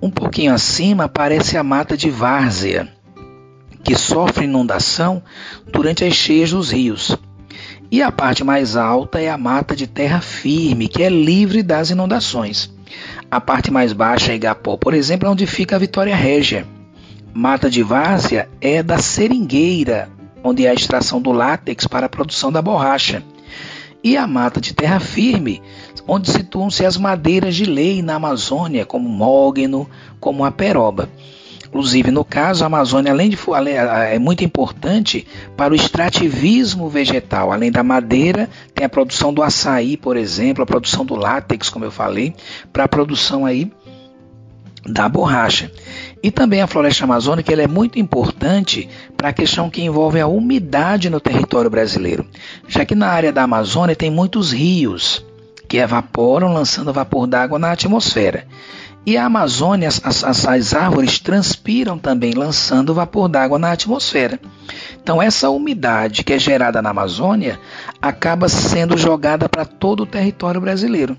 Um 0.00 0.08
pouquinho 0.08 0.54
acima 0.54 1.06
aparece 1.06 1.58
a 1.58 1.64
mata 1.64 1.96
de 1.96 2.08
Várzea, 2.08 2.88
que 3.82 3.96
sofre 3.96 4.44
inundação 4.44 5.20
durante 5.72 6.04
as 6.04 6.14
cheias 6.14 6.52
dos 6.52 6.70
rios. 6.70 7.18
E 7.90 8.00
a 8.00 8.12
parte 8.12 8.44
mais 8.44 8.76
alta 8.76 9.20
é 9.20 9.28
a 9.28 9.36
mata 9.36 9.74
de 9.74 9.88
terra 9.88 10.20
firme, 10.20 10.86
que 10.86 11.02
é 11.02 11.08
livre 11.08 11.64
das 11.64 11.90
inundações. 11.90 12.72
A 13.28 13.40
parte 13.40 13.72
mais 13.72 13.92
baixa 13.92 14.30
é 14.30 14.36
Igapó, 14.36 14.76
por 14.76 14.94
exemplo, 14.94 15.26
é 15.26 15.32
onde 15.32 15.48
fica 15.48 15.74
a 15.74 15.80
Vitória 15.80 16.14
Régia. 16.14 16.64
Mata 17.34 17.68
de 17.68 17.82
Várzea 17.82 18.48
é 18.60 18.84
da 18.84 18.98
seringueira, 18.98 20.08
onde 20.42 20.66
há 20.66 20.70
a 20.70 20.74
extração 20.74 21.20
do 21.20 21.32
látex 21.32 21.86
para 21.86 22.06
a 22.06 22.08
produção 22.08 22.50
da 22.50 22.62
borracha, 22.62 23.22
e 24.02 24.16
a 24.16 24.26
mata 24.26 24.60
de 24.60 24.74
terra 24.74 24.98
firme, 24.98 25.62
onde 26.06 26.30
situam-se 26.30 26.84
as 26.84 26.96
madeiras 26.96 27.54
de 27.54 27.64
lei 27.64 28.02
na 28.02 28.16
Amazônia, 28.16 28.84
como 28.84 29.08
mogno, 29.08 29.88
como 30.18 30.44
a 30.44 30.50
peroba. 30.50 31.08
Inclusive, 31.72 32.10
no 32.10 32.22
caso, 32.22 32.64
a 32.64 32.66
Amazônia 32.66 33.12
além 33.12 33.30
de, 33.30 33.38
é 34.10 34.18
muito 34.18 34.44
importante 34.44 35.26
para 35.56 35.72
o 35.72 35.76
extrativismo 35.76 36.86
vegetal. 36.90 37.50
Além 37.50 37.72
da 37.72 37.82
madeira, 37.82 38.50
tem 38.74 38.84
a 38.84 38.90
produção 38.90 39.32
do 39.32 39.42
açaí, 39.42 39.96
por 39.96 40.14
exemplo, 40.14 40.62
a 40.62 40.66
produção 40.66 41.02
do 41.02 41.14
látex, 41.14 41.70
como 41.70 41.86
eu 41.86 41.90
falei, 41.90 42.34
para 42.70 42.84
a 42.84 42.88
produção 42.88 43.46
aí 43.46 43.72
da 44.86 45.08
borracha. 45.08 45.70
E 46.22 46.30
também 46.30 46.60
a 46.60 46.66
floresta 46.66 47.04
amazônica 47.04 47.52
é 47.52 47.66
muito 47.66 47.98
importante 47.98 48.88
para 49.16 49.28
a 49.28 49.32
questão 49.32 49.70
que 49.70 49.82
envolve 49.82 50.20
a 50.20 50.26
umidade 50.26 51.10
no 51.10 51.20
território 51.20 51.70
brasileiro, 51.70 52.26
já 52.68 52.84
que 52.84 52.94
na 52.94 53.08
área 53.08 53.32
da 53.32 53.42
Amazônia 53.42 53.96
tem 53.96 54.10
muitos 54.10 54.52
rios 54.52 55.24
que 55.68 55.78
evaporam 55.78 56.52
lançando 56.52 56.92
vapor 56.92 57.26
d'água 57.26 57.58
na 57.58 57.72
atmosfera. 57.72 58.46
E 59.04 59.16
a 59.16 59.24
Amazônia, 59.24 59.88
as, 59.88 60.22
as, 60.22 60.46
as 60.46 60.74
árvores 60.74 61.18
transpiram 61.18 61.98
também 61.98 62.34
lançando 62.34 62.94
vapor 62.94 63.28
d'água 63.28 63.58
na 63.58 63.72
atmosfera. 63.72 64.38
Então 65.02 65.20
essa 65.20 65.50
umidade 65.50 66.22
que 66.22 66.32
é 66.32 66.38
gerada 66.38 66.80
na 66.80 66.90
Amazônia 66.90 67.58
acaba 68.00 68.48
sendo 68.48 68.96
jogada 68.96 69.48
para 69.48 69.64
todo 69.64 70.04
o 70.04 70.06
território 70.06 70.60
brasileiro. 70.60 71.16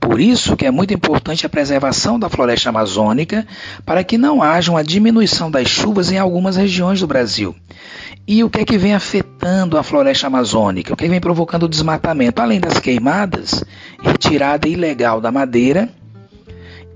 Por 0.00 0.20
isso 0.20 0.56
que 0.56 0.64
é 0.64 0.70
muito 0.70 0.94
importante 0.94 1.44
a 1.44 1.48
preservação 1.48 2.18
da 2.18 2.28
floresta 2.28 2.68
amazônica 2.68 3.46
para 3.84 4.04
que 4.04 4.16
não 4.16 4.42
haja 4.42 4.70
uma 4.70 4.84
diminuição 4.84 5.50
das 5.50 5.68
chuvas 5.68 6.10
em 6.10 6.18
algumas 6.18 6.56
regiões 6.56 7.00
do 7.00 7.06
Brasil. 7.06 7.54
E 8.26 8.44
o 8.44 8.50
que 8.50 8.60
é 8.60 8.64
que 8.64 8.78
vem 8.78 8.94
afetando 8.94 9.76
a 9.76 9.82
floresta 9.82 10.26
amazônica? 10.26 10.92
O 10.92 10.96
que, 10.96 11.04
é 11.04 11.06
que 11.06 11.10
vem 11.10 11.20
provocando 11.20 11.64
o 11.64 11.68
desmatamento? 11.68 12.40
Além 12.40 12.60
das 12.60 12.78
queimadas, 12.78 13.64
retirada 14.00 14.68
ilegal 14.68 15.20
da 15.20 15.32
madeira, 15.32 15.88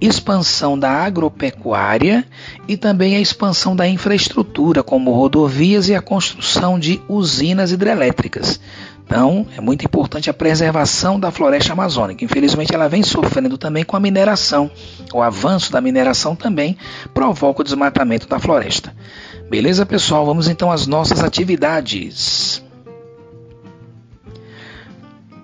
expansão 0.00 0.76
da 0.76 0.90
agropecuária 0.90 2.24
e 2.66 2.76
também 2.76 3.16
a 3.16 3.20
expansão 3.20 3.76
da 3.76 3.86
infraestrutura, 3.88 4.82
como 4.82 5.12
rodovias 5.12 5.88
e 5.88 5.94
a 5.94 6.02
construção 6.02 6.78
de 6.78 7.00
usinas 7.08 7.70
hidrelétricas. 7.70 8.60
Então, 9.04 9.46
é 9.56 9.60
muito 9.60 9.84
importante 9.84 10.30
a 10.30 10.34
preservação 10.34 11.20
da 11.20 11.30
floresta 11.30 11.72
amazônica. 11.72 12.24
Infelizmente, 12.24 12.74
ela 12.74 12.88
vem 12.88 13.02
sofrendo 13.02 13.58
também 13.58 13.84
com 13.84 13.96
a 13.96 14.00
mineração. 14.00 14.70
O 15.12 15.20
avanço 15.20 15.70
da 15.70 15.80
mineração 15.80 16.34
também 16.34 16.76
provoca 17.12 17.60
o 17.60 17.64
desmatamento 17.64 18.26
da 18.26 18.38
floresta. 18.38 18.94
Beleza, 19.50 19.84
pessoal? 19.84 20.24
Vamos 20.24 20.48
então 20.48 20.70
às 20.70 20.86
nossas 20.86 21.22
atividades. 21.22 22.64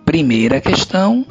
Primeira 0.04 0.62
questão: 0.62 1.26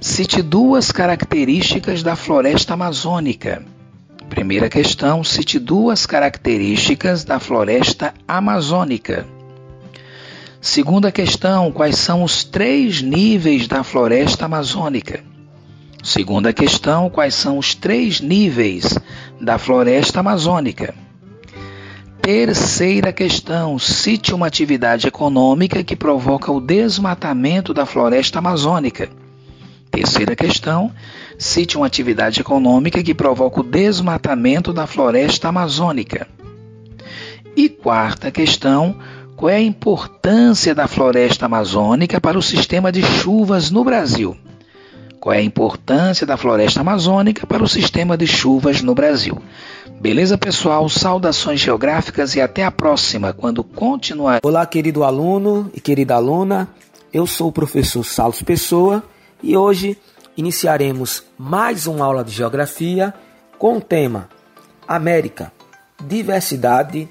cite 0.00 0.42
duas 0.42 0.90
características 0.90 2.02
da 2.02 2.16
floresta 2.16 2.74
amazônica. 2.74 3.62
Primeira 4.28 4.68
questão: 4.68 5.22
cite 5.22 5.60
duas 5.60 6.06
características 6.06 7.22
da 7.22 7.38
floresta 7.38 8.12
amazônica. 8.26 9.24
Segunda 10.60 11.10
questão: 11.10 11.72
quais 11.72 11.96
são 11.96 12.22
os 12.22 12.44
três 12.44 13.00
níveis 13.00 13.66
da 13.66 13.82
floresta 13.82 14.44
amazônica? 14.44 15.24
Segunda 16.02 16.52
questão: 16.52 17.08
quais 17.08 17.34
são 17.34 17.56
os 17.56 17.74
três 17.74 18.20
níveis 18.20 18.94
da 19.40 19.56
floresta 19.56 20.20
amazônica? 20.20 20.94
Terceira 22.20 23.10
questão: 23.10 23.78
cite 23.78 24.34
uma 24.34 24.46
atividade 24.46 25.08
econômica 25.08 25.82
que 25.82 25.96
provoca 25.96 26.52
o 26.52 26.60
desmatamento 26.60 27.72
da 27.72 27.86
floresta 27.86 28.38
amazônica. 28.38 29.08
Terceira 29.90 30.36
questão: 30.36 30.92
cite 31.38 31.78
uma 31.78 31.86
atividade 31.86 32.38
econômica 32.38 33.02
que 33.02 33.14
provoca 33.14 33.60
o 33.60 33.64
desmatamento 33.64 34.74
da 34.74 34.86
floresta 34.86 35.48
amazônica. 35.48 36.28
E 37.56 37.68
quarta 37.70 38.30
questão: 38.30 38.96
qual 39.40 39.48
é 39.48 39.56
a 39.56 39.62
importância 39.62 40.74
da 40.74 40.86
floresta 40.86 41.46
amazônica 41.46 42.20
para 42.20 42.38
o 42.38 42.42
sistema 42.42 42.92
de 42.92 43.02
chuvas 43.02 43.70
no 43.70 43.82
Brasil? 43.82 44.36
qual 45.18 45.34
é 45.34 45.38
a 45.38 45.42
importância 45.42 46.26
da 46.26 46.36
floresta 46.36 46.80
amazônica 46.80 47.46
para 47.46 47.62
o 47.62 47.68
sistema 47.68 48.16
de 48.16 48.26
chuvas 48.26 48.80
no 48.80 48.94
Brasil. 48.94 49.38
Beleza, 50.00 50.38
pessoal? 50.38 50.88
Saudações 50.88 51.60
geográficas 51.60 52.34
e 52.34 52.40
até 52.40 52.64
a 52.64 52.70
próxima, 52.70 53.34
quando 53.34 53.62
continuar. 53.62 54.40
Olá, 54.42 54.64
querido 54.64 55.04
aluno 55.04 55.70
e 55.74 55.80
querida 55.80 56.14
aluna. 56.14 56.66
Eu 57.12 57.26
sou 57.26 57.48
o 57.48 57.52
professor 57.52 58.02
Salles 58.02 58.42
Pessoa 58.42 59.02
e 59.42 59.54
hoje 59.54 59.98
iniciaremos 60.38 61.22
mais 61.38 61.86
uma 61.86 62.06
aula 62.06 62.24
de 62.24 62.32
geografia 62.32 63.12
com 63.58 63.76
o 63.76 63.80
tema 63.80 64.28
América, 64.88 65.52
diversidade 66.02 67.06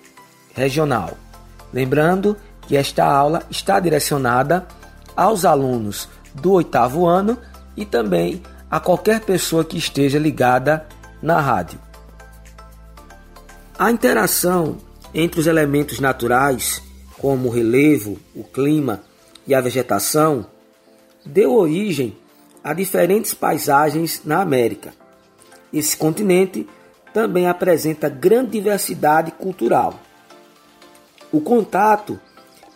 regional. 0.56 1.29
Lembrando 1.72 2.36
que 2.62 2.76
esta 2.76 3.06
aula 3.06 3.44
está 3.50 3.80
direcionada 3.80 4.68
aos 5.16 5.46
alunos 5.46 6.08
do 6.34 6.54
oitavo 6.54 7.06
ano 7.06 7.38
e 7.76 7.86
também 7.86 8.42
a 8.70 8.80
qualquer 8.80 9.22
pessoa 9.22 9.66
que 9.66 9.78
esteja 9.78 10.20
ligada 10.20 10.86
na 11.22 11.40
rádio. 11.40 11.80
A 13.78 13.92
interação 13.92 14.78
entre 15.14 15.40
os 15.40 15.48
elementos 15.48 16.00
naturais, 16.00 16.82
como 17.18 17.48
o 17.48 17.52
relevo, 17.52 18.20
o 18.36 18.44
clima 18.44 19.02
e 19.48 19.56
a 19.56 19.62
vegetação, 19.62 20.46
deu 21.26 21.56
origem 21.56 22.16
a 22.64 22.74
diferentes 22.74 23.34
paisagens 23.34 24.22
na 24.26 24.42
América. 24.42 24.94
Esse 25.74 25.96
continente 25.96 26.68
também 27.14 27.48
apresenta 27.48 28.10
grande 28.10 28.52
diversidade 28.52 29.32
cultural. 29.32 30.00
O 31.32 31.40
contato 31.40 32.20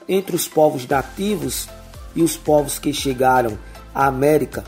entre 0.08 0.36
os 0.36 0.48
povos 0.48 0.88
nativos 0.88 1.68
e 2.16 2.22
os 2.22 2.38
povos 2.38 2.78
que 2.78 2.94
chegaram 2.94 3.58
à 3.94 4.06
América 4.06 4.64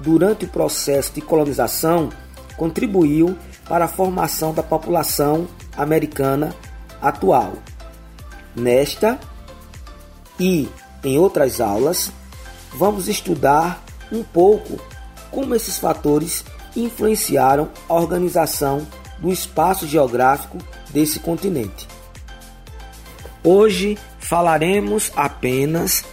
durante 0.00 0.44
o 0.44 0.48
processo 0.48 1.12
de 1.12 1.20
colonização 1.20 2.10
contribuiu 2.56 3.36
para 3.68 3.86
a 3.86 3.88
formação 3.88 4.52
da 4.52 4.62
população 4.62 5.48
americana 5.76 6.54
atual. 7.00 7.54
Nesta 8.54 9.18
e 10.38 10.68
em 11.02 11.18
outras 11.18 11.60
aulas, 11.60 12.12
vamos 12.74 13.08
estudar 13.08 13.82
um 14.12 14.22
pouco 14.22 14.78
como 15.30 15.54
esses 15.54 15.78
fatores 15.78 16.44
influenciaram 16.76 17.70
a 17.88 17.94
organização 17.94 18.86
do 19.18 19.30
espaço 19.32 19.86
geográfico 19.86 20.58
desse 20.90 21.20
continente. 21.20 21.88
Hoje 23.42 23.96
falaremos 24.18 25.10
apenas 25.16 26.04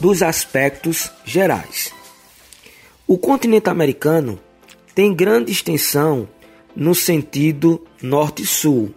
dos 0.00 0.20
aspectos 0.20 1.12
gerais. 1.24 1.92
O 3.06 3.16
continente 3.16 3.70
americano 3.70 4.40
tem 4.94 5.14
grande 5.14 5.52
extensão 5.52 6.28
no 6.74 6.94
sentido 6.94 7.86
norte-sul, 8.02 8.92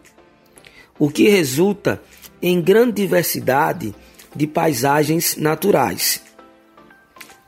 o 0.98 1.10
que 1.12 1.30
resulta 1.30 2.02
em 2.42 2.60
grande 2.60 2.94
diversidade 3.04 3.94
de 4.36 4.48
paisagens 4.48 5.38
naturais. 5.38 6.22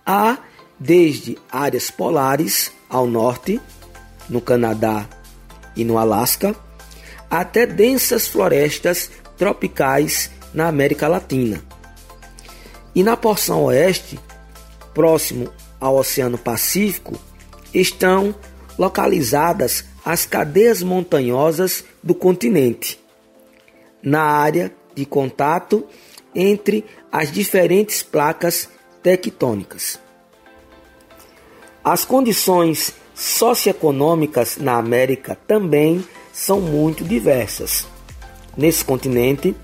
Há 0.06 0.38
desde 0.80 1.38
áreas 1.52 1.90
polares 1.90 2.72
ao 2.88 3.08
norte, 3.08 3.60
no 4.30 4.40
Canadá 4.40 5.08
e 5.76 5.84
no 5.84 5.98
Alasca, 5.98 6.56
até 7.30 7.66
densas 7.66 8.28
florestas 8.28 9.10
tropicais 9.38 10.32
na 10.54 10.68
América 10.68 11.08
Latina. 11.08 11.64
E 12.96 13.04
na 13.04 13.16
porção 13.16 13.66
oeste, 13.66 14.20
próximo 14.94 15.50
ao 15.80 15.98
Oceano 15.98 16.38
Pacífico, 16.38 17.20
estão 17.74 18.34
localizadas 18.78 19.86
as 20.04 20.26
cadeias 20.26 20.82
montanhosas 20.82 21.84
do 22.02 22.16
continente, 22.16 23.00
na 24.02 24.22
área 24.22 24.74
de 24.96 25.06
contato 25.06 25.86
entre 26.34 26.86
as 27.12 27.32
diferentes 27.32 28.02
placas 28.02 28.70
tectônicas. 29.04 30.00
As 31.84 32.04
condições 32.04 32.94
socioeconômicas 33.16 34.58
na 34.58 34.78
América 34.78 35.38
também 35.48 36.06
são 36.32 36.62
muito 36.62 37.04
diversas. 37.04 37.88
Nesse 38.58 38.84
continente, 38.84 39.56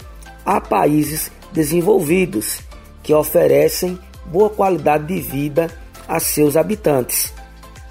há 0.46 0.62
países 0.62 1.32
desenvolvidos 1.52 2.60
que 3.02 3.14
oferecem 3.14 3.98
boa 4.26 4.50
qualidade 4.50 5.08
de 5.08 5.20
vida 5.20 5.76
a 6.08 6.20
seus 6.20 6.56
habitantes, 6.56 7.34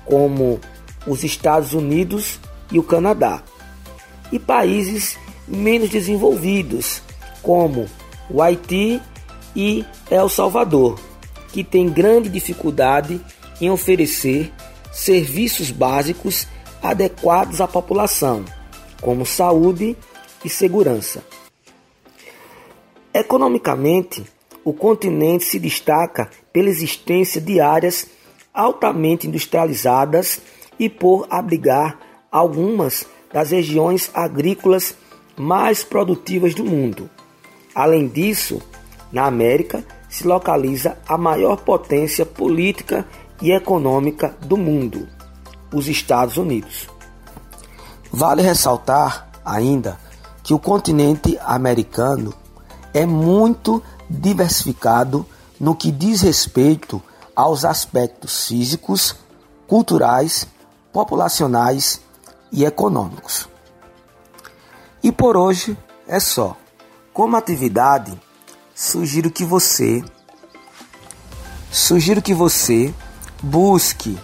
como 0.04 0.60
os 1.06 1.24
Estados 1.24 1.72
Unidos 1.72 2.38
e 2.70 2.78
o 2.78 2.82
Canadá, 2.84 3.42
e 4.30 4.38
países 4.38 5.18
menos 5.46 5.90
desenvolvidos, 5.90 7.02
como 7.42 7.86
o 8.30 8.40
Haiti 8.40 9.02
e 9.56 9.84
El 10.08 10.28
Salvador, 10.28 11.00
que 11.52 11.64
têm 11.64 11.88
grande 11.88 12.28
dificuldade 12.28 13.20
em 13.60 13.70
oferecer 13.70 14.52
serviços 14.92 15.70
básicos 15.70 16.46
adequados 16.82 17.60
à 17.60 17.66
população, 17.66 18.44
como 19.00 19.26
saúde 19.26 19.96
e 20.44 20.48
segurança. 20.48 21.24
Economicamente, 23.14 24.24
o 24.64 24.72
continente 24.72 25.44
se 25.44 25.58
destaca 25.58 26.30
pela 26.52 26.68
existência 26.68 27.40
de 27.40 27.60
áreas 27.60 28.06
altamente 28.54 29.26
industrializadas 29.26 30.40
e 30.78 30.88
por 30.88 31.26
abrigar 31.30 31.98
algumas 32.30 33.06
das 33.32 33.50
regiões 33.50 34.10
agrícolas 34.14 34.96
mais 35.36 35.82
produtivas 35.82 36.54
do 36.54 36.64
mundo. 36.64 37.08
Além 37.74 38.06
disso, 38.06 38.60
na 39.10 39.26
América 39.26 39.84
se 40.08 40.26
localiza 40.26 40.98
a 41.06 41.16
maior 41.16 41.56
potência 41.56 42.26
política 42.26 43.06
e 43.40 43.50
econômica 43.50 44.36
do 44.42 44.56
mundo, 44.56 45.08
os 45.72 45.88
Estados 45.88 46.36
Unidos. 46.36 46.86
Vale 48.10 48.42
ressaltar 48.42 49.30
ainda 49.44 49.98
que 50.42 50.52
o 50.52 50.58
continente 50.58 51.38
americano 51.42 52.34
é 52.92 53.06
muito 53.06 53.82
diversificado 54.08 55.26
no 55.58 55.74
que 55.74 55.90
diz 55.90 56.20
respeito 56.20 57.02
aos 57.34 57.64
aspectos 57.64 58.48
físicos, 58.48 59.16
culturais, 59.66 60.46
populacionais 60.92 62.00
e 62.50 62.64
econômicos. 62.64 63.48
E 65.02 65.10
por 65.10 65.36
hoje 65.36 65.76
é 66.06 66.20
só. 66.20 66.56
Como 67.12 67.36
atividade, 67.36 68.18
sugiro 68.74 69.30
que 69.30 69.44
você 69.44 70.02
sugiro 71.70 72.20
que 72.20 72.34
você 72.34 72.92
busque 73.42 74.18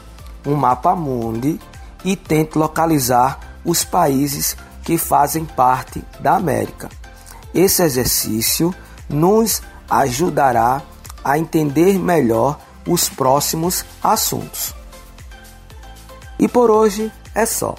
um 0.46 0.54
mapa 0.54 0.94
mundi 0.94 1.58
e 2.04 2.14
tente 2.14 2.58
localizar 2.58 3.58
os 3.64 3.84
países 3.84 4.56
que 4.88 4.96
fazem 4.96 5.44
parte 5.44 6.02
da 6.18 6.36
América. 6.36 6.88
Esse 7.54 7.82
exercício 7.82 8.74
nos 9.06 9.60
ajudará 9.86 10.80
a 11.22 11.38
entender 11.38 11.98
melhor 11.98 12.58
os 12.86 13.06
próximos 13.06 13.84
assuntos. 14.02 14.74
E 16.40 16.48
por 16.48 16.70
hoje 16.70 17.12
é 17.34 17.44
só. 17.44 17.74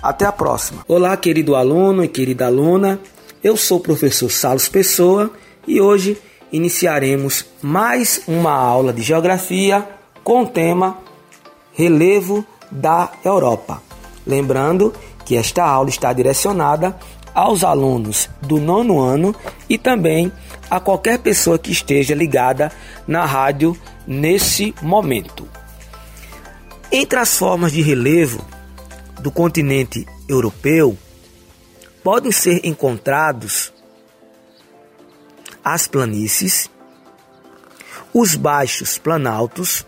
Até 0.00 0.26
a 0.26 0.30
próxima. 0.30 0.84
Olá, 0.86 1.16
querido 1.16 1.56
aluno 1.56 2.04
e 2.04 2.08
querida 2.08 2.46
aluna. 2.46 3.00
Eu 3.42 3.56
sou 3.56 3.78
o 3.78 3.82
professor 3.82 4.30
Salos 4.30 4.68
Pessoa 4.68 5.32
e 5.66 5.80
hoje 5.80 6.16
iniciaremos 6.52 7.46
mais 7.60 8.22
uma 8.28 8.52
aula 8.52 8.92
de 8.92 9.02
geografia 9.02 9.88
com 10.22 10.44
o 10.44 10.46
tema 10.46 10.98
Relevo 11.72 12.46
da 12.70 13.10
Europa. 13.24 13.82
Lembrando 14.24 14.94
que 15.24 15.36
esta 15.36 15.64
aula 15.64 15.88
está 15.88 16.12
direcionada 16.12 16.96
aos 17.34 17.64
alunos 17.64 18.30
do 18.42 18.60
nono 18.60 19.00
ano 19.00 19.34
e 19.68 19.76
também 19.76 20.32
a 20.70 20.78
qualquer 20.78 21.18
pessoa 21.18 21.58
que 21.58 21.72
esteja 21.72 22.14
ligada 22.14 22.70
na 23.06 23.26
rádio 23.26 23.76
nesse 24.06 24.74
momento. 24.80 25.48
Entre 26.92 27.18
as 27.18 27.36
formas 27.36 27.72
de 27.72 27.82
relevo 27.82 28.44
do 29.20 29.30
continente 29.30 30.06
europeu, 30.28 30.96
podem 32.02 32.30
ser 32.30 32.60
encontrados 32.64 33.72
as 35.64 35.88
planícies, 35.88 36.70
os 38.12 38.36
baixos 38.36 38.98
planaltos 38.98 39.84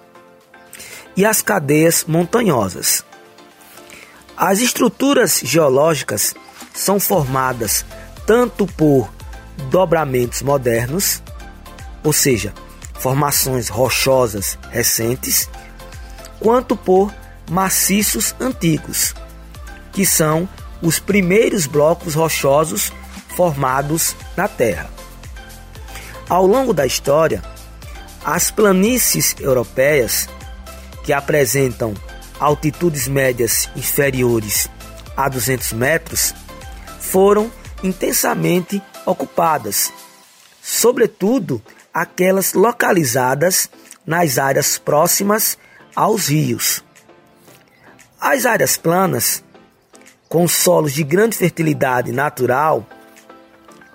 e 1.16 1.24
as 1.24 1.42
cadeias 1.42 2.04
montanhosas. 2.08 3.05
As 4.36 4.60
estruturas 4.60 5.40
geológicas 5.42 6.34
são 6.74 7.00
formadas 7.00 7.86
tanto 8.26 8.66
por 8.66 9.10
dobramentos 9.70 10.42
modernos, 10.42 11.22
ou 12.04 12.12
seja, 12.12 12.52
formações 12.98 13.68
rochosas 13.68 14.58
recentes, 14.70 15.48
quanto 16.38 16.76
por 16.76 17.14
maciços 17.50 18.34
antigos, 18.38 19.14
que 19.92 20.04
são 20.04 20.46
os 20.82 20.98
primeiros 20.98 21.66
blocos 21.66 22.14
rochosos 22.14 22.92
formados 23.34 24.14
na 24.36 24.48
Terra. 24.48 24.90
Ao 26.28 26.46
longo 26.46 26.74
da 26.74 26.84
história, 26.84 27.42
as 28.22 28.50
planícies 28.50 29.34
europeias, 29.38 30.28
que 31.04 31.12
apresentam 31.12 31.94
altitudes 32.38 33.08
médias 33.08 33.68
inferiores 33.76 34.68
a 35.16 35.28
200 35.28 35.72
metros, 35.72 36.34
foram 37.00 37.50
intensamente 37.82 38.82
ocupadas, 39.04 39.92
sobretudo 40.62 41.62
aquelas 41.92 42.52
localizadas 42.52 43.70
nas 44.04 44.38
áreas 44.38 44.78
próximas 44.78 45.56
aos 45.94 46.28
rios. 46.28 46.84
As 48.20 48.44
áreas 48.44 48.76
planas, 48.76 49.42
com 50.28 50.46
solos 50.46 50.92
de 50.92 51.02
grande 51.04 51.36
fertilidade 51.36 52.12
natural, 52.12 52.86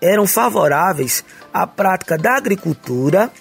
eram 0.02 0.26
favoráveis 0.26 1.24
à 1.54 1.68
prática 1.68 2.18
da 2.18 2.36
agricultura 2.36 3.32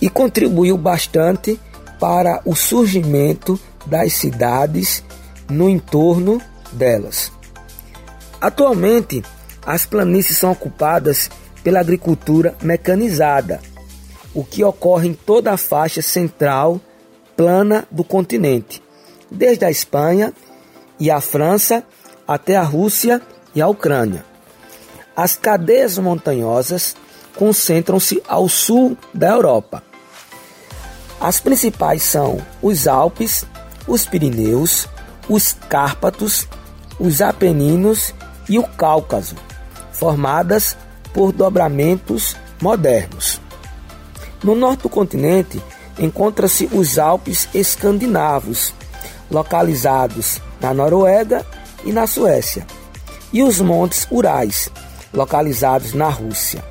e 0.00 0.08
contribuiu 0.08 0.76
bastante 0.76 1.58
para 2.04 2.42
o 2.44 2.54
surgimento 2.54 3.58
das 3.86 4.12
cidades 4.12 5.02
no 5.48 5.70
entorno 5.70 6.38
delas. 6.70 7.32
Atualmente, 8.38 9.22
as 9.64 9.86
planícies 9.86 10.36
são 10.36 10.52
ocupadas 10.52 11.30
pela 11.62 11.80
agricultura 11.80 12.54
mecanizada, 12.60 13.58
o 14.34 14.44
que 14.44 14.62
ocorre 14.62 15.08
em 15.08 15.14
toda 15.14 15.50
a 15.50 15.56
faixa 15.56 16.02
central 16.02 16.78
plana 17.34 17.88
do 17.90 18.04
continente, 18.04 18.82
desde 19.30 19.64
a 19.64 19.70
Espanha 19.70 20.34
e 21.00 21.10
a 21.10 21.22
França 21.22 21.82
até 22.28 22.54
a 22.54 22.62
Rússia 22.62 23.22
e 23.54 23.62
a 23.62 23.66
Ucrânia. 23.66 24.26
As 25.16 25.36
cadeias 25.36 25.96
montanhosas 25.96 26.94
concentram-se 27.34 28.22
ao 28.28 28.46
sul 28.46 28.94
da 29.14 29.30
Europa. 29.30 29.93
As 31.20 31.40
principais 31.40 32.02
são 32.02 32.40
os 32.60 32.86
Alpes, 32.86 33.44
os 33.86 34.06
Pirineus, 34.06 34.88
os 35.28 35.52
Cárpatos, 35.68 36.46
os 36.98 37.20
Apeninos 37.20 38.14
e 38.48 38.58
o 38.58 38.64
Cáucaso, 38.64 39.36
formadas 39.92 40.76
por 41.12 41.32
dobramentos 41.32 42.36
modernos. 42.60 43.40
No 44.42 44.54
norte 44.54 44.82
do 44.82 44.88
continente 44.88 45.62
encontra-se 45.98 46.68
os 46.72 46.98
Alpes 46.98 47.48
escandinavos, 47.54 48.74
localizados 49.30 50.40
na 50.60 50.74
Noruega 50.74 51.46
e 51.84 51.92
na 51.92 52.06
Suécia, 52.06 52.66
e 53.32 53.42
os 53.42 53.60
Montes 53.60 54.06
Urais, 54.10 54.70
localizados 55.12 55.94
na 55.94 56.08
Rússia. 56.08 56.62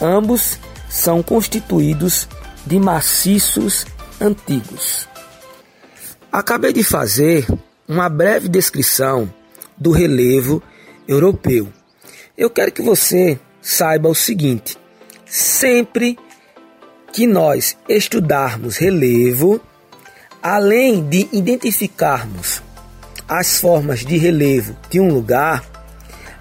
Ambos 0.00 0.58
são 0.88 1.22
constituídos 1.22 2.28
de 2.68 2.78
maciços 2.78 3.86
antigos. 4.20 5.08
Acabei 6.30 6.72
de 6.72 6.84
fazer 6.84 7.46
uma 7.88 8.10
breve 8.10 8.46
descrição 8.46 9.32
do 9.76 9.90
relevo 9.90 10.62
europeu. 11.08 11.72
Eu 12.36 12.50
quero 12.50 12.70
que 12.70 12.82
você 12.82 13.40
saiba 13.62 14.10
o 14.10 14.14
seguinte: 14.14 14.76
sempre 15.24 16.18
que 17.10 17.26
nós 17.26 17.74
estudarmos 17.88 18.76
relevo, 18.76 19.58
além 20.42 21.02
de 21.08 21.26
identificarmos 21.32 22.62
as 23.26 23.58
formas 23.58 24.04
de 24.04 24.18
relevo 24.18 24.76
de 24.90 25.00
um 25.00 25.08
lugar, 25.08 25.64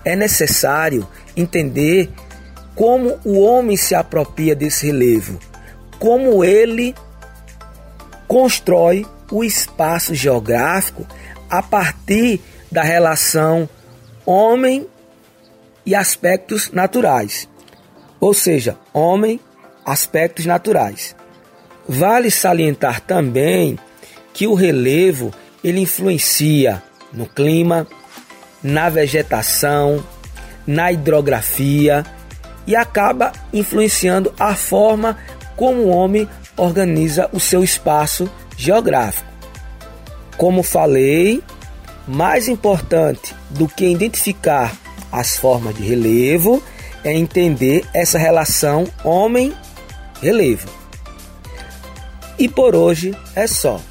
é 0.04 0.14
necessário 0.14 1.08
entender 1.38 2.10
como 2.76 3.18
o 3.24 3.40
homem 3.40 3.78
se 3.78 3.96
apropria 3.96 4.54
desse 4.54 4.88
relevo, 4.88 5.40
como 6.00 6.44
ele 6.44 6.96
constrói 8.28 9.06
o 9.32 9.44
espaço 9.44 10.14
geográfico 10.14 11.06
a 11.50 11.62
partir 11.62 12.42
da 12.72 12.82
relação 12.82 13.70
homem 14.26 14.86
e 15.86 15.96
aspectos 15.96 16.72
naturais. 16.72 17.48
Ou 18.20 18.34
seja, 18.34 18.78
homem, 18.94 19.40
aspectos 19.86 20.46
naturais. 20.46 21.16
Vale 21.88 22.30
salientar 22.30 23.00
também 23.00 23.80
que 24.34 24.46
o 24.46 24.54
relevo 24.54 25.34
ele 25.64 25.80
influencia 25.80 26.84
no 27.14 27.26
clima, 27.26 27.88
na 28.62 28.90
vegetação, 28.90 30.04
na 30.66 30.92
hidrografia 30.92 32.06
e 32.66 32.76
acaba 32.76 33.32
influenciando 33.54 34.34
a 34.38 34.54
forma 34.54 35.18
como 35.58 35.82
o 35.82 35.90
homem 35.90 36.30
organiza 36.56 37.30
o 37.34 37.40
seu 37.40 37.64
espaço 37.64 38.30
geográfico. 38.56 39.28
Como 40.38 40.64
falei, 40.64 41.44
mais 42.08 42.48
importante 42.48 43.36
do 43.50 43.68
que 43.68 43.86
identificar 43.86 44.74
as 45.12 45.36
formas 45.36 45.76
de 45.76 45.84
relevo 45.84 46.64
é 47.04 47.14
entender 47.14 47.86
essa 47.94 48.18
relação 48.18 48.88
homem-relevo. 49.04 50.70
E 52.38 52.48
por 52.48 52.76
hoje 52.76 53.18
é 53.36 53.48
só. 53.48 53.82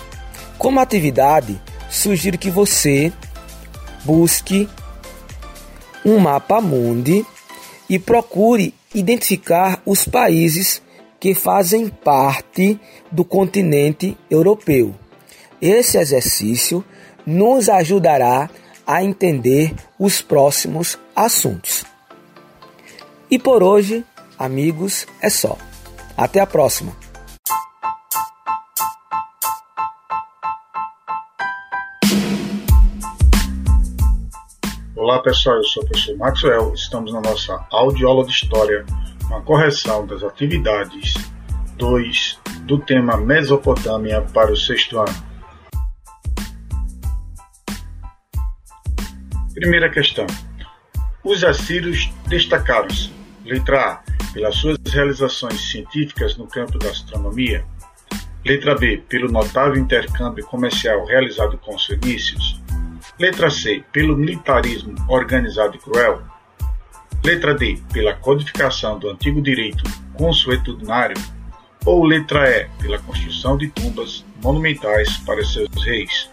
Como 0.57 0.79
atividade, 0.79 1.61
sugiro 1.91 2.39
que 2.39 2.51
você 2.51 3.13
busque 4.05 4.69
um 6.05 6.19
mapa 6.19 6.61
mundi 6.61 7.27
e 7.91 7.99
procure 7.99 8.73
identificar 8.95 9.83
os 9.85 10.05
países 10.05 10.81
que 11.19 11.35
fazem 11.35 11.89
parte 11.89 12.79
do 13.11 13.25
continente 13.25 14.17
europeu. 14.31 14.95
Esse 15.61 15.99
exercício 15.99 16.85
nos 17.25 17.69
ajudará 17.69 18.51
a 18.87 19.03
entender 19.03 19.75
os 19.99 20.23
próximos 20.23 20.99
assuntos. 21.15 21.85
E 23.31 23.39
por 23.39 23.63
hoje, 23.63 24.05
amigos, 24.39 25.07
é 25.21 25.29
só. 25.29 25.59
Até 26.17 26.41
a 26.41 26.47
próxima! 26.47 26.93
Olá 34.95 35.23
pessoal, 35.23 35.57
eu 35.57 35.65
sou 35.65 35.83
o 35.83 35.87
professor 35.87 36.17
Maxwell. 36.17 36.75
Estamos 36.75 37.13
na 37.13 37.21
nossa 37.21 37.65
audioaula 37.71 38.25
de 38.25 38.33
História, 38.33 38.85
uma 39.27 39.41
correção 39.43 40.07
das 40.07 40.23
atividades 40.23 41.15
2 41.77 42.41
do 42.63 42.79
tema 42.79 43.17
Mesopotâmia 43.17 44.23
para 44.23 44.53
o 44.53 44.57
sexto 44.57 44.99
ano. 44.99 45.27
Primeira 49.55 49.91
questão. 49.91 50.27
Os 51.25 51.43
assírios 51.43 52.11
destacaram-se, 52.27 53.11
letra 53.45 53.93
A, 53.93 54.03
pelas 54.33 54.55
suas 54.57 54.79
realizações 54.93 55.71
científicas 55.71 56.37
no 56.37 56.47
campo 56.47 56.79
da 56.79 56.91
astronomia, 56.91 57.65
letra 58.45 58.77
B, 58.77 59.03
pelo 59.09 59.31
notável 59.33 59.77
intercâmbio 59.77 60.45
comercial 60.47 61.05
realizado 61.05 61.59
com 61.59 61.75
os 61.75 61.85
fenícios, 61.85 62.61
letra 63.19 63.51
C, 63.51 63.83
pelo 63.93 64.17
militarismo 64.17 64.95
organizado 65.09 65.77
e 65.77 65.79
cruel, 65.79 66.23
letra 67.27 67.55
D, 67.55 67.83
pela 67.93 68.15
codificação 68.15 69.01
do 69.01 69.11
antigo 69.11 69.43
direito 69.43 69.83
consuetudinário, 70.15 71.21
ou 71.85 72.05
letra 72.05 72.49
E, 72.49 72.69
pela 72.81 73.01
construção 73.01 73.59
de 73.59 73.67
tumbas 73.67 74.25
monumentais 74.41 75.17
para 75.19 75.45
seus 75.45 75.69
reis. 75.85 76.31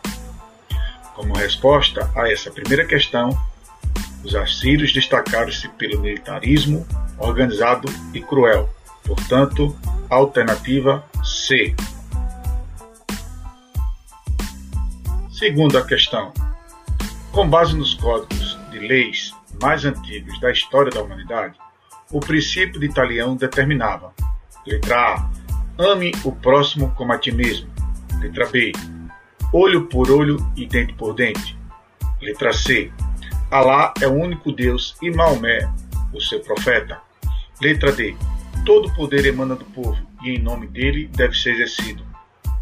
Como 1.15 1.33
resposta 1.33 2.07
a 2.15 2.31
essa 2.31 2.51
primeira 2.51 2.85
questão, 2.85 3.35
os 4.23 4.35
assírios 4.35 4.93
destacaram-se 4.93 5.67
pelo 5.69 5.99
militarismo 5.99 6.85
organizado 7.17 7.89
e 8.13 8.21
cruel. 8.21 8.69
Portanto, 9.03 9.75
alternativa 10.11 11.03
C. 11.23 11.75
Segunda 15.31 15.83
questão. 15.83 16.31
Com 17.31 17.49
base 17.49 17.75
nos 17.75 17.95
códigos 17.95 18.59
de 18.69 18.77
leis 18.77 19.33
mais 19.61 19.85
antigos 19.85 20.39
da 20.39 20.51
história 20.51 20.91
da 20.91 21.01
humanidade, 21.01 21.57
o 22.11 22.19
princípio 22.19 22.79
de 22.79 22.85
Italião 22.85 23.35
determinava: 23.35 24.13
letra 24.65 24.97
A. 25.15 25.29
Ame 25.77 26.11
o 26.23 26.31
próximo 26.31 26.91
como 26.95 27.13
a 27.13 27.17
ti 27.17 27.31
mesmo. 27.31 27.67
Letra 28.19 28.45
B 28.47 28.71
olho 29.53 29.85
por 29.85 30.09
olho 30.09 30.37
e 30.57 30.65
dente 30.65 30.93
por 30.93 31.13
dente. 31.13 31.55
Letra 32.19 32.51
C. 32.51 32.91
Alá 33.51 33.93
é 34.01 34.07
o 34.07 34.13
único 34.13 34.51
Deus 34.51 34.95
e 34.99 35.11
Maomé, 35.11 35.71
o 36.11 36.19
seu 36.19 36.39
profeta. 36.39 36.99
Letra 37.61 37.91
D. 37.91 38.15
todo 38.65 38.93
poder 38.95 39.25
emana 39.25 39.55
do 39.55 39.65
povo 39.65 40.01
e 40.23 40.31
em 40.31 40.39
nome 40.39 40.65
dele 40.67 41.07
deve 41.13 41.37
ser 41.37 41.53
exercido. 41.53 42.03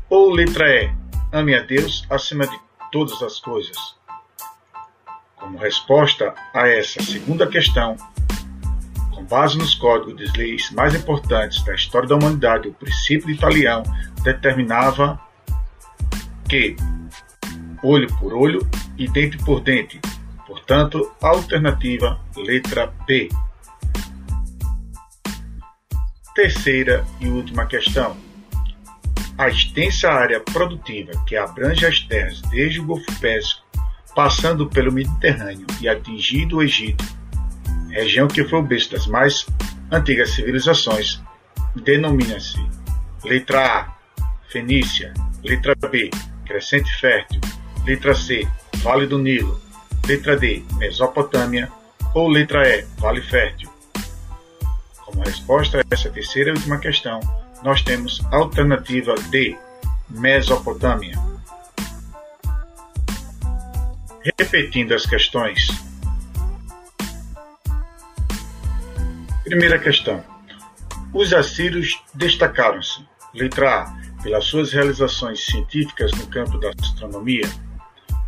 Ou 0.09 0.31
letra 0.31 0.67
E, 0.67 0.91
ame 1.31 1.55
a 1.55 1.61
Deus 1.61 2.05
acima 2.09 2.45
de 2.45 2.59
todas 2.91 3.21
as 3.23 3.39
coisas. 3.39 3.95
Como 5.41 5.57
resposta 5.57 6.35
a 6.53 6.67
essa 6.67 7.01
segunda 7.01 7.47
questão, 7.47 7.97
com 9.09 9.23
base 9.25 9.57
nos 9.57 9.73
códigos 9.73 10.15
de 10.15 10.37
leis 10.37 10.69
mais 10.69 10.93
importantes 10.93 11.63
da 11.63 11.73
história 11.73 12.07
da 12.07 12.15
humanidade, 12.15 12.67
o 12.67 12.73
princípio 12.73 13.25
de 13.25 13.33
Italião 13.33 13.81
determinava 14.23 15.19
que 16.47 16.75
olho 17.81 18.07
por 18.19 18.35
olho 18.35 18.59
e 18.99 19.07
dente 19.07 19.35
por 19.39 19.61
dente. 19.61 19.99
Portanto, 20.45 21.11
alternativa 21.19 22.19
letra 22.37 22.93
B. 23.07 23.27
Terceira 26.35 27.03
e 27.19 27.27
última 27.29 27.65
questão. 27.65 28.15
A 29.37 29.49
extensa 29.49 30.11
área 30.11 30.39
produtiva 30.39 31.13
que 31.25 31.35
abrange 31.35 31.83
as 31.83 31.99
terras 32.01 32.41
desde 32.43 32.79
o 32.79 32.85
Golfo 32.85 33.19
Pérsico, 33.19 33.60
passando 34.15 34.67
pelo 34.67 34.91
Mediterrâneo 34.91 35.65
e 35.79 35.87
atingindo 35.87 36.57
o 36.57 36.63
Egito, 36.63 37.03
região 37.89 38.27
que 38.27 38.43
foi 38.43 38.59
o 38.59 38.63
berço 38.63 38.91
das 38.91 39.07
mais 39.07 39.45
antigas 39.91 40.31
civilizações, 40.31 41.21
denomina-se 41.75 42.59
letra 43.23 43.79
A, 43.79 43.93
Fenícia, 44.49 45.13
letra 45.43 45.75
B, 45.75 46.09
Crescente 46.45 46.91
Fértil, 46.99 47.41
letra 47.85 48.13
C, 48.13 48.47
Vale 48.77 49.07
do 49.07 49.17
Nilo, 49.17 49.59
letra 50.07 50.35
D, 50.35 50.63
Mesopotâmia 50.77 51.71
ou 52.13 52.27
letra 52.27 52.67
E, 52.67 52.85
Vale 52.97 53.21
Fértil. 53.21 53.69
Como 55.05 55.23
resposta 55.23 55.79
a 55.79 55.83
essa 55.91 56.09
terceira 56.09 56.49
e 56.49 56.53
última 56.53 56.79
questão, 56.79 57.19
nós 57.63 57.81
temos 57.81 58.21
alternativa 58.31 59.15
D, 59.29 59.55
Mesopotâmia. 60.09 61.30
Repetindo 64.23 64.93
as 64.93 65.05
questões. 65.05 65.67
Primeira 69.43 69.79
questão. 69.79 70.23
Os 71.13 71.33
assírios 71.33 72.01
destacaram-se, 72.13 73.05
letra 73.33 73.81
A, 73.81 74.21
pelas 74.23 74.45
suas 74.45 74.71
realizações 74.71 75.45
científicas 75.45 76.11
no 76.11 76.27
campo 76.27 76.57
da 76.59 76.71
astronomia, 76.79 77.49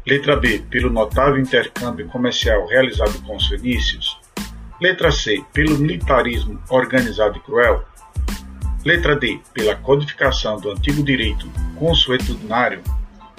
letra 0.06 0.36
B, 0.36 0.60
pelo 0.70 0.89
notável 0.89 1.38
intercâmbio 1.38 2.08
comercial 2.08 2.68
realizado 2.68 3.22
com 3.24 3.36
os 3.36 3.48
fenícios, 3.48 4.18
Letra 4.84 5.12
C, 5.12 5.41
pelo 5.54 5.78
militarismo 5.78 6.62
organizado 6.70 7.38
e 7.38 7.39
cruel. 7.39 7.86
Letra 8.84 9.16
D, 9.16 9.39
pela 9.54 9.78
codificação 9.78 10.60
do 10.60 10.72
antigo 10.72 11.02
direito 11.02 11.50
consuetudinário. 11.78 12.84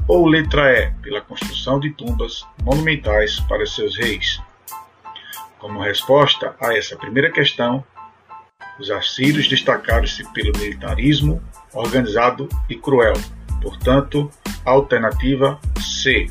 Ou 0.06 0.26
letra 0.26 0.70
E, 0.70 0.90
pela 1.02 1.20
construção 1.22 1.80
de 1.80 1.90
tumbas 1.90 2.46
monumentais 2.62 3.40
para 3.40 3.64
seus 3.64 3.96
reis. 3.96 4.40
Como 5.58 5.80
resposta 5.80 6.54
a 6.60 6.76
essa 6.76 6.94
primeira 6.94 7.30
questão, 7.30 7.82
os 8.78 8.90
assírios 8.90 9.48
destacaram-se 9.48 10.30
pelo 10.32 10.52
militarismo 10.58 11.42
organizado 11.72 12.48
e 12.68 12.76
cruel. 12.76 13.14
Portanto, 13.62 14.30
alternativa 14.64 15.58
C. 15.80 16.26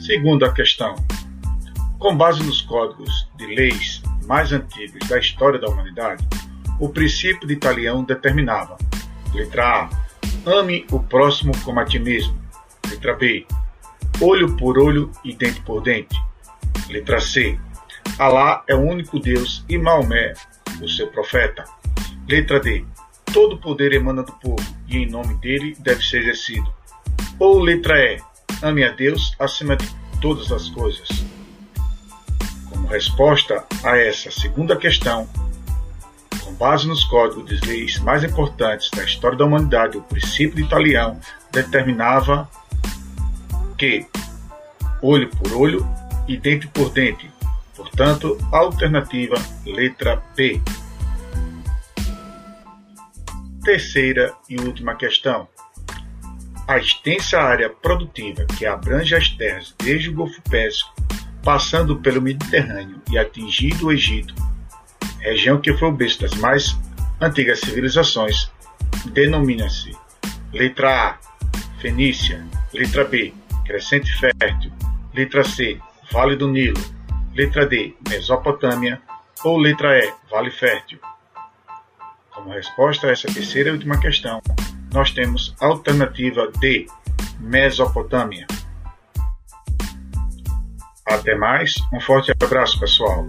Segunda 0.00 0.52
questão. 0.52 0.94
Com 1.98 2.16
base 2.16 2.42
nos 2.42 2.62
códigos 2.62 3.28
de 3.36 3.46
leis 3.46 4.02
mais 4.26 4.52
antigos 4.52 5.06
da 5.08 5.18
história 5.18 5.58
da 5.58 5.68
humanidade, 5.68 6.26
o 6.80 6.88
princípio 6.88 7.46
de 7.46 7.54
Italião 7.54 8.04
determinava: 8.04 8.76
letra 9.34 9.82
A, 9.82 10.05
ame 10.46 10.86
o 10.90 11.00
próximo 11.00 11.52
como 11.64 11.80
a 11.80 11.84
ti 11.84 11.98
mesmo. 11.98 12.40
Letra 12.88 13.14
B, 13.14 13.46
olho 14.20 14.56
por 14.56 14.78
olho 14.78 15.10
e 15.24 15.34
dente 15.34 15.60
por 15.62 15.82
dente. 15.82 16.16
Letra 16.88 17.20
C, 17.20 17.58
Alá 18.18 18.64
é 18.66 18.74
o 18.74 18.80
único 18.80 19.20
Deus 19.20 19.62
e 19.68 19.76
Maomé 19.76 20.32
o 20.80 20.88
seu 20.88 21.08
profeta. 21.08 21.64
Letra 22.26 22.60
D, 22.60 22.84
todo 23.32 23.58
poder 23.58 23.92
emana 23.92 24.22
do 24.22 24.32
povo 24.32 24.64
e 24.88 24.98
em 24.98 25.06
nome 25.06 25.34
dele 25.34 25.76
deve 25.80 26.02
ser 26.02 26.22
exercido. 26.22 26.72
Ou 27.38 27.58
letra 27.58 27.98
E, 27.98 28.20
ame 28.62 28.84
a 28.84 28.90
Deus 28.90 29.34
acima 29.38 29.76
de 29.76 29.86
todas 30.20 30.50
as 30.50 30.70
coisas. 30.70 31.08
Como 32.70 32.86
resposta 32.88 33.66
a 33.84 33.98
essa 33.98 34.30
segunda 34.30 34.76
questão, 34.76 35.28
com 36.46 36.54
base 36.54 36.86
nos 36.86 37.02
códigos 37.04 37.60
de 37.60 37.66
leis 37.66 37.98
mais 37.98 38.22
importantes 38.22 38.88
da 38.90 39.02
história 39.02 39.36
da 39.36 39.44
humanidade, 39.44 39.98
o 39.98 40.02
princípio 40.02 40.54
de 40.54 40.62
Italião 40.62 41.20
determinava 41.50 42.48
que 43.76 44.06
olho 45.02 45.28
por 45.28 45.52
olho 45.52 45.86
e 46.28 46.36
dente 46.36 46.68
por 46.68 46.90
dente. 46.90 47.28
Portanto, 47.74 48.38
alternativa 48.52 49.34
letra 49.66 50.22
B. 50.36 50.62
Terceira 53.64 54.32
e 54.48 54.56
última 54.60 54.94
questão. 54.94 55.48
A 56.68 56.78
extensa 56.78 57.40
área 57.40 57.68
produtiva 57.68 58.44
que 58.56 58.64
abrange 58.64 59.14
as 59.16 59.28
terras 59.30 59.74
desde 59.78 60.10
o 60.10 60.14
Golfo 60.14 60.40
Pérsico 60.42 60.94
passando 61.42 61.96
pelo 62.00 62.20
Mediterrâneo 62.20 63.00
e 63.08 63.16
atingindo 63.16 63.86
o 63.86 63.92
Egito, 63.92 64.34
região 65.20 65.60
que 65.60 65.72
foi 65.74 65.88
o 65.88 65.92
berço 65.92 66.20
das 66.20 66.34
mais 66.34 66.76
antigas 67.20 67.60
civilizações, 67.60 68.50
denomina-se 69.06 69.96
letra 70.52 71.10
A, 71.10 71.18
Fenícia, 71.80 72.44
letra 72.72 73.04
B, 73.04 73.32
Crescente 73.64 74.10
Fértil, 74.18 74.72
letra 75.14 75.44
C, 75.44 75.78
Vale 76.10 76.36
do 76.36 76.48
Nilo, 76.48 76.80
letra 77.34 77.66
D, 77.66 77.94
Mesopotâmia 78.08 79.00
ou 79.44 79.58
letra 79.58 79.98
E, 79.98 80.12
Vale 80.30 80.50
Fértil. 80.50 80.98
Como 82.30 82.50
resposta 82.50 83.06
a 83.06 83.10
essa 83.10 83.32
terceira 83.32 83.70
e 83.70 83.72
última 83.72 83.98
questão, 83.98 84.40
nós 84.92 85.10
temos 85.10 85.54
alternativa 85.60 86.50
D, 86.58 86.86
Mesopotâmia. 87.40 88.46
Até 91.06 91.34
mais, 91.34 91.74
um 91.92 92.00
forte 92.00 92.32
abraço, 92.42 92.80
pessoal. 92.80 93.26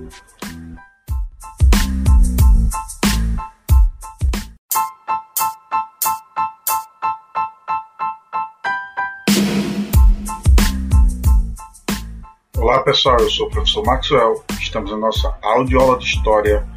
Olá 12.68 12.84
pessoal, 12.84 13.16
eu 13.22 13.30
sou 13.30 13.48
o 13.48 13.50
professor 13.50 13.82
Maxwell. 13.86 14.44
Estamos 14.60 14.92
na 14.92 14.98
nossa 14.98 15.34
audioaula 15.42 15.98
de 16.00 16.04
História 16.04 16.68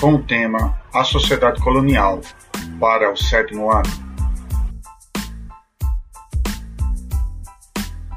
com 0.00 0.14
o 0.14 0.22
tema 0.22 0.80
A 0.94 1.02
Sociedade 1.02 1.60
Colonial 1.60 2.20
para 2.78 3.12
o 3.12 3.16
sétimo 3.16 3.68
ano. 3.68 3.90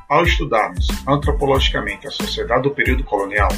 Ao 0.08 0.24
estudarmos 0.24 0.86
antropologicamente 1.08 2.06
a 2.06 2.12
sociedade 2.12 2.70
do 2.70 2.70
período 2.70 3.04
colonial, 3.04 3.50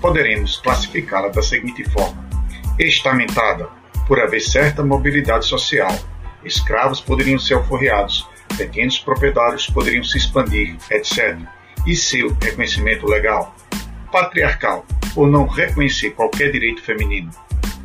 poderemos 0.00 0.56
classificá-la 0.56 1.28
da 1.28 1.42
seguinte 1.42 1.84
forma: 1.90 2.26
estamentada, 2.78 3.68
por 4.08 4.18
haver 4.18 4.40
certa 4.40 4.82
mobilidade 4.82 5.44
social, 5.44 5.94
escravos 6.42 7.02
poderiam 7.02 7.38
ser 7.38 7.52
alforreados, 7.52 8.26
pequenos 8.56 8.98
proprietários 8.98 9.66
poderiam 9.66 10.02
se 10.02 10.16
expandir, 10.16 10.78
etc. 10.90 11.59
E 11.86 11.96
seu 11.96 12.36
reconhecimento 12.40 13.06
legal. 13.06 13.54
Patriarcal, 14.12 14.84
por 15.14 15.28
não 15.28 15.46
reconhecer 15.46 16.10
qualquer 16.10 16.52
direito 16.52 16.82
feminino. 16.82 17.30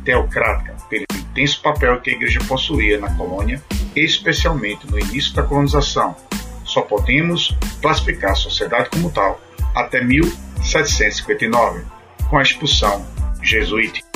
Teocrática, 0.04 0.76
pelo 0.88 1.04
intenso 1.14 1.60
papel 1.62 2.00
que 2.00 2.10
a 2.10 2.12
igreja 2.14 2.40
possuía 2.46 2.98
na 2.98 3.12
colônia, 3.14 3.62
especialmente 3.94 4.88
no 4.90 4.98
início 4.98 5.34
da 5.34 5.42
colonização, 5.42 6.16
só 6.64 6.82
podemos 6.82 7.56
classificar 7.80 8.32
a 8.32 8.34
sociedade 8.34 8.90
como 8.90 9.10
tal 9.10 9.40
até 9.74 10.02
1759, 10.02 11.84
com 12.28 12.38
a 12.38 12.42
expulsão 12.42 13.06
jesuítica. 13.42 14.06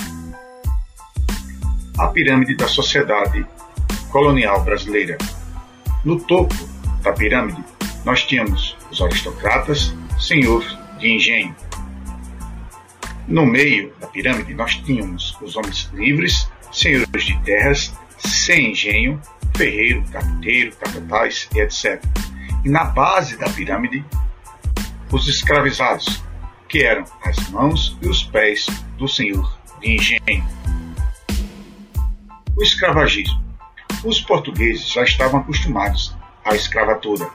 A 1.99 2.09
pirâmide 2.09 2.57
da 2.57 2.66
sociedade 2.66 3.47
colonial 4.11 4.62
brasileira. 4.62 5.16
No 6.05 6.18
topo 6.18 6.55
da 7.03 7.12
pirâmide, 7.12 7.62
nós 8.05 8.24
tínhamos 8.24 8.76
aristocratas, 9.01 9.94
senhores 10.18 10.76
de 10.98 11.14
engenho. 11.14 11.55
No 13.26 13.46
meio 13.46 13.92
da 14.01 14.07
pirâmide, 14.07 14.55
nós 14.55 14.76
tínhamos 14.76 15.36
os 15.40 15.57
homens 15.57 15.90
livres, 15.94 16.51
senhores 16.72 17.24
de 17.24 17.38
terras, 17.42 17.92
sem 18.18 18.72
engenho, 18.72 19.20
ferreiro, 19.57 20.05
carpinteiro, 20.11 20.76
capataz 20.76 21.48
e 21.55 21.61
etc 21.61 22.03
e 22.64 22.68
na 22.68 22.84
base 22.84 23.36
da 23.36 23.48
pirâmide 23.48 24.05
os 25.11 25.26
escravizados, 25.26 26.22
que 26.68 26.82
eram 26.84 27.05
as 27.24 27.48
mãos 27.51 27.98
e 28.01 28.09
os 28.09 28.22
pés 28.22 28.66
do 28.96 29.09
senhor 29.09 29.59
de 29.80 29.94
engenho. 29.94 30.46
O 32.57 32.62
escravagismo. 32.62 33.40
Os 34.05 34.20
portugueses 34.20 34.88
já 34.88 35.03
estavam 35.03 35.40
acostumados 35.40 36.14
à 36.44 36.55
escravatura. 36.55 37.28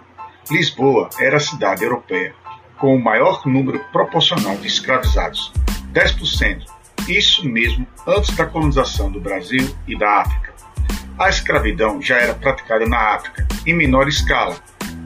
Lisboa 0.50 1.10
era 1.20 1.38
a 1.38 1.40
cidade 1.40 1.84
europeia 1.84 2.36
com 2.78 2.96
o 2.96 3.04
maior 3.04 3.46
número 3.48 3.80
proporcional 3.92 4.56
de 4.58 4.68
escravizados, 4.68 5.52
10%, 5.92 6.66
isso 7.08 7.48
mesmo 7.48 7.88
antes 8.06 8.36
da 8.36 8.46
colonização 8.46 9.12
do 9.12 9.20
Brasil 9.20 9.76
e 9.88 9.98
da 9.98 10.22
África. 10.22 10.54
A 11.18 11.30
escravidão 11.30 12.00
já 12.02 12.18
era 12.18 12.36
praticada 12.36 12.86
na 12.86 13.16
África, 13.16 13.48
em 13.66 13.74
menor 13.74 14.08
escala, 14.08 14.56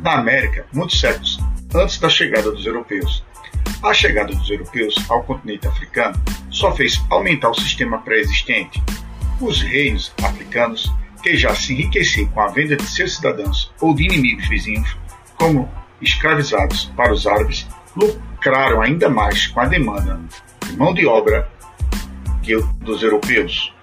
na 0.02 0.16
América, 0.16 0.66
muitos 0.74 1.00
séculos 1.00 1.40
antes 1.74 2.00
da 2.00 2.10
chegada 2.10 2.52
dos 2.52 2.66
europeus. 2.66 3.24
A 3.82 3.94
chegada 3.94 4.34
dos 4.34 4.50
europeus 4.50 4.96
ao 5.08 5.24
continente 5.24 5.68
africano 5.68 6.22
só 6.50 6.76
fez 6.76 7.02
aumentar 7.10 7.50
o 7.50 7.62
sistema 7.62 8.00
pré-existente. 8.00 8.84
Os 9.40 9.62
reinos 9.62 10.12
africanos, 10.22 10.92
que 11.24 11.38
já 11.38 11.56
se 11.56 11.74
enriqueciam 11.74 12.28
com 12.28 12.42
a 12.42 12.48
venda 12.48 12.76
de 12.76 12.84
seus 12.84 13.16
cidadãos 13.16 13.72
ou 13.80 13.94
de 13.94 14.04
inimigos 14.04 14.50
vizinhos, 14.50 14.98
como 15.40 15.70
escravizados 16.02 16.86
para 16.96 17.14
os 17.14 17.26
árabes, 17.26 17.66
lucraram 17.96 18.82
ainda 18.82 19.10
mais 19.10 19.48
com 19.48 19.62
a 19.62 19.66
demanda 19.66 20.20
de 20.66 20.78
mão 20.78 20.94
de 20.94 21.08
obra 21.08 21.50
dos 22.82 23.04
europeus. 23.04 23.74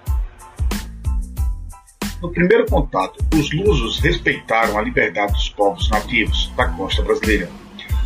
No 2.21 2.31
primeiro 2.31 2.65
contato, 2.65 3.23
os 3.33 3.53
lusos 3.53 3.99
respeitaram 3.99 4.77
a 4.77 4.81
liberdade 4.81 5.33
dos 5.33 5.49
povos 5.49 5.89
nativos 5.89 6.51
da 6.55 6.67
costa 6.69 7.01
brasileira. 7.01 7.49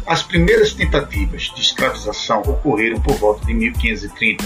As 0.06 0.22
primeiras 0.22 0.74
tentativas 0.74 1.44
de 1.56 1.62
escravização 1.62 2.42
ocorreram 2.42 3.00
por 3.02 3.16
volta 3.16 3.46
de 3.46 3.54
1530. 3.54 4.44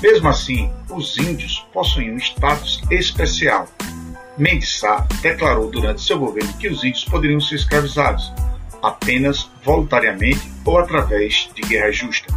Mesmo 0.00 0.28
assim, 0.28 0.72
os 0.88 1.18
índios 1.18 1.66
possuíam 1.72 2.14
um 2.14 2.18
status 2.18 2.82
especial. 2.90 3.68
Mendes 4.38 4.78
Sá 4.78 5.06
declarou 5.22 5.70
durante 5.70 6.02
seu 6.02 6.18
governo 6.18 6.52
que 6.54 6.68
os 6.68 6.84
índios 6.84 7.04
poderiam 7.04 7.40
ser 7.40 7.56
escravizados 7.56 8.32
apenas 8.82 9.50
voluntariamente 9.64 10.40
ou 10.64 10.78
através 10.78 11.50
de 11.54 11.62
guerra 11.62 11.90
justa. 11.90 12.32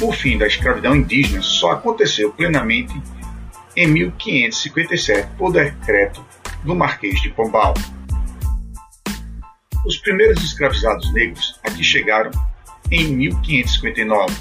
O 0.00 0.12
fim 0.12 0.38
da 0.38 0.46
escravidão 0.46 0.94
indígena 0.94 1.42
só 1.42 1.72
aconteceu 1.72 2.32
plenamente 2.32 2.94
em 3.76 3.86
1557 3.86 5.28
por 5.36 5.52
decreto 5.52 6.24
do 6.64 6.74
Marquês 6.74 7.20
de 7.20 7.30
Pombal. 7.30 7.74
Os 9.86 9.96
primeiros 9.98 10.42
escravizados 10.42 11.12
negros 11.12 11.58
aqui 11.64 11.82
chegaram 11.82 12.30
em 12.90 13.14
1559. 13.14 14.34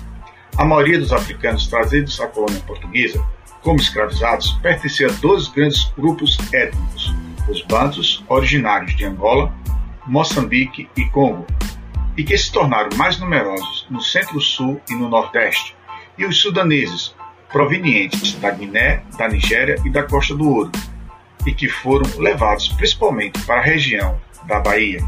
A 0.58 0.66
maioria 0.66 1.00
dos 1.00 1.14
africanos 1.14 1.68
trazidos 1.68 2.20
à 2.20 2.28
colônia 2.28 2.60
portuguesa 2.62 3.26
como 3.62 3.80
escravizados 3.80 4.54
pertencia 4.62 5.08
a 5.08 5.12
dois 5.14 5.48
grandes 5.48 5.92
grupos 5.98 6.38
étnicos: 6.54 7.14
os 7.48 7.62
bantos, 7.64 8.24
originários 8.28 8.96
de 8.96 9.06
Angola, 9.06 9.54
Moçambique 10.06 10.90
e 10.96 11.06
Congo, 11.06 11.46
e 12.18 12.24
que 12.24 12.38
se 12.38 12.52
tornaram 12.52 12.90
mais 12.98 13.20
numerosos 13.20 13.86
no 13.90 14.02
centro-sul 14.02 14.82
e 14.90 14.94
no 14.94 15.10
nordeste, 15.10 15.76
e 16.18 16.26
os 16.26 16.40
sudaneses, 16.40 17.16
provenientes 17.52 18.34
da 18.36 18.52
Guiné, 18.52 19.04
da 19.18 19.28
Nigéria 19.28 19.76
e 19.86 19.90
da 19.90 20.04
Costa 20.04 20.36
do 20.36 20.50
Ouro, 20.50 20.72
e 21.46 21.54
que 21.54 21.68
foram 21.68 22.06
levados 22.20 22.70
principalmente 22.70 23.40
para 23.42 23.62
a 23.62 23.64
região 23.64 24.20
da 24.46 24.60
Bahia. 24.60 25.00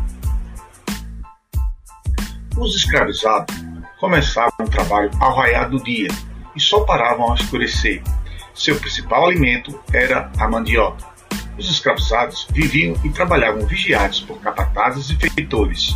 Os 2.57 2.75
escravizados 2.75 3.55
começavam 3.99 4.65
o 4.65 4.69
trabalho 4.69 5.11
ao 5.19 5.35
raiar 5.35 5.69
do 5.69 5.81
dia 5.81 6.09
e 6.55 6.59
só 6.59 6.81
paravam 6.81 7.29
ao 7.29 7.35
escurecer. 7.35 8.01
Seu 8.53 8.75
principal 8.75 9.25
alimento 9.25 9.79
era 9.93 10.31
a 10.37 10.47
mandioca. 10.47 11.05
Os 11.57 11.69
escravizados 11.69 12.47
viviam 12.51 12.95
e 13.03 13.09
trabalhavam 13.09 13.65
vigiados 13.65 14.21
por 14.21 14.39
capatazes 14.39 15.09
e 15.09 15.15
feitores. 15.15 15.95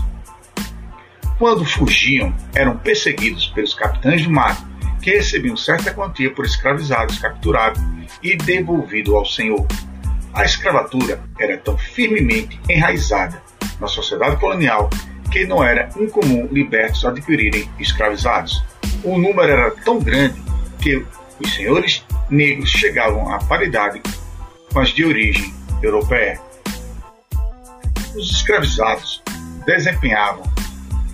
Quando 1.37 1.65
fugiam, 1.65 2.33
eram 2.53 2.77
perseguidos 2.77 3.47
pelos 3.47 3.73
capitães 3.73 4.23
do 4.23 4.31
mar 4.31 4.57
que 5.01 5.11
recebiam 5.11 5.55
certa 5.55 5.93
quantia 5.93 6.31
por 6.31 6.45
escravizados 6.45 7.19
capturados 7.19 7.81
e 8.23 8.35
devolvido 8.35 9.15
ao 9.15 9.25
senhor. 9.25 9.65
A 10.33 10.43
escravatura 10.43 11.21
era 11.37 11.57
tão 11.57 11.77
firmemente 11.77 12.59
enraizada 12.67 13.41
na 13.79 13.87
sociedade 13.87 14.37
colonial 14.37 14.89
que 15.31 15.45
não 15.45 15.63
era 15.63 15.89
incomum 15.97 16.47
libertos 16.51 17.05
adquirirem 17.05 17.69
escravizados. 17.79 18.63
O 19.03 19.17
número 19.17 19.51
era 19.51 19.71
tão 19.71 19.99
grande 19.99 20.41
que 20.81 21.05
os 21.39 21.53
senhores 21.53 22.05
negros 22.29 22.69
chegavam 22.69 23.33
à 23.33 23.39
paridade 23.39 24.01
com 24.71 24.79
as 24.79 24.89
de 24.89 25.05
origem 25.05 25.53
europeia. 25.81 26.39
Os 28.15 28.31
escravizados 28.31 29.21
desempenhavam 29.65 30.43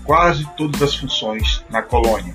quase 0.04 0.48
todas 0.56 0.82
as 0.82 0.96
funções 0.96 1.64
na 1.70 1.82
colônia 1.82 2.34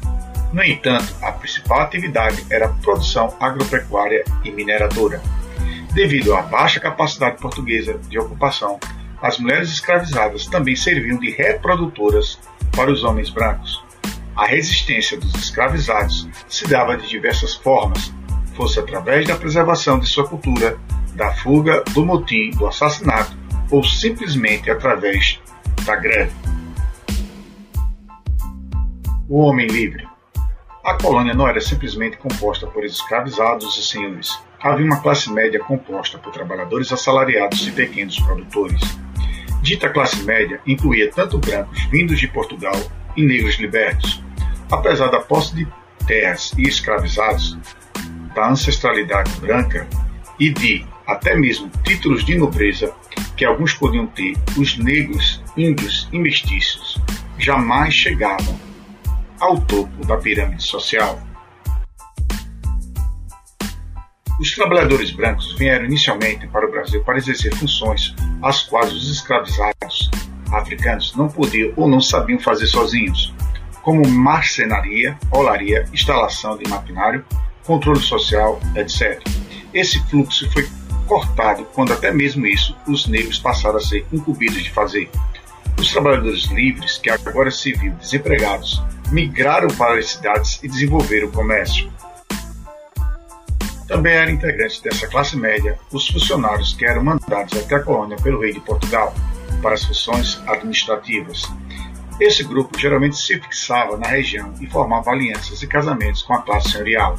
no 0.52 0.64
entanto, 0.64 1.14
a 1.20 1.32
principal 1.32 1.80
atividade 1.80 2.46
era 2.50 2.66
a 2.66 2.72
produção 2.72 3.34
agropecuária 3.40 4.24
e 4.44 4.50
mineradora. 4.50 5.20
Devido 5.92 6.34
à 6.34 6.42
baixa 6.42 6.80
capacidade 6.80 7.38
portuguesa 7.38 7.98
de 8.08 8.18
ocupação, 8.18 8.78
as 9.20 9.38
mulheres 9.38 9.70
escravizadas 9.70 10.46
também 10.46 10.76
serviam 10.76 11.18
de 11.18 11.30
reprodutoras 11.30 12.38
para 12.74 12.90
os 12.90 13.02
homens 13.02 13.30
brancos. 13.30 13.84
A 14.36 14.44
resistência 14.44 15.18
dos 15.18 15.34
escravizados 15.34 16.28
se 16.46 16.68
dava 16.68 16.94
de 16.98 17.08
diversas 17.08 17.54
formas, 17.54 18.12
fosse 18.54 18.78
através 18.78 19.26
da 19.26 19.34
preservação 19.34 19.98
de 19.98 20.06
sua 20.06 20.28
cultura, 20.28 20.78
da 21.14 21.32
fuga, 21.36 21.82
do 21.94 22.04
motim, 22.04 22.50
do 22.50 22.66
assassinato 22.66 23.34
ou 23.70 23.82
simplesmente 23.82 24.70
através 24.70 25.40
da 25.86 25.96
greve. 25.96 26.32
O 29.26 29.40
homem 29.40 29.66
livre. 29.66 30.06
A 30.84 30.94
colônia 30.94 31.32
não 31.32 31.48
era 31.48 31.60
simplesmente 31.60 32.18
composta 32.18 32.66
por 32.66 32.84
escravizados 32.84 33.78
e 33.78 33.82
senhores. 33.82 34.38
Havia 34.60 34.84
uma 34.84 35.00
classe 35.00 35.32
média 35.32 35.60
composta 35.60 36.18
por 36.18 36.32
trabalhadores 36.32 36.92
assalariados 36.92 37.66
e 37.66 37.72
pequenos 37.72 38.20
produtores. 38.20 38.80
Dita 39.62 39.88
classe 39.88 40.22
média 40.24 40.60
incluía 40.66 41.10
tanto 41.10 41.38
brancos 41.38 41.82
vindos 41.86 42.20
de 42.20 42.28
Portugal 42.28 42.76
e 43.16 43.24
negros 43.24 43.56
libertos. 43.56 44.25
Apesar 44.70 45.08
da 45.08 45.20
posse 45.20 45.54
de 45.54 45.66
terras 46.06 46.52
e 46.56 46.62
escravizados, 46.62 47.56
da 48.34 48.50
ancestralidade 48.50 49.30
branca 49.40 49.86
e 50.38 50.50
de 50.50 50.84
até 51.06 51.34
mesmo 51.34 51.70
títulos 51.84 52.24
de 52.24 52.36
nobreza 52.36 52.92
que 53.36 53.44
alguns 53.44 53.74
podiam 53.74 54.06
ter, 54.06 54.34
os 54.56 54.76
negros, 54.76 55.42
índios 55.56 56.08
e 56.12 56.18
mestiços 56.18 57.00
jamais 57.38 57.94
chegavam 57.94 58.58
ao 59.40 59.60
topo 59.60 60.04
da 60.06 60.16
pirâmide 60.16 60.62
social. 60.62 61.20
Os 64.38 64.54
trabalhadores 64.54 65.10
brancos 65.12 65.54
vieram 65.56 65.86
inicialmente 65.86 66.46
para 66.48 66.66
o 66.66 66.70
Brasil 66.70 67.02
para 67.04 67.16
exercer 67.16 67.54
funções 67.54 68.14
às 68.42 68.62
quais 68.64 68.92
os 68.92 69.10
escravizados 69.10 70.10
africanos 70.52 71.16
não 71.16 71.28
podiam 71.28 71.72
ou 71.76 71.88
não 71.88 72.00
sabiam 72.00 72.38
fazer 72.38 72.66
sozinhos, 72.66 73.34
como 73.86 74.04
marcenaria, 74.08 75.16
olaria, 75.30 75.84
instalação 75.92 76.58
de 76.58 76.68
maquinário, 76.68 77.24
controle 77.64 78.00
social, 78.00 78.60
etc. 78.74 79.22
Esse 79.72 80.02
fluxo 80.08 80.50
foi 80.50 80.68
cortado 81.06 81.64
quando 81.66 81.92
até 81.92 82.10
mesmo 82.10 82.44
isso 82.48 82.76
os 82.88 83.06
negros 83.06 83.38
passaram 83.38 83.76
a 83.76 83.80
ser 83.80 84.04
incumbidos 84.12 84.64
de 84.64 84.72
fazer. 84.72 85.08
Os 85.78 85.92
trabalhadores 85.92 86.46
livres, 86.46 86.98
que 86.98 87.08
agora 87.08 87.48
se 87.52 87.74
viam 87.74 87.94
desempregados, 87.94 88.82
migraram 89.12 89.68
para 89.68 90.00
as 90.00 90.10
cidades 90.10 90.58
e 90.64 90.68
desenvolveram 90.68 91.28
o 91.28 91.32
comércio. 91.32 91.88
Também 93.86 94.14
eram 94.14 94.32
integrantes 94.32 94.80
dessa 94.80 95.06
classe 95.06 95.36
média 95.36 95.78
os 95.92 96.08
funcionários 96.08 96.74
que 96.74 96.84
eram 96.84 97.04
mandados 97.04 97.56
até 97.56 97.76
a 97.76 97.82
colônia 97.84 98.16
pelo 98.16 98.40
rei 98.40 98.52
de 98.52 98.58
Portugal 98.58 99.14
para 99.62 99.74
as 99.74 99.84
funções 99.84 100.42
administrativas. 100.48 101.44
Esse 102.18 102.42
grupo 102.44 102.78
geralmente 102.78 103.16
se 103.16 103.38
fixava 103.38 103.98
na 103.98 104.08
região 104.08 104.54
e 104.60 104.66
formava 104.66 105.10
alianças 105.10 105.62
e 105.62 105.66
casamentos 105.66 106.22
com 106.22 106.32
a 106.32 106.42
classe 106.42 106.70
senhorial. 106.70 107.18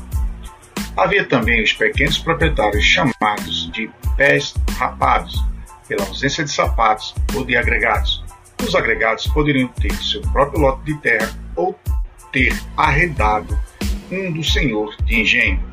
Havia 0.95 1.23
também 1.23 1.61
os 1.61 1.71
pequenos 1.71 2.17
proprietários 2.17 2.83
chamados 2.83 3.71
de 3.71 3.89
pés 4.15 4.55
rapados, 4.77 5.39
pela 5.87 6.03
ausência 6.05 6.43
de 6.43 6.51
sapatos 6.51 7.13
ou 7.35 7.45
de 7.45 7.55
agregados. 7.55 8.25
Os 8.63 8.73
agregados 8.73 9.27
poderiam 9.27 9.67
ter 9.67 9.93
seu 9.93 10.21
próprio 10.21 10.61
lote 10.61 10.83
de 10.85 10.97
terra 10.97 11.31
ou 11.55 11.79
ter 12.31 12.59
arredado 12.75 13.57
um 14.11 14.31
do 14.31 14.43
senhor 14.43 14.95
de 15.03 15.21
engenho. 15.21 15.63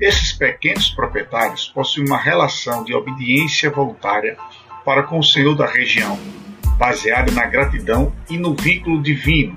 Esses 0.00 0.32
pequenos 0.32 0.90
proprietários 0.90 1.66
possuem 1.66 2.06
uma 2.06 2.16
relação 2.16 2.84
de 2.84 2.94
obediência 2.94 3.68
voluntária 3.68 4.38
para 4.84 5.02
com 5.02 5.18
o 5.18 5.24
senhor 5.24 5.54
da 5.54 5.66
região, 5.66 6.18
baseada 6.80 7.30
na 7.32 7.44
gratidão 7.44 8.10
e 8.30 8.38
no 8.38 8.54
vínculo 8.54 9.02
divino. 9.02 9.54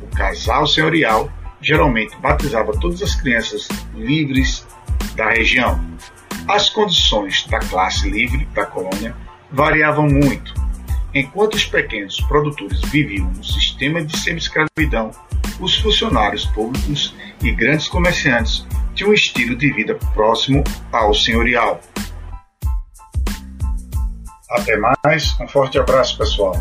O 0.00 0.06
casal 0.16 0.68
senhorial 0.68 1.28
geralmente 1.60 2.16
batizava 2.18 2.70
todas 2.78 3.02
as 3.02 3.16
crianças 3.16 3.66
livres 3.92 4.64
da 5.16 5.30
região. 5.30 5.84
As 6.46 6.70
condições 6.70 7.44
da 7.48 7.58
classe 7.58 8.08
livre 8.08 8.46
da 8.54 8.64
colônia 8.64 9.16
variavam 9.50 10.06
muito. 10.06 10.54
Enquanto 11.12 11.54
os 11.54 11.66
pequenos 11.66 12.20
produtores 12.20 12.80
viviam 12.82 13.26
no 13.26 13.44
sistema 13.44 14.04
de 14.04 14.16
semi-escravidão, 14.16 15.10
os 15.58 15.76
funcionários 15.76 16.46
públicos 16.46 17.12
e 17.42 17.50
grandes 17.50 17.88
comerciantes 17.88 18.64
tinham 18.94 19.10
um 19.10 19.14
estilo 19.14 19.56
de 19.56 19.72
vida 19.72 19.96
próximo 20.14 20.62
ao 20.92 21.12
senhorial. 21.12 21.80
Até 24.50 24.76
mais, 24.76 25.38
um 25.40 25.46
forte 25.46 25.78
abraço, 25.78 26.18
pessoal. 26.18 26.54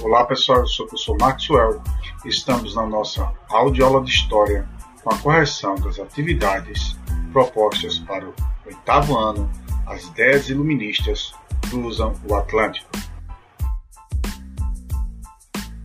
Olá 0.00 0.24
pessoal, 0.24 0.60
eu 0.60 0.66
sou 0.66 0.86
o 0.86 0.88
professor 0.88 1.18
Maxwell. 1.18 1.82
Estamos 2.24 2.74
na 2.74 2.86
nossa 2.86 3.30
audioaula 3.50 4.02
de 4.02 4.10
História 4.10 4.66
com 5.04 5.12
a 5.12 5.18
correção 5.18 5.74
das 5.74 5.98
atividades 5.98 6.96
propostas 7.30 7.98
para 7.98 8.24
o 8.24 8.34
oitavo 8.64 9.18
ano, 9.18 9.50
as 9.86 10.04
ideias 10.04 10.48
iluministas 10.48 11.34
cruzam 11.68 12.14
o 12.26 12.34
Atlântico. 12.34 12.88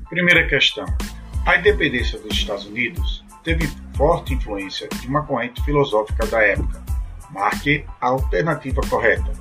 Primeira 0.09 0.47
questão. 0.47 0.85
A 1.45 1.57
independência 1.57 2.19
dos 2.19 2.37
Estados 2.37 2.65
Unidos 2.65 3.23
teve 3.43 3.67
forte 3.95 4.33
influência 4.33 4.87
de 4.87 5.07
uma 5.07 5.25
corrente 5.25 5.63
filosófica 5.63 6.25
da 6.27 6.41
época. 6.41 6.83
Marque 7.29 7.85
a 8.01 8.07
alternativa 8.07 8.81
correta. 8.89 9.31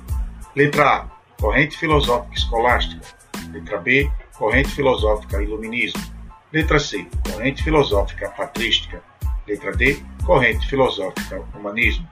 Letra 0.55 0.83
A. 0.83 1.07
Corrente 1.39 1.77
filosófica 1.77 2.35
escolástica. 2.35 3.05
Letra 3.51 3.77
B 3.77 4.09
corrente 4.37 4.69
filosófica 4.69 5.41
Iluminismo. 5.41 6.01
Letra 6.53 6.79
C, 6.79 7.05
corrente 7.29 7.63
filosófica 7.63 8.29
patrística. 8.29 9.01
Letra 9.47 9.75
D, 9.75 10.01
corrente 10.25 10.67
filosófica 10.67 11.43
Humanismo. 11.55 12.07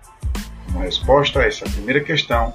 Como 0.66 0.80
resposta 0.80 1.41
a 1.41 1.45
essa 1.45 1.66
primeira 1.66 2.01
questão, 2.01 2.53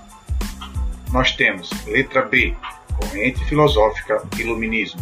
nós 1.13 1.33
temos 1.33 1.71
letra 1.87 2.23
B, 2.23 2.55
corrente 2.99 3.43
filosófica 3.45 4.23
Iluminismo. 4.39 5.01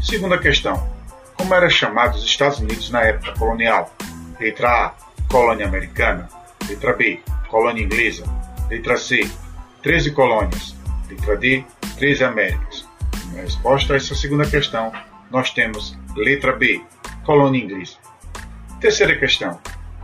Segunda 0.00 0.38
questão, 0.38 0.88
como 1.36 1.54
eram 1.54 1.68
chamados 1.68 2.22
os 2.22 2.28
Estados 2.28 2.58
Unidos 2.58 2.90
na 2.90 3.02
época 3.02 3.38
colonial? 3.38 3.94
Letra 4.38 4.86
A, 4.86 4.94
colônia 5.28 5.66
americana. 5.66 6.28
Letra 6.68 6.92
B, 6.92 7.20
colônia 7.48 7.82
inglesa. 7.82 8.24
Letra 8.68 8.96
C, 8.96 9.28
13 9.82 10.12
colônias. 10.12 10.74
Letra 11.08 11.36
D, 11.36 11.64
13 11.98 12.24
Américas. 12.24 12.86
Na 13.32 13.42
resposta 13.42 13.94
a 13.94 13.96
essa 13.96 14.14
segunda 14.14 14.46
questão, 14.46 14.92
nós 15.30 15.50
temos 15.50 15.96
letra 16.14 16.52
B, 16.52 16.82
colônia 17.24 17.62
inglesa. 17.62 17.96
Terceira 18.80 19.16
questão. 19.16 19.58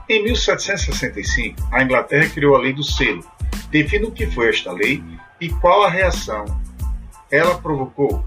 Em 0.08 0.22
1765, 0.24 1.68
a 1.70 1.82
Inglaterra 1.82 2.28
criou 2.28 2.56
a 2.56 2.58
lei 2.58 2.72
do 2.72 2.82
selo. 2.82 3.24
Defina 3.70 4.08
o 4.08 4.12
que 4.12 4.26
foi 4.26 4.48
esta 4.48 4.72
lei 4.72 5.02
e 5.40 5.48
qual 5.48 5.84
a 5.84 5.90
reação 5.90 6.44
ela 7.30 7.56
provocou. 7.58 8.24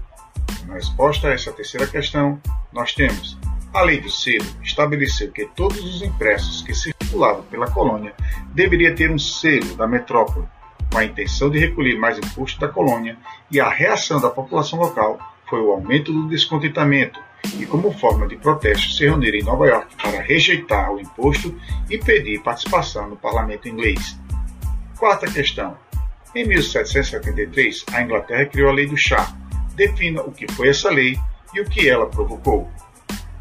Na 0.66 0.74
resposta 0.74 1.28
a 1.28 1.32
essa 1.32 1.52
terceira 1.52 1.86
questão, 1.86 2.40
nós 2.72 2.92
temos 2.92 3.38
a 3.72 3.82
lei 3.82 4.00
do 4.00 4.10
selo 4.10 4.46
estabeleceu 4.62 5.30
que 5.30 5.44
todos 5.54 5.78
os 5.84 6.02
impressos 6.02 6.62
que 6.62 6.74
circulavam 6.74 7.42
pela 7.44 7.70
colônia 7.70 8.14
deveria 8.54 8.94
ter 8.94 9.10
um 9.10 9.18
selo 9.18 9.74
da 9.76 9.86
metrópole 9.86 10.46
com 10.90 10.98
a 10.98 11.04
intenção 11.04 11.50
de 11.50 11.58
recolher 11.58 11.98
mais 11.98 12.16
imposto 12.16 12.58
da 12.58 12.68
colônia, 12.68 13.18
e 13.50 13.60
a 13.60 13.68
reação 13.68 14.18
da 14.18 14.30
população 14.30 14.78
local 14.78 15.18
foi 15.48 15.60
o 15.60 15.70
aumento 15.70 16.12
do 16.12 16.26
descontentamento, 16.26 17.20
e 17.58 17.66
como 17.66 17.92
forma 17.92 18.26
de 18.26 18.36
protesto 18.36 18.92
se 18.92 19.04
reuniram 19.04 19.38
em 19.38 19.44
Nova 19.44 19.66
York 19.66 19.94
para 19.96 20.22
rejeitar 20.22 20.90
o 20.92 21.00
imposto 21.00 21.54
e 21.90 21.98
pedir 21.98 22.42
participação 22.42 23.10
no 23.10 23.16
parlamento 23.16 23.68
inglês. 23.68 24.18
Quarta 24.98 25.30
questão. 25.30 25.76
Em 26.34 26.46
1773, 26.46 27.84
a 27.92 28.02
Inglaterra 28.02 28.46
criou 28.46 28.70
a 28.70 28.72
Lei 28.72 28.86
do 28.86 28.96
Chá. 28.96 29.36
Defina 29.76 30.22
o 30.22 30.32
que 30.32 30.50
foi 30.52 30.70
essa 30.70 30.90
lei 30.90 31.16
e 31.54 31.60
o 31.60 31.64
que 31.64 31.88
ela 31.88 32.06
provocou. 32.06 32.68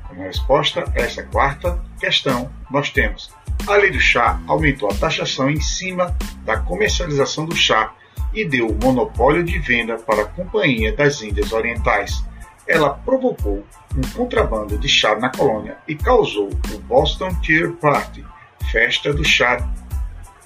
Como 0.07 0.21
resposta 0.21 0.83
a 0.95 0.99
essa 0.99 1.23
quarta 1.23 1.81
questão, 1.99 2.51
nós 2.69 2.91
temos 2.91 3.33
a 3.67 3.77
lei 3.77 3.89
do 3.89 3.99
chá 3.99 4.39
aumentou 4.47 4.91
a 4.91 4.93
taxação 4.93 5.49
em 5.49 5.59
cima 5.59 6.15
da 6.43 6.57
comercialização 6.57 7.45
do 7.45 7.55
chá 7.55 7.95
e 8.31 8.45
deu 8.45 8.67
o 8.67 8.75
monopólio 8.75 9.43
de 9.43 9.57
venda 9.57 9.97
para 9.97 10.21
a 10.21 10.25
Companhia 10.25 10.95
das 10.95 11.23
Índias 11.23 11.51
Orientais. 11.51 12.23
Ela 12.67 12.91
provocou 12.91 13.65
um 13.97 14.01
contrabando 14.15 14.77
de 14.77 14.87
chá 14.87 15.15
na 15.15 15.31
colônia 15.31 15.77
e 15.87 15.95
causou 15.95 16.49
o 16.49 16.79
Boston 16.79 17.33
Tea 17.41 17.71
Party, 17.81 18.23
festa 18.71 19.11
do 19.11 19.23
chá 19.23 19.67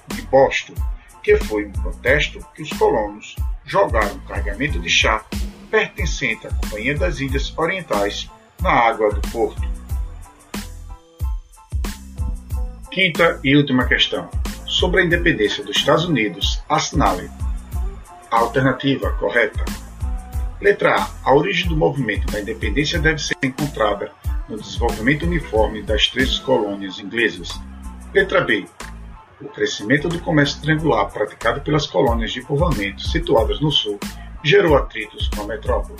de 0.08 0.22
Boston, 0.22 0.74
que 1.22 1.36
foi 1.36 1.66
um 1.66 1.72
protesto 1.72 2.38
que 2.54 2.62
os 2.62 2.72
colonos 2.72 3.36
jogaram 3.66 4.18
carregamento 4.20 4.78
de 4.78 4.88
chá 4.88 5.22
pertencente 5.70 6.46
à 6.46 6.50
Companhia 6.50 6.98
das 6.98 7.20
Índias 7.20 7.56
Orientais 7.56 8.28
na 8.60 8.70
água 8.70 9.12
do 9.12 9.20
porto. 9.30 9.62
Quinta 12.90 13.38
e 13.44 13.56
última 13.56 13.86
questão. 13.86 14.28
Sobre 14.66 15.00
a 15.00 15.04
independência 15.04 15.64
dos 15.64 15.76
Estados 15.76 16.04
Unidos, 16.04 16.62
assinale 16.68 17.30
a 18.30 18.38
alternativa 18.38 19.12
correta. 19.12 19.64
Letra 20.60 20.96
A. 20.96 21.10
A 21.24 21.34
origem 21.34 21.68
do 21.68 21.76
movimento 21.76 22.30
da 22.30 22.40
independência 22.40 22.98
deve 22.98 23.18
ser 23.18 23.36
encontrada 23.42 24.12
no 24.48 24.60
desenvolvimento 24.60 25.24
uniforme 25.24 25.82
das 25.82 26.08
três 26.08 26.38
colônias 26.40 26.98
inglesas. 26.98 27.48
Letra 28.12 28.40
B. 28.42 28.66
O 29.40 29.48
crescimento 29.48 30.08
do 30.08 30.20
comércio 30.20 30.60
triangular 30.60 31.08
praticado 31.10 31.60
pelas 31.62 31.86
colônias 31.86 32.32
de 32.32 32.42
povoamento 32.42 33.02
situadas 33.02 33.60
no 33.60 33.70
sul 33.70 33.98
gerou 34.42 34.76
atritos 34.76 35.28
com 35.28 35.42
a 35.42 35.46
metrópole. 35.46 35.98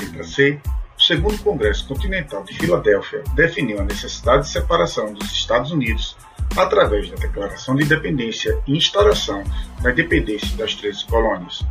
Letra 0.00 0.24
C 0.24 0.60
segundo 0.98 1.38
Congresso 1.42 1.86
Continental 1.86 2.42
de 2.44 2.54
Filadélfia 2.54 3.22
definiu 3.34 3.80
a 3.80 3.84
necessidade 3.84 4.44
de 4.44 4.50
separação 4.50 5.12
dos 5.12 5.30
Estados 5.30 5.70
Unidos 5.70 6.16
através 6.56 7.10
da 7.10 7.16
Declaração 7.16 7.76
de 7.76 7.84
Independência 7.84 8.58
e 8.66 8.76
instauração 8.76 9.44
da 9.82 9.90
independência 9.90 10.56
das 10.56 10.74
três 10.74 11.02
colônias. 11.02 11.64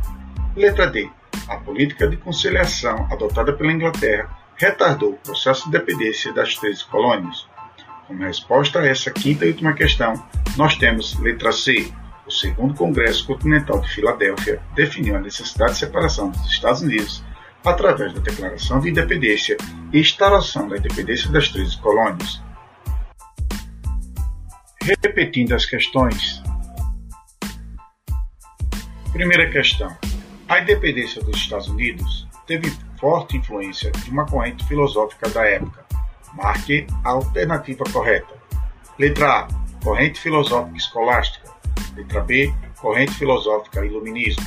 Letra 0.54 0.86
D. 0.86 1.10
A 1.48 1.56
política 1.56 2.08
de 2.08 2.16
conciliação 2.16 3.06
adotada 3.10 3.52
pela 3.52 3.72
Inglaterra 3.72 4.30
retardou 4.56 5.10
o 5.10 5.18
processo 5.18 5.62
de 5.62 5.68
independência 5.68 6.32
das 6.32 6.54
três 6.56 6.82
colônias. 6.82 7.46
Como 8.06 8.22
resposta 8.22 8.80
a 8.80 8.86
essa 8.86 9.10
quinta 9.10 9.44
e 9.44 9.48
última 9.48 9.74
questão, 9.74 10.14
nós 10.56 10.76
temos 10.76 11.18
letra 11.20 11.52
C. 11.52 11.92
O 12.26 12.30
segundo 12.30 12.74
Congresso 12.74 13.24
Continental 13.24 13.80
de 13.80 13.88
Filadélfia 13.88 14.60
definiu 14.74 15.14
a 15.14 15.20
necessidade 15.20 15.74
de 15.74 15.78
separação 15.78 16.30
dos 16.30 16.44
Estados 16.46 16.82
Unidos 16.82 17.24
através 17.64 18.12
da 18.12 18.20
Declaração 18.20 18.80
de 18.80 18.90
Independência 18.90 19.56
e 19.92 20.00
instalação 20.00 20.68
da 20.68 20.76
independência 20.76 21.30
das 21.30 21.48
13 21.48 21.78
colônias. 21.78 22.42
Repetindo 24.82 25.52
as 25.52 25.66
questões. 25.66 26.42
Primeira 29.12 29.48
questão. 29.50 29.96
A 30.48 30.60
independência 30.60 31.22
dos 31.22 31.36
Estados 31.36 31.68
Unidos 31.68 32.26
teve 32.46 32.70
forte 32.98 33.36
influência 33.36 33.90
de 33.92 34.10
uma 34.10 34.26
corrente 34.26 34.64
filosófica 34.66 35.28
da 35.30 35.44
época. 35.44 35.84
Marque 36.34 36.86
a 37.04 37.10
alternativa 37.10 37.84
correta. 37.92 38.34
Letra 38.98 39.40
A. 39.40 39.48
Corrente 39.82 40.20
filosófica 40.20 40.76
escolástica. 40.76 41.45
Letra 41.96 42.20
B. 42.20 42.52
Corrente 42.80 43.12
filosófica 43.12 43.84
iluminismo. 43.84 44.44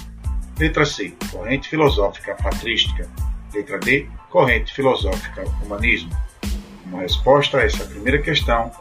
Letra 0.57 0.85
C, 0.85 1.13
corrente 1.31 1.69
filosófica 1.69 2.35
patrística. 2.35 3.07
Letra 3.53 3.79
D, 3.79 4.07
corrente 4.29 4.73
filosófica 4.73 5.43
humanismo. 5.63 6.11
Como 6.83 6.97
resposta 6.97 7.59
a 7.59 7.65
essa 7.65 7.85
primeira 7.85 8.21
questão, 8.21 8.71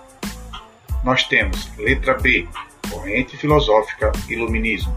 nós 1.05 1.24
temos 1.24 1.70
letra 1.76 2.14
B, 2.14 2.49
corrente 2.90 3.36
filosófica 3.36 4.11
iluminismo. 4.28 4.94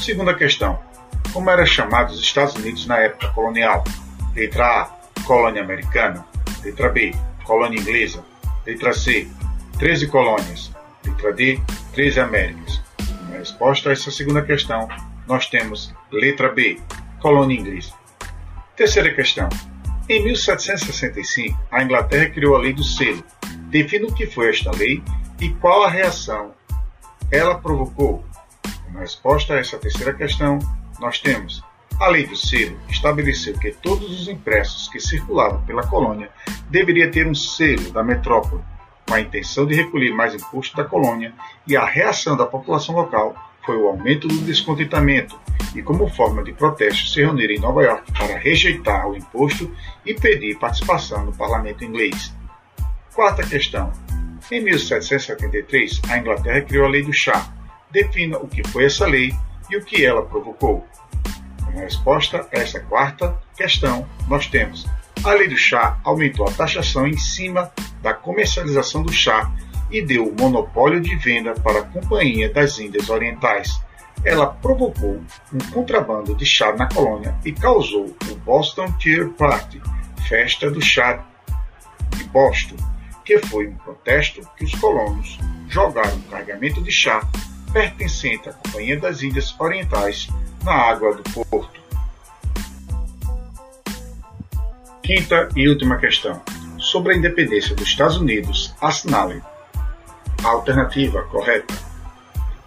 Segunda 0.00 0.34
questão, 0.34 0.78
como 1.32 1.50
eram 1.50 1.66
chamados 1.66 2.16
os 2.16 2.20
Estados 2.20 2.54
Unidos 2.56 2.86
na 2.86 2.98
época 2.98 3.28
colonial? 3.28 3.84
Letra 4.34 4.82
A, 4.82 4.84
colônia 5.24 5.62
americana. 5.62 6.26
Letra 6.62 6.88
B, 6.88 7.14
colônia 7.44 7.80
inglesa. 7.80 8.24
Letra 8.66 8.92
C, 8.92 9.28
13 9.78 10.08
colônias. 10.08 10.72
Letra 11.04 11.32
D, 11.32 11.60
13 11.94 12.20
Américas. 12.20 12.82
Resposta 13.38 13.90
a 13.90 13.92
essa 13.92 14.10
segunda 14.10 14.42
questão, 14.42 14.88
nós 15.28 15.46
temos 15.46 15.94
letra 16.10 16.48
B, 16.48 16.80
colônia 17.20 17.56
inglesa. 17.56 17.92
Terceira 18.74 19.14
questão. 19.14 19.48
Em 20.08 20.24
1765, 20.24 21.56
a 21.70 21.84
Inglaterra 21.84 22.30
criou 22.30 22.56
a 22.56 22.58
Lei 22.58 22.72
do 22.72 22.82
Selo. 22.82 23.22
Defina 23.70 24.08
o 24.08 24.12
que 24.12 24.26
foi 24.26 24.50
esta 24.50 24.72
lei 24.72 25.00
e 25.40 25.50
qual 25.50 25.84
a 25.84 25.88
reação 25.88 26.52
ela 27.30 27.54
provocou? 27.54 28.24
Como 28.84 28.98
resposta 28.98 29.54
a 29.54 29.58
essa 29.58 29.78
terceira 29.78 30.14
questão, 30.14 30.58
nós 30.98 31.20
temos 31.20 31.62
a 32.00 32.08
lei 32.08 32.26
do 32.26 32.36
selo 32.36 32.76
estabeleceu 32.88 33.58
que 33.58 33.72
todos 33.72 34.20
os 34.20 34.28
impressos 34.28 34.88
que 34.88 35.00
circulavam 35.00 35.62
pela 35.64 35.86
colônia 35.86 36.30
deveria 36.70 37.10
ter 37.10 37.26
um 37.26 37.34
selo 37.34 37.90
da 37.92 38.02
metrópole, 38.02 38.62
com 39.08 39.14
a 39.14 39.20
intenção 39.20 39.66
de 39.66 39.74
recolher 39.74 40.12
mais 40.12 40.34
imposto 40.34 40.76
da 40.76 40.84
colônia, 40.84 41.32
e 41.66 41.74
a 41.76 41.84
reação 41.84 42.36
da 42.36 42.44
população 42.44 42.94
local 42.94 43.34
foi 43.64 43.76
o 43.76 43.88
aumento 43.88 44.28
do 44.28 44.38
descontentamento 44.42 45.38
e, 45.74 45.82
como 45.82 46.08
forma 46.08 46.44
de 46.44 46.52
protesto, 46.52 47.08
se 47.08 47.20
reuniram 47.20 47.54
em 47.54 47.58
Nova 47.58 47.82
York 47.82 48.12
para 48.12 48.38
rejeitar 48.38 49.08
o 49.08 49.16
imposto 49.16 49.74
e 50.04 50.14
pedir 50.14 50.58
participação 50.58 51.24
no 51.24 51.34
parlamento 51.34 51.84
inglês. 51.84 52.34
Quarta 53.14 53.42
questão. 53.42 53.92
Em 54.50 54.62
1773, 54.62 56.00
a 56.08 56.18
Inglaterra 56.18 56.60
criou 56.62 56.86
a 56.86 56.88
Lei 56.88 57.02
do 57.02 57.12
Chá. 57.12 57.52
Defina 57.90 58.38
o 58.38 58.46
que 58.46 58.66
foi 58.68 58.84
essa 58.84 59.06
lei 59.06 59.34
e 59.70 59.76
o 59.76 59.84
que 59.84 60.04
ela 60.04 60.22
provocou. 60.22 60.86
Como 61.64 61.80
resposta 61.80 62.46
a 62.52 62.58
essa 62.58 62.80
quarta 62.80 63.38
questão, 63.56 64.06
nós 64.28 64.46
temos 64.46 64.86
a 65.24 65.32
lei 65.32 65.48
do 65.48 65.56
chá 65.56 65.98
aumentou 66.04 66.46
a 66.46 66.52
taxação 66.52 67.06
em 67.06 67.16
cima 67.16 67.72
da 68.02 68.14
comercialização 68.14 69.02
do 69.02 69.12
chá 69.12 69.50
e 69.90 70.02
deu 70.02 70.28
o 70.28 70.34
monopólio 70.38 71.00
de 71.00 71.16
venda 71.16 71.54
para 71.54 71.80
a 71.80 71.84
Companhia 71.84 72.52
das 72.52 72.78
Índias 72.78 73.08
Orientais. 73.08 73.80
Ela 74.24 74.46
provocou 74.46 75.20
um 75.52 75.58
contrabando 75.72 76.34
de 76.34 76.44
chá 76.44 76.72
na 76.74 76.88
colônia 76.88 77.36
e 77.44 77.52
causou 77.52 78.14
o 78.30 78.34
Boston 78.36 78.90
Tea 78.92 79.28
Party, 79.36 79.80
festa 80.28 80.70
do 80.70 80.80
chá 80.80 81.24
de 82.10 82.24
Boston, 82.24 82.76
que 83.24 83.38
foi 83.38 83.68
um 83.68 83.76
protesto 83.76 84.40
que 84.56 84.64
os 84.64 84.74
colonos 84.74 85.38
jogaram 85.68 86.16
um 86.16 86.22
carregamento 86.22 86.82
de 86.82 86.90
chá 86.90 87.22
pertencente 87.72 88.48
à 88.48 88.52
Companhia 88.52 88.98
das 88.98 89.22
Índias 89.22 89.54
Orientais 89.58 90.28
na 90.64 90.72
água 90.72 91.14
do 91.14 91.22
porto. 91.22 91.87
Quinta 95.08 95.48
e 95.56 95.66
última 95.66 95.96
questão. 95.96 96.38
Sobre 96.76 97.14
a 97.14 97.16
independência 97.16 97.74
dos 97.74 97.88
Estados 97.88 98.18
Unidos, 98.18 98.74
assinale 98.78 99.42
a 100.44 100.48
alternativa 100.48 101.22
correta. 101.22 101.72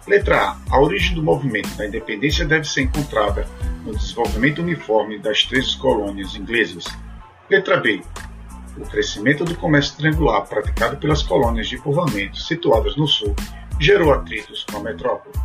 Letra 0.08 0.48
A. 0.48 0.56
A 0.70 0.80
origem 0.80 1.14
do 1.14 1.22
movimento 1.22 1.68
da 1.76 1.86
independência 1.86 2.44
deve 2.44 2.64
ser 2.64 2.80
encontrada 2.82 3.46
no 3.84 3.94
desenvolvimento 3.94 4.60
uniforme 4.60 5.20
das 5.20 5.44
três 5.44 5.76
colônias 5.76 6.34
inglesas. 6.34 6.86
Letra 7.48 7.76
B. 7.76 8.02
O 8.76 8.80
crescimento 8.86 9.44
do 9.44 9.54
comércio 9.54 9.96
triangular 9.98 10.44
praticado 10.44 10.96
pelas 10.96 11.22
colônias 11.22 11.68
de 11.68 11.78
povoamento 11.78 12.38
situadas 12.38 12.96
no 12.96 13.06
sul 13.06 13.36
gerou 13.78 14.12
atritos 14.12 14.64
com 14.64 14.78
a 14.78 14.82
metrópole. 14.82 15.36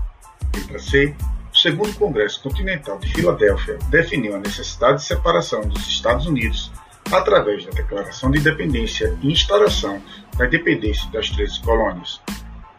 Letra 0.55 0.79
C. 0.79 1.15
O 1.53 1.55
segundo 1.55 1.93
Congresso 1.93 2.41
Continental 2.41 2.97
de 2.97 3.13
Filadélfia 3.13 3.77
definiu 3.91 4.35
a 4.35 4.39
necessidade 4.39 4.97
de 4.97 5.03
separação 5.03 5.61
dos 5.61 5.87
Estados 5.87 6.25
Unidos 6.25 6.71
através 7.11 7.65
da 7.65 7.71
Declaração 7.71 8.31
de 8.31 8.39
Independência 8.39 9.17
e 9.21 9.31
instauração 9.31 10.01
da 10.37 10.45
independência 10.45 11.09
das 11.11 11.29
três 11.29 11.57
colônias. 11.59 12.21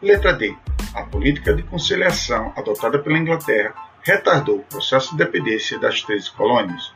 Letra 0.03 0.33
D. 0.33 0.55
A 0.95 1.03
política 1.03 1.55
de 1.55 1.63
conciliação 1.63 2.53
adotada 2.57 2.99
pela 2.99 3.19
Inglaterra 3.19 3.75
retardou 4.03 4.59
o 4.59 4.65
processo 4.65 5.09
de 5.09 5.15
independência 5.15 5.79
das 5.79 6.03
três 6.03 6.29
colônias. 6.29 6.93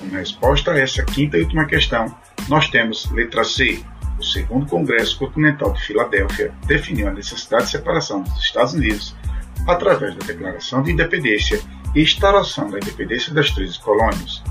Como 0.00 0.12
resposta 0.12 0.72
a 0.72 0.78
essa 0.78 1.02
quinta 1.02 1.36
e 1.36 1.42
última 1.42 1.64
questão, 1.66 2.14
nós 2.48 2.68
temos 2.68 3.10
letra 3.10 3.44
C. 3.44 3.82
O 4.18 4.22
segundo 4.22 4.66
Congresso 4.66 5.18
Continental 5.18 5.72
de 5.72 5.82
Filadélfia 5.82 6.52
definiu 6.66 7.08
a 7.08 7.12
necessidade 7.12 7.64
de 7.64 7.70
separação 7.70 8.22
dos 8.22 8.38
Estados 8.38 8.74
Unidos 8.74 9.16
através 9.66 10.14
da 10.14 10.26
Declaração 10.26 10.82
de 10.82 10.92
Independência 10.92 11.60
e 11.94 12.02
instauração 12.02 12.70
da 12.70 12.78
independência 12.78 13.32
das 13.32 13.50
13 13.50 13.80
colônias. 13.80 14.42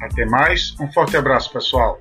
Até 0.00 0.24
mais, 0.26 0.76
um 0.78 0.90
forte 0.92 1.16
abraço, 1.16 1.52
pessoal! 1.52 2.00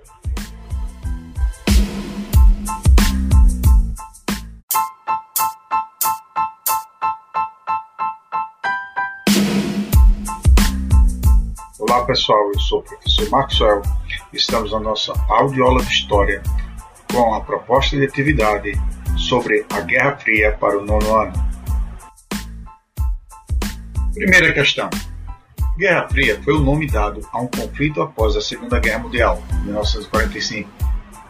Olá 11.80 12.06
pessoal, 12.06 12.52
eu 12.54 12.60
sou 12.60 12.80
o 12.80 12.84
professor 12.84 13.30
Maxwell. 13.32 13.82
Estamos 14.32 14.72
na 14.72 14.80
nossa 14.80 15.14
audiola 15.30 15.82
de 15.84 15.92
História 15.92 16.44
com 17.12 17.34
a 17.34 17.42
proposta 17.42 17.98
de 17.98 18.06
atividade 18.06 18.74
sobre 19.18 19.66
a 19.74 19.82
Guerra 19.82 20.18
Fria 20.18 20.56
para 20.60 20.78
o 20.78 20.86
nono 20.86 21.16
ano. 21.16 21.34
Primeira 24.14 24.54
questão. 24.54 24.90
Guerra 25.78 26.08
Fria 26.10 26.42
foi 26.44 26.56
o 26.56 26.60
nome 26.60 26.88
dado 26.88 27.22
a 27.32 27.40
um 27.40 27.48
conflito 27.48 28.02
após 28.02 28.36
a 28.36 28.42
Segunda 28.42 28.80
Guerra 28.80 29.00
Mundial, 29.00 29.44
1945, 29.64 30.68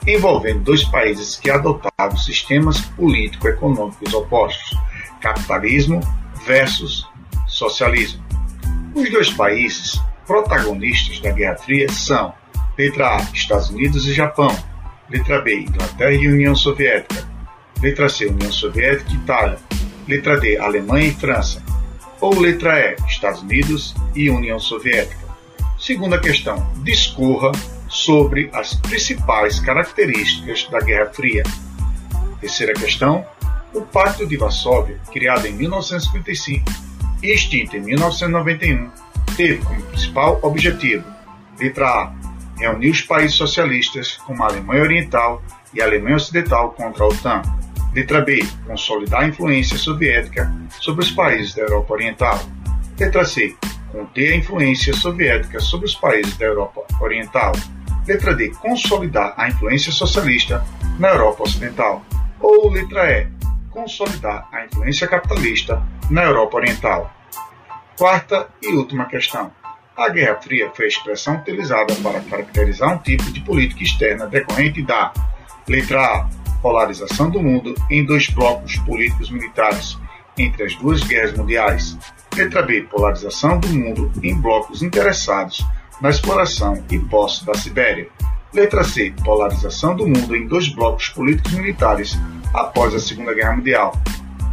envolvendo 0.08 0.62
dois 0.62 0.86
países 0.86 1.36
que 1.36 1.50
adotaram 1.50 2.16
sistemas 2.16 2.80
político-econômicos 2.80 4.14
opostos, 4.14 4.78
capitalismo 5.20 6.00
versus 6.46 7.06
socialismo. 7.46 8.24
Os 8.96 9.12
dois 9.12 9.30
países 9.32 10.02
protagonistas 10.26 11.20
da 11.20 11.32
Guerra 11.32 11.58
Fria 11.58 11.90
são 11.90 12.34
letra 12.78 13.18
A, 13.18 13.22
Estados 13.34 13.70
Unidos 13.70 14.08
e 14.08 14.14
Japão, 14.14 14.56
letra 15.10 15.42
B, 15.42 15.62
Inglaterra 15.62 16.14
e 16.14 16.28
União 16.28 16.56
Soviética, 16.56 17.28
Letra 17.82 18.10
C, 18.10 18.26
União 18.28 18.52
Soviética 18.52 19.12
e 19.12 19.16
Itália. 19.16 19.60
Letra 20.08 20.40
D, 20.40 20.58
Alemanha 20.58 21.10
e 21.10 21.14
França. 21.14 21.62
Ou 22.20 22.40
letra 22.40 22.80
E, 22.80 22.96
Estados 23.08 23.42
Unidos 23.42 23.96
e 24.16 24.30
União 24.30 24.60
Soviética. 24.60 25.28
Segunda 25.80 26.20
questão, 26.20 26.72
discorra 26.84 27.52
sobre 27.88 28.50
as 28.54 28.74
principais 28.74 29.60
características 29.60 30.68
da 30.70 30.80
Guerra 30.80 31.12
Fria. 31.14 31.44
Terceira 32.42 32.74
questão, 32.74 33.26
o 33.74 33.82
Pacto 33.82 34.26
de 34.26 34.38
Varsóvia, 34.38 35.00
criado 35.12 35.46
em 35.46 35.54
1955 35.54 36.66
e 37.22 37.32
extinto 37.32 37.78
em 37.78 37.82
1991, 37.82 38.90
teve 39.36 39.58
como 39.64 39.82
principal 39.84 40.40
objetivo, 40.42 41.04
letra 41.60 41.88
A, 41.88 42.14
reunir 42.58 42.90
os 42.90 43.02
países 43.02 43.36
socialistas 43.36 44.18
como 44.18 44.44
a 44.44 44.48
Alemanha 44.48 44.84
Oriental 44.84 45.42
e 45.74 45.82
a 45.82 45.86
Alemanha 45.86 46.16
Ocidental 46.16 46.72
contra 46.72 47.04
a 47.04 47.08
OTAN. 47.08 47.42
Letra 47.98 48.22
B. 48.22 48.48
Consolidar 48.68 49.24
a 49.24 49.28
influência 49.28 49.76
soviética 49.76 50.54
sobre 50.80 51.04
os 51.04 51.10
países 51.10 51.56
da 51.56 51.64
Europa 51.64 51.96
Oriental. 51.96 52.40
Letra 53.00 53.26
C. 53.26 53.58
Conter 53.92 54.34
a 54.34 54.36
influência 54.36 54.94
soviética 54.94 55.60
sobre 55.60 55.88
os 55.88 55.96
países 55.96 56.38
da 56.38 56.46
Europa 56.46 56.86
Oriental. 57.02 57.54
Letra 58.06 58.36
D. 58.36 58.52
Consolidar 58.52 59.34
a 59.36 59.48
influência 59.48 59.92
socialista 59.92 60.64
na 61.00 61.08
Europa 61.08 61.42
Ocidental. 61.42 62.06
Ou 62.40 62.70
letra 62.70 63.10
E. 63.10 63.28
Consolidar 63.72 64.48
a 64.52 64.66
influência 64.66 65.08
capitalista 65.08 65.82
na 66.12 66.26
Europa 66.26 66.58
Oriental. 66.58 67.12
Quarta 67.98 68.48
e 68.62 68.76
última 68.76 69.06
questão. 69.06 69.52
A 69.98 70.08
Guerra 70.10 70.36
Fria 70.36 70.70
foi 70.76 70.86
a 70.86 70.90
expressão 70.90 71.38
utilizada 71.38 71.96
para 72.04 72.22
caracterizar 72.22 72.94
um 72.94 73.00
tipo 73.00 73.24
de 73.32 73.42
política 73.42 73.82
externa 73.82 74.28
decorrente 74.28 74.84
da 74.84 75.12
letra 75.68 76.00
A 76.00 76.47
polarização 76.62 77.30
do 77.30 77.42
mundo 77.42 77.74
em 77.90 78.06
dois 78.06 78.30
blocos 78.30 78.78
políticos 78.80 79.30
militares 79.30 79.98
entre 80.38 80.64
as 80.64 80.76
duas 80.76 81.04
guerras 81.04 81.36
mundiais. 81.38 81.98
Letra 82.36 82.62
B. 82.62 82.82
Polarização 82.84 83.60
do 83.60 83.68
mundo 83.70 84.12
em 84.22 84.40
blocos 84.40 84.84
interessados 84.84 85.66
na 86.00 86.10
exploração 86.10 86.84
e 86.92 87.00
posse 87.00 87.46
da 87.46 87.54
Sibéria. 87.56 88.08
Letra 88.54 88.84
C. 88.84 89.14
Polarização 89.24 89.96
do 89.96 90.08
mundo 90.08 90.36
em 90.36 90.48
dois 90.48 90.68
blocos 90.68 91.10
políticos 91.10 91.54
militares 91.54 92.18
após 92.54 92.94
a 92.94 93.00
Segunda 93.00 93.34
Guerra 93.34 93.56
Mundial. 93.56 93.94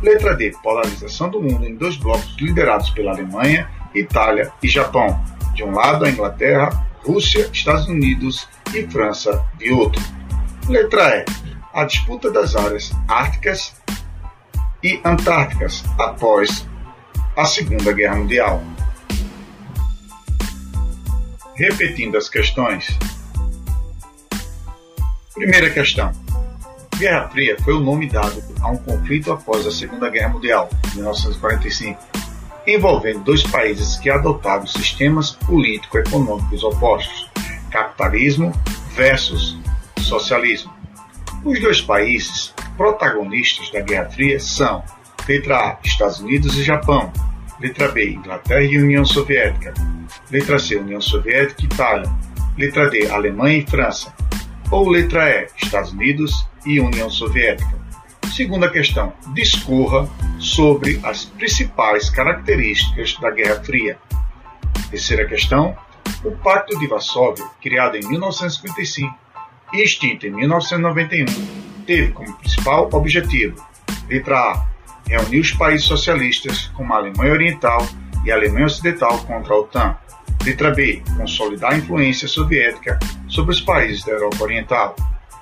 Letra 0.02 0.34
D. 0.34 0.52
Polarização 0.62 1.30
do 1.30 1.40
mundo 1.40 1.66
em 1.66 1.76
dois 1.76 1.96
blocos 1.96 2.36
liderados 2.40 2.90
pela 2.90 3.12
Alemanha, 3.12 3.68
Itália 3.94 4.52
e 4.62 4.68
Japão. 4.68 5.22
De 5.54 5.62
um 5.62 5.70
lado, 5.70 6.04
a 6.04 6.10
Inglaterra, 6.10 6.86
Rússia, 7.06 7.48
Estados 7.52 7.86
Unidos 7.86 8.48
e 8.74 8.82
França 8.82 9.44
de 9.58 9.70
outro. 9.72 10.02
Letra 10.68 11.18
E 11.18 11.43
a 11.74 11.84
disputa 11.84 12.30
das 12.30 12.54
áreas 12.54 12.92
árticas 13.08 13.74
e 14.82 15.00
antárticas 15.04 15.82
após 15.98 16.66
a 17.36 17.44
Segunda 17.44 17.92
Guerra 17.92 18.16
Mundial. 18.16 18.62
Repetindo 21.56 22.16
as 22.16 22.28
questões. 22.28 22.96
Primeira 25.34 25.68
questão. 25.70 26.12
Guerra 26.96 27.28
Fria 27.28 27.56
foi 27.64 27.74
o 27.74 27.80
nome 27.80 28.08
dado 28.08 28.40
a 28.60 28.68
um 28.68 28.76
conflito 28.76 29.32
após 29.32 29.66
a 29.66 29.70
Segunda 29.72 30.08
Guerra 30.08 30.28
Mundial, 30.28 30.70
1945, 30.94 32.00
envolvendo 32.66 33.24
dois 33.24 33.42
países 33.42 33.96
que 33.96 34.08
adotaram 34.08 34.66
sistemas 34.66 35.32
político-econômicos 35.32 36.62
opostos, 36.62 37.28
capitalismo 37.70 38.52
versus 38.94 39.58
socialismo. 39.98 40.73
Os 41.44 41.60
dois 41.60 41.82
países 41.82 42.54
protagonistas 42.74 43.70
da 43.70 43.80
Guerra 43.80 44.08
Fria 44.08 44.40
são 44.40 44.82
letra 45.28 45.58
A, 45.58 45.78
Estados 45.84 46.18
Unidos 46.20 46.56
e 46.56 46.62
Japão, 46.62 47.12
letra 47.60 47.88
B, 47.88 48.12
Inglaterra 48.12 48.62
e 48.62 48.78
União 48.78 49.04
Soviética, 49.04 49.74
letra 50.30 50.58
C, 50.58 50.76
União 50.76 51.02
Soviética 51.02 51.60
e 51.60 51.66
Itália, 51.66 52.10
letra 52.56 52.88
D, 52.88 53.10
Alemanha 53.10 53.58
e 53.58 53.66
França, 53.66 54.14
ou 54.70 54.88
letra 54.88 55.28
E, 55.28 55.48
Estados 55.62 55.92
Unidos 55.92 56.48
e 56.64 56.80
União 56.80 57.10
Soviética. 57.10 57.78
Segunda 58.34 58.70
questão, 58.70 59.12
discorra 59.34 60.08
sobre 60.38 60.98
as 61.02 61.26
principais 61.26 62.08
características 62.08 63.18
da 63.20 63.30
Guerra 63.30 63.62
Fria. 63.62 63.98
Terceira 64.90 65.26
questão, 65.26 65.76
o 66.24 66.32
Pacto 66.32 66.78
de 66.78 66.86
Varsóvia, 66.86 67.44
criado 67.60 67.96
em 67.96 68.08
1955 68.08 69.23
e 69.74 69.82
extinto 69.82 70.26
em 70.26 70.30
1991, 70.30 71.26
teve 71.84 72.12
como 72.12 72.32
principal 72.38 72.88
objetivo, 72.92 73.56
letra 74.08 74.38
A, 74.38 74.66
reunir 75.06 75.40
os 75.40 75.52
países 75.52 75.86
socialistas 75.86 76.68
como 76.74 76.94
a 76.94 76.96
Alemanha 76.96 77.32
Oriental 77.32 77.86
e 78.24 78.30
a 78.30 78.36
Alemanha 78.36 78.66
Ocidental 78.66 79.18
contra 79.24 79.52
a 79.52 79.58
OTAN. 79.58 79.96
Letra 80.44 80.70
B, 80.70 81.02
consolidar 81.16 81.72
a 81.72 81.76
influência 81.76 82.28
soviética 82.28 82.98
sobre 83.28 83.52
os 83.52 83.60
países 83.60 84.04
da 84.04 84.12
Europa 84.12 84.44
Oriental. 84.44 84.96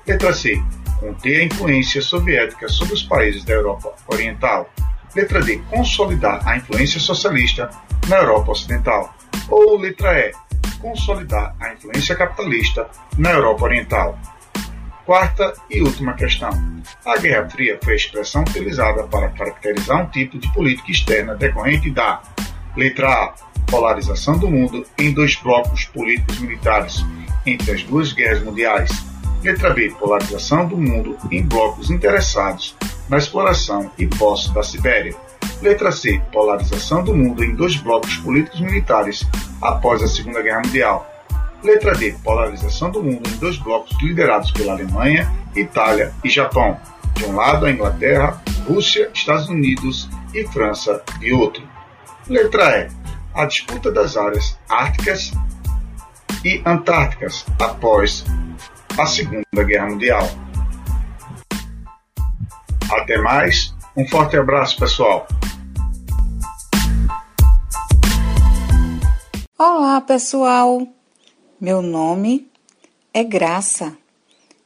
Letra 0.06 0.32
C, 0.32 0.62
conter 0.98 1.40
a 1.40 1.44
influência 1.44 2.00
soviética 2.00 2.68
sobre 2.68 2.94
os 2.94 3.02
países 3.02 3.44
da 3.44 3.52
Europa 3.52 3.94
Oriental. 4.08 4.70
Letra 5.14 5.40
D, 5.40 5.58
consolidar 5.70 6.40
a 6.48 6.56
influência 6.56 6.98
socialista 6.98 7.68
na 8.08 8.16
Europa 8.16 8.52
Ocidental. 8.52 9.14
Ou 9.48 9.78
letra 9.78 10.18
E, 10.18 10.32
consolidar 10.80 11.54
a 11.60 11.72
influência 11.72 12.16
capitalista 12.16 12.88
na 13.16 13.30
Europa 13.30 13.64
Oriental. 13.64 14.18
Quarta 15.04 15.52
e 15.68 15.80
última 15.80 16.14
questão. 16.14 16.50
A 17.04 17.18
Guerra 17.18 17.50
Fria 17.50 17.78
foi 17.82 17.94
a 17.94 17.96
expressão 17.96 18.42
utilizada 18.42 19.02
para 19.04 19.30
caracterizar 19.30 20.00
um 20.00 20.06
tipo 20.06 20.38
de 20.38 20.52
política 20.52 20.90
externa 20.90 21.34
decorrente 21.34 21.90
da 21.90 22.22
letra 22.76 23.08
A, 23.08 23.34
polarização 23.70 24.38
do 24.38 24.50
mundo 24.50 24.84
em 24.98 25.12
dois 25.12 25.34
blocos 25.36 25.86
políticos 25.86 26.38
militares 26.38 27.04
entre 27.44 27.72
as 27.72 27.82
duas 27.82 28.12
guerras 28.12 28.42
mundiais. 28.42 28.90
Letra 29.42 29.70
B, 29.70 29.90
polarização 29.98 30.68
do 30.68 30.76
mundo 30.76 31.18
em 31.30 31.42
blocos 31.42 31.90
interessados 31.90 32.76
na 33.08 33.18
exploração 33.18 33.90
e 33.98 34.06
posse 34.06 34.54
da 34.54 34.62
Sibéria. 34.62 35.16
Letra 35.60 35.92
C, 35.92 36.20
polarização 36.32 37.04
do 37.04 37.14
mundo 37.14 37.44
em 37.44 37.54
dois 37.54 37.76
blocos 37.76 38.16
políticos 38.16 38.60
militares 38.60 39.26
após 39.60 40.02
a 40.02 40.08
Segunda 40.08 40.42
Guerra 40.42 40.62
Mundial. 40.64 41.08
Letra 41.62 41.94
D. 41.94 42.12
Polarização 42.24 42.90
do 42.90 43.02
mundo 43.02 43.28
em 43.28 43.36
dois 43.36 43.56
blocos 43.56 43.96
liderados 44.02 44.50
pela 44.50 44.72
Alemanha, 44.72 45.32
Itália 45.54 46.12
e 46.24 46.28
Japão. 46.28 46.78
De 47.14 47.24
um 47.24 47.36
lado, 47.36 47.66
a 47.66 47.70
Inglaterra, 47.70 48.42
Rússia, 48.66 49.10
Estados 49.14 49.48
Unidos 49.48 50.08
e 50.34 50.44
França 50.48 51.02
de 51.20 51.32
outro. 51.32 51.62
Letra 52.28 52.80
E. 52.80 52.88
A 53.34 53.46
disputa 53.46 53.90
das 53.90 54.16
áreas 54.16 54.58
árticas 54.68 55.32
e 56.44 56.60
antárticas 56.66 57.46
após 57.60 58.24
a 58.98 59.06
Segunda 59.06 59.64
Guerra 59.64 59.86
Mundial. 59.86 60.28
Até 62.90 63.18
mais, 63.18 63.74
um 63.96 64.06
forte 64.08 64.36
abraço, 64.36 64.78
pessoal. 64.78 65.26
Olá, 69.58 70.00
pessoal. 70.00 70.86
Meu 71.60 71.82
nome 71.82 72.50
é 73.12 73.22
Graça 73.22 73.96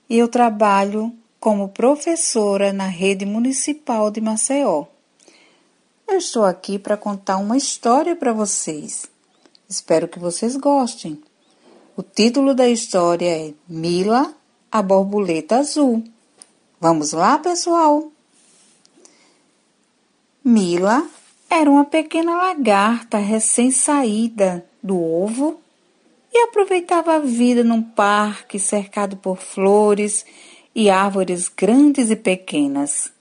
e 0.09 0.16
eu 0.16 0.28
trabalho 0.28 1.12
como 1.40 1.69
professora 1.69 2.73
na 2.73 2.86
rede 2.86 3.27
municipal 3.27 4.11
de 4.11 4.20
Maceió. 4.20 4.86
Eu 6.09 6.19
estou 6.19 6.44
aqui 6.44 6.78
para 6.78 6.97
contar 6.97 7.36
uma 7.36 7.57
história 7.57 8.15
para 8.15 8.32
vocês. 8.32 9.07
Espero 9.69 10.07
que 10.07 10.19
vocês 10.19 10.57
gostem. 10.57 11.20
O 11.97 12.03
título 12.03 12.55
da 12.55 12.69
história 12.69 13.48
é 13.48 13.53
Mila, 13.69 14.32
a 14.70 14.81
borboleta 14.81 15.57
azul. 15.57 16.05
Vamos 16.81 17.12
lá, 17.12 17.39
pessoal? 17.39 18.12
Mila 20.48 21.05
era 21.51 21.68
uma 21.68 21.85
pequena 21.85 22.36
lagarta 22.36 23.18
recém-saída 23.18 24.64
do 24.81 24.97
ovo 24.97 25.60
e 26.32 26.39
aproveitava 26.39 27.16
a 27.16 27.18
vida 27.18 27.64
num 27.64 27.82
parque 27.82 28.56
cercado 28.56 29.16
por 29.16 29.39
flores 29.39 30.24
e 30.73 30.89
árvores 30.89 31.48
grandes 31.48 32.12
e 32.12 32.14
pequenas. 32.14 33.12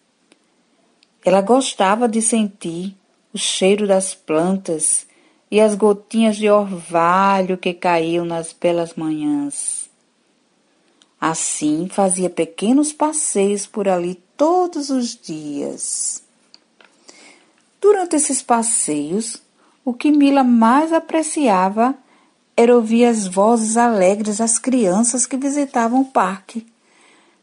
Ela 1.25 1.41
gostava 1.41 2.07
de 2.07 2.21
sentir 2.21 2.95
o 3.33 3.39
cheiro 3.39 3.87
das 3.87 4.13
plantas 4.13 5.07
e 5.49 5.59
as 5.59 5.73
gotinhas 5.73 6.35
de 6.35 6.47
orvalho 6.47 7.57
que 7.57 7.73
caíam 7.73 8.23
nas 8.23 8.53
belas 8.53 8.93
manhãs. 8.93 9.89
Assim 11.19 11.87
fazia 11.89 12.29
pequenos 12.29 12.93
passeios 12.93 13.65
por 13.65 13.89
ali 13.89 14.13
todos 14.37 14.91
os 14.91 15.19
dias. 15.19 16.23
Durante 17.85 18.15
esses 18.15 18.41
passeios, 18.41 19.39
o 19.85 19.93
que 19.93 20.11
Mila 20.11 20.43
mais 20.43 20.91
apreciava 20.91 21.93
era 22.57 22.75
ouvir 22.75 23.05
as 23.05 23.27
vozes 23.27 23.77
alegres 23.77 24.39
das 24.39 24.57
crianças 24.57 25.27
que 25.27 25.37
visitavam 25.37 26.01
o 26.01 26.05
parque. 26.05 26.65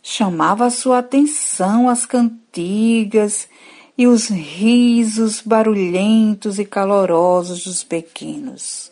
Chamava 0.03 0.69
sua 0.69 0.99
atenção 0.99 1.89
as 1.89 2.05
cantigas 2.05 3.49
e 3.97 4.09
os 4.09 4.31
risos 4.31 5.41
barulhentos 5.41 6.59
e 6.59 6.65
calorosos 6.65 7.63
dos 7.63 7.85
pequenos. 7.85 8.91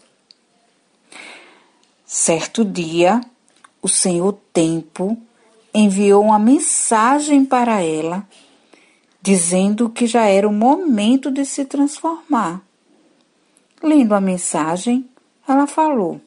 Certo 2.06 2.64
dia, 2.64 3.20
o 3.82 3.88
Senhor 3.88 4.38
Tempo 4.52 5.18
enviou 5.74 6.22
uma 6.22 6.38
mensagem 6.38 7.44
para 7.44 7.82
ela, 7.82 8.24
dizendo 9.22 9.90
que 9.90 10.06
já 10.06 10.24
era 10.24 10.48
o 10.48 10.52
momento 10.52 11.30
de 11.30 11.44
se 11.44 11.64
transformar. 11.64 12.62
Lendo 13.82 14.14
a 14.14 14.20
mensagem, 14.20 15.08
ela 15.46 15.66
falou: 15.66 16.20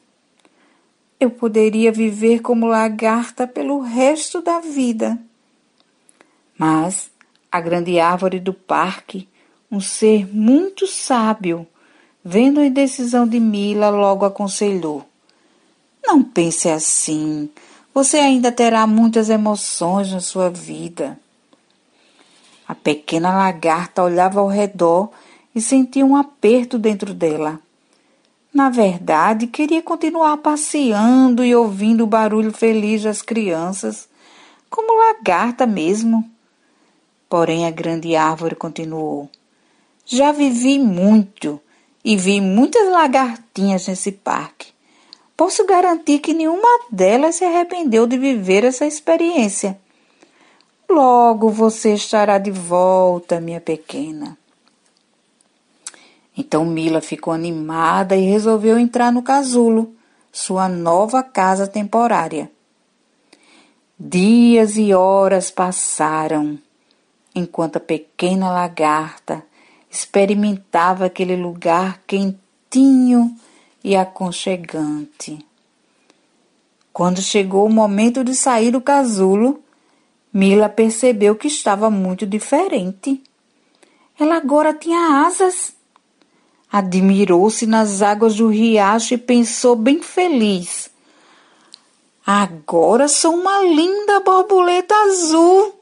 Eu 1.18 1.30
poderia 1.30 1.90
viver 1.92 2.40
como 2.40 2.66
lagarta 2.66 3.46
pelo 3.46 3.80
resto 3.80 4.40
da 4.40 4.60
vida. 4.60 5.18
Mas 6.58 7.10
a 7.50 7.60
grande 7.60 7.98
árvore 7.98 8.38
do 8.38 8.52
parque, 8.52 9.28
um 9.70 9.80
ser 9.80 10.26
muito 10.32 10.86
sábio, 10.86 11.66
vendo 12.24 12.60
a 12.60 12.66
indecisão 12.66 13.26
de 13.26 13.40
Mila, 13.40 13.90
logo 13.90 14.24
aconselhou: 14.24 15.04
Não 16.04 16.22
pense 16.22 16.68
assim. 16.68 17.48
Você 17.92 18.18
ainda 18.18 18.50
terá 18.50 18.86
muitas 18.88 19.30
emoções 19.30 20.12
na 20.12 20.18
sua 20.18 20.50
vida. 20.50 21.16
A 22.66 22.74
pequena 22.74 23.36
lagarta 23.36 24.02
olhava 24.02 24.40
ao 24.40 24.48
redor 24.48 25.10
e 25.54 25.60
sentia 25.60 26.04
um 26.04 26.16
aperto 26.16 26.78
dentro 26.78 27.12
dela. 27.12 27.60
Na 28.52 28.70
verdade, 28.70 29.48
queria 29.48 29.82
continuar 29.82 30.36
passeando 30.38 31.44
e 31.44 31.54
ouvindo 31.54 32.04
o 32.04 32.06
barulho 32.06 32.52
feliz 32.52 33.02
das 33.02 33.20
crianças, 33.20 34.08
como 34.70 34.96
lagarta 34.96 35.66
mesmo. 35.66 36.24
Porém, 37.28 37.66
a 37.66 37.70
grande 37.70 38.14
árvore 38.14 38.54
continuou. 38.54 39.28
Já 40.06 40.32
vivi 40.32 40.78
muito 40.78 41.60
e 42.04 42.16
vi 42.16 42.40
muitas 42.40 42.88
lagartinhas 42.88 43.88
nesse 43.88 44.12
parque. 44.12 44.72
Posso 45.36 45.66
garantir 45.66 46.20
que 46.20 46.32
nenhuma 46.32 46.68
delas 46.90 47.36
se 47.36 47.44
arrependeu 47.44 48.06
de 48.06 48.16
viver 48.16 48.62
essa 48.62 48.86
experiência. 48.86 49.76
Logo 50.94 51.50
você 51.50 51.94
estará 51.94 52.38
de 52.38 52.52
volta, 52.52 53.40
minha 53.40 53.60
pequena. 53.60 54.38
Então 56.38 56.64
Mila 56.64 57.00
ficou 57.00 57.34
animada 57.34 58.14
e 58.14 58.24
resolveu 58.26 58.78
entrar 58.78 59.10
no 59.10 59.20
casulo, 59.20 59.92
sua 60.30 60.68
nova 60.68 61.20
casa 61.20 61.66
temporária. 61.66 62.48
Dias 63.98 64.76
e 64.76 64.94
horas 64.94 65.50
passaram 65.50 66.56
enquanto 67.34 67.78
a 67.78 67.80
pequena 67.80 68.52
lagarta 68.52 69.42
experimentava 69.90 71.06
aquele 71.06 71.34
lugar 71.34 72.02
quentinho 72.06 73.36
e 73.82 73.96
aconchegante. 73.96 75.44
Quando 76.92 77.20
chegou 77.20 77.66
o 77.66 77.72
momento 77.72 78.22
de 78.22 78.32
sair 78.32 78.70
do 78.70 78.80
casulo, 78.80 79.63
Mila 80.34 80.68
percebeu 80.68 81.36
que 81.36 81.46
estava 81.46 81.88
muito 81.88 82.26
diferente. 82.26 83.22
Ela 84.18 84.36
agora 84.36 84.74
tinha 84.74 85.24
asas 85.24 85.72
Admirou-se 86.74 87.66
nas 87.68 88.02
águas 88.02 88.34
do 88.34 88.48
riacho 88.48 89.14
e 89.14 89.16
pensou 89.16 89.76
bem 89.76 90.02
feliz. 90.02 90.90
Agora 92.26 93.06
sou 93.06 93.32
uma 93.32 93.60
linda 93.60 94.18
borboleta 94.18 94.92
azul. 94.92 95.72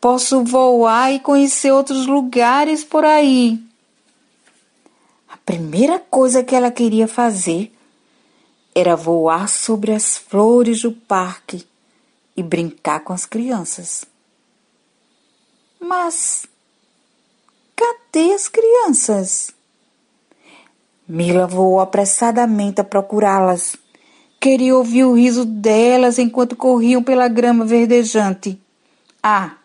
Posso 0.00 0.42
voar 0.42 1.12
e 1.12 1.20
conhecer 1.20 1.70
outros 1.70 2.06
lugares 2.06 2.82
por 2.82 3.04
aí. 3.04 3.60
A 5.28 5.36
primeira 5.36 5.98
coisa 5.98 6.42
que 6.42 6.54
ela 6.54 6.70
queria 6.70 7.06
fazer 7.06 7.70
era 8.74 8.96
voar 8.96 9.50
sobre 9.50 9.92
as 9.92 10.16
flores 10.16 10.80
do 10.80 10.92
parque 10.92 11.62
e 12.36 12.42
brincar 12.42 13.00
com 13.00 13.12
as 13.12 13.26
crianças. 13.26 14.04
Mas 15.80 16.46
cadê 17.76 18.32
as 18.32 18.48
crianças? 18.48 19.50
Mila 21.06 21.46
voou 21.46 21.80
apressadamente 21.80 22.80
a 22.80 22.84
procurá-las. 22.84 23.76
Queria 24.40 24.76
ouvir 24.76 25.04
o 25.04 25.14
riso 25.14 25.44
delas 25.44 26.18
enquanto 26.18 26.56
corriam 26.56 27.02
pela 27.02 27.28
grama 27.28 27.64
verdejante. 27.64 28.60
Ah, 29.22 29.56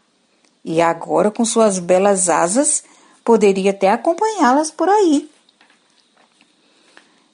e 0.63 0.81
agora 0.81 1.31
com 1.31 1.45
suas 1.45 1.79
belas 1.79 2.29
asas 2.29 2.83
poderia 3.23 3.71
até 3.71 3.89
acompanhá-las 3.91 4.71
por 4.71 4.89
aí. 4.89 5.29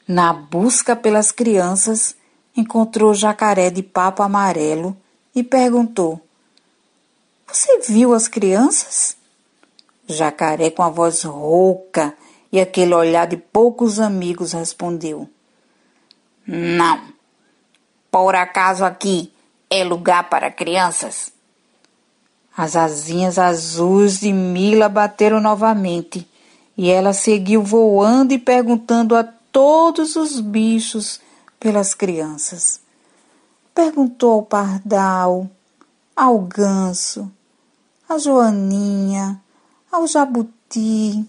Na 0.08 0.34
busca 0.34 0.96
pelas 0.96 1.32
crianças, 1.32 2.16
encontrou 2.56 3.14
jacaré 3.14 3.70
de 3.70 3.82
papo 3.82 4.22
amarelo 4.22 4.96
e 5.36 5.44
perguntou: 5.44 6.22
Você 7.48 7.80
viu 7.80 8.14
as 8.14 8.28
crianças? 8.28 9.18
Jacaré, 10.08 10.70
com 10.70 10.84
a 10.84 10.90
voz 10.90 11.24
rouca 11.24 12.16
e 12.52 12.60
aquele 12.60 12.94
olhar 12.94 13.26
de 13.26 13.38
poucos 13.38 14.00
amigos, 14.00 14.52
respondeu: 14.52 15.30
Não. 16.46 17.14
Por 18.12 18.36
acaso 18.36 18.86
aqui 18.86 19.34
é 19.70 19.84
lugar 19.84 20.30
para 20.30 20.52
crianças? 20.52 21.32
As 22.56 22.76
asinhas 22.76 23.40
azuis 23.40 24.20
de 24.20 24.32
Mila 24.32 24.88
bateram 24.88 25.40
novamente 25.40 26.28
e 26.78 26.92
ela 26.92 27.14
seguiu 27.14 27.64
voando 27.64 28.34
e 28.34 28.38
perguntando 28.38 29.16
a 29.16 29.24
todos 29.24 30.16
os 30.16 30.40
bichos 30.40 31.20
pelas 31.60 31.96
crianças. 31.96 32.83
Perguntou 33.74 34.34
ao 34.34 34.44
pardal, 34.44 35.50
ao 36.16 36.40
ganso, 36.40 37.32
à 38.08 38.20
joaninha, 38.20 39.42
ao 39.92 40.06
jabuti. 40.06 41.28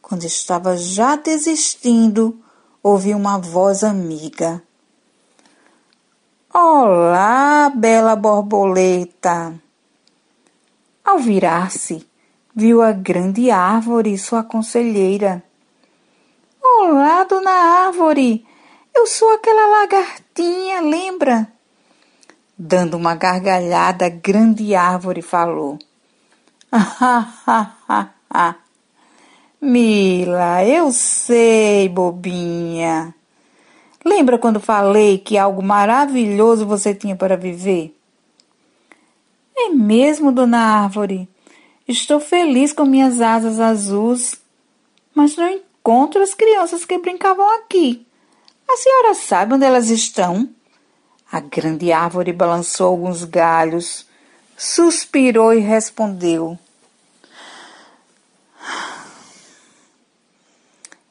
Quando 0.00 0.24
estava 0.24 0.76
já 0.76 1.16
desistindo, 1.16 2.38
ouvi 2.80 3.14
uma 3.14 3.36
voz 3.36 3.82
amiga. 3.82 4.62
Olá, 6.54 7.72
bela 7.74 8.14
borboleta! 8.14 9.52
Ao 11.04 11.18
virar-se, 11.18 12.06
viu 12.54 12.80
a 12.80 12.92
grande 12.92 13.50
árvore, 13.50 14.16
sua 14.16 14.44
conselheira. 14.44 15.42
Olá, 16.62 17.24
dona 17.24 17.50
Árvore! 17.50 18.46
Eu 18.94 19.06
sou 19.06 19.32
aquela 19.34 19.80
lagartinha, 19.80 20.80
lembra? 20.80 21.50
Dando 22.58 22.96
uma 22.96 23.14
gargalhada, 23.14 24.06
a 24.06 24.10
grande 24.10 24.74
árvore 24.74 25.22
falou. 25.22 25.78
Mila, 29.60 30.64
eu 30.64 30.90
sei, 30.92 31.88
bobinha. 31.88 33.14
Lembra 34.04 34.38
quando 34.38 34.58
falei 34.58 35.18
que 35.18 35.36
algo 35.36 35.62
maravilhoso 35.62 36.64
você 36.64 36.94
tinha 36.94 37.14
para 37.14 37.36
viver? 37.36 37.94
É 39.54 39.68
mesmo, 39.68 40.32
dona 40.32 40.58
Árvore. 40.58 41.28
Estou 41.86 42.18
feliz 42.18 42.72
com 42.72 42.84
minhas 42.84 43.20
asas 43.20 43.60
azuis, 43.60 44.40
mas 45.14 45.36
não 45.36 45.48
encontro 45.50 46.22
as 46.22 46.32
crianças 46.32 46.86
que 46.86 46.96
brincavam 46.96 47.46
aqui. 47.58 48.06
A 48.72 48.76
senhora 48.76 49.14
sabe 49.14 49.54
onde 49.54 49.64
elas 49.64 49.90
estão? 49.90 50.48
A 51.30 51.40
grande 51.40 51.90
árvore 51.90 52.32
balançou 52.32 52.86
alguns 52.86 53.24
galhos, 53.24 54.06
suspirou 54.56 55.52
e 55.52 55.58
respondeu. 55.58 56.56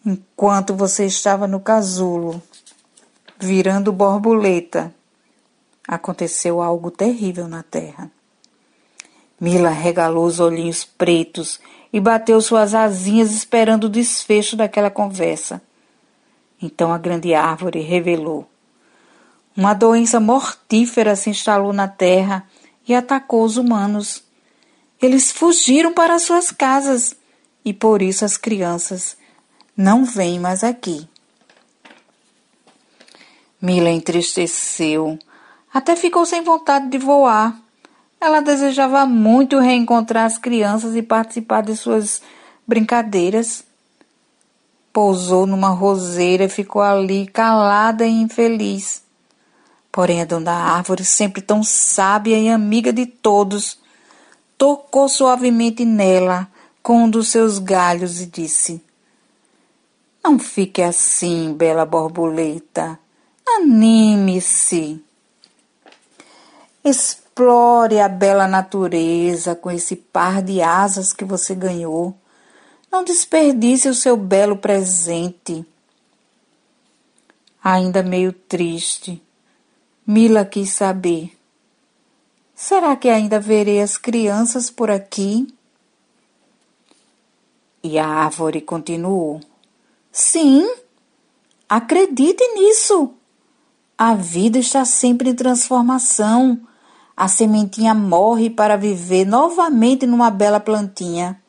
Enquanto 0.05 0.73
você 0.73 1.05
estava 1.05 1.47
no 1.47 1.59
casulo, 1.59 2.41
virando 3.37 3.91
borboleta, 3.91 4.95
aconteceu 5.85 6.61
algo 6.61 6.89
terrível 6.89 7.49
na 7.49 7.61
terra. 7.61 8.09
Mila 9.37 9.69
regalou 9.69 10.25
os 10.25 10.39
olhinhos 10.39 10.85
pretos 10.85 11.59
e 11.91 11.99
bateu 11.99 12.39
suas 12.39 12.73
asinhas 12.73 13.31
esperando 13.31 13.83
o 13.83 13.89
desfecho 13.89 14.55
daquela 14.55 14.89
conversa. 14.89 15.61
Então 16.61 16.91
a 16.91 16.97
grande 16.97 17.33
árvore 17.33 17.79
revelou. 17.81 18.49
Uma 19.55 19.73
doença 19.73 20.19
mortífera 20.19 21.15
se 21.15 21.29
instalou 21.29 21.73
na 21.73 21.87
terra 21.87 22.47
e 22.87 22.93
atacou 22.93 23.43
os 23.43 23.57
humanos. 23.57 24.23
Eles 25.01 25.31
fugiram 25.31 25.93
para 25.93 26.19
suas 26.19 26.51
casas 26.51 27.15
e 27.63 27.73
por 27.73 28.01
isso 28.01 28.25
as 28.25 28.37
crianças 28.37 29.17
não 29.75 30.03
vêm 30.03 30.39
mais 30.39 30.63
aqui. 30.63 31.07
Mila 33.61 33.89
entristeceu, 33.89 35.19
até 35.73 35.95
ficou 35.95 36.25
sem 36.25 36.41
vontade 36.41 36.89
de 36.89 36.97
voar. 36.97 37.59
Ela 38.19 38.41
desejava 38.41 39.05
muito 39.05 39.59
reencontrar 39.59 40.25
as 40.25 40.37
crianças 40.37 40.95
e 40.95 41.01
participar 41.01 41.61
de 41.61 41.75
suas 41.75 42.21
brincadeiras. 42.67 43.63
Pousou 44.91 45.45
numa 45.45 45.69
roseira 45.69 46.45
e 46.45 46.49
ficou 46.49 46.81
ali 46.81 47.27
calada 47.27 48.05
e 48.05 48.11
infeliz. 48.11 49.03
Porém, 49.91 50.21
a 50.21 50.25
dona 50.25 50.51
árvore, 50.51 51.03
sempre 51.03 51.41
tão 51.41 51.63
sábia 51.63 52.37
e 52.37 52.49
amiga 52.49 52.93
de 52.93 53.05
todos, 53.05 53.77
tocou 54.57 55.09
suavemente 55.09 55.85
nela 55.85 56.47
com 56.81 57.03
um 57.03 57.09
dos 57.09 57.29
seus 57.29 57.59
galhos 57.59 58.21
e 58.21 58.25
disse: 58.25 58.83
Não 60.23 60.37
fique 60.39 60.81
assim, 60.81 61.53
bela 61.53 61.85
borboleta. 61.85 62.99
Anime-se. 63.47 65.03
Explore 66.83 67.99
a 67.99 68.07
bela 68.07 68.47
natureza 68.47 69.55
com 69.55 69.71
esse 69.71 69.95
par 69.95 70.41
de 70.41 70.61
asas 70.61 71.13
que 71.13 71.25
você 71.25 71.55
ganhou. 71.55 72.15
Não 72.91 73.03
desperdice 73.03 73.87
o 73.87 73.93
seu 73.93 74.17
belo 74.17 74.57
presente. 74.57 75.65
Ainda 77.63 78.01
meio 78.01 78.33
triste, 78.33 79.21
Mila 80.07 80.43
quis 80.43 80.71
saber: 80.71 81.37
será 82.55 82.95
que 82.95 83.09
ainda 83.09 83.39
verei 83.39 83.81
as 83.81 83.97
crianças 83.97 84.71
por 84.71 84.89
aqui? 84.89 85.47
E 87.83 87.99
a 87.99 88.07
árvore 88.07 88.61
continuou: 88.61 89.39
Sim, 90.11 90.67
acredite 91.67 92.43
nisso. 92.55 93.13
A 93.97 94.15
vida 94.15 94.57
está 94.57 94.83
sempre 94.83 95.29
em 95.29 95.35
transformação. 95.35 96.59
A 97.15 97.27
sementinha 97.27 97.93
morre 97.93 98.49
para 98.49 98.77
viver 98.77 99.25
novamente 99.25 100.07
numa 100.07 100.31
bela 100.31 100.59
plantinha. 100.59 101.39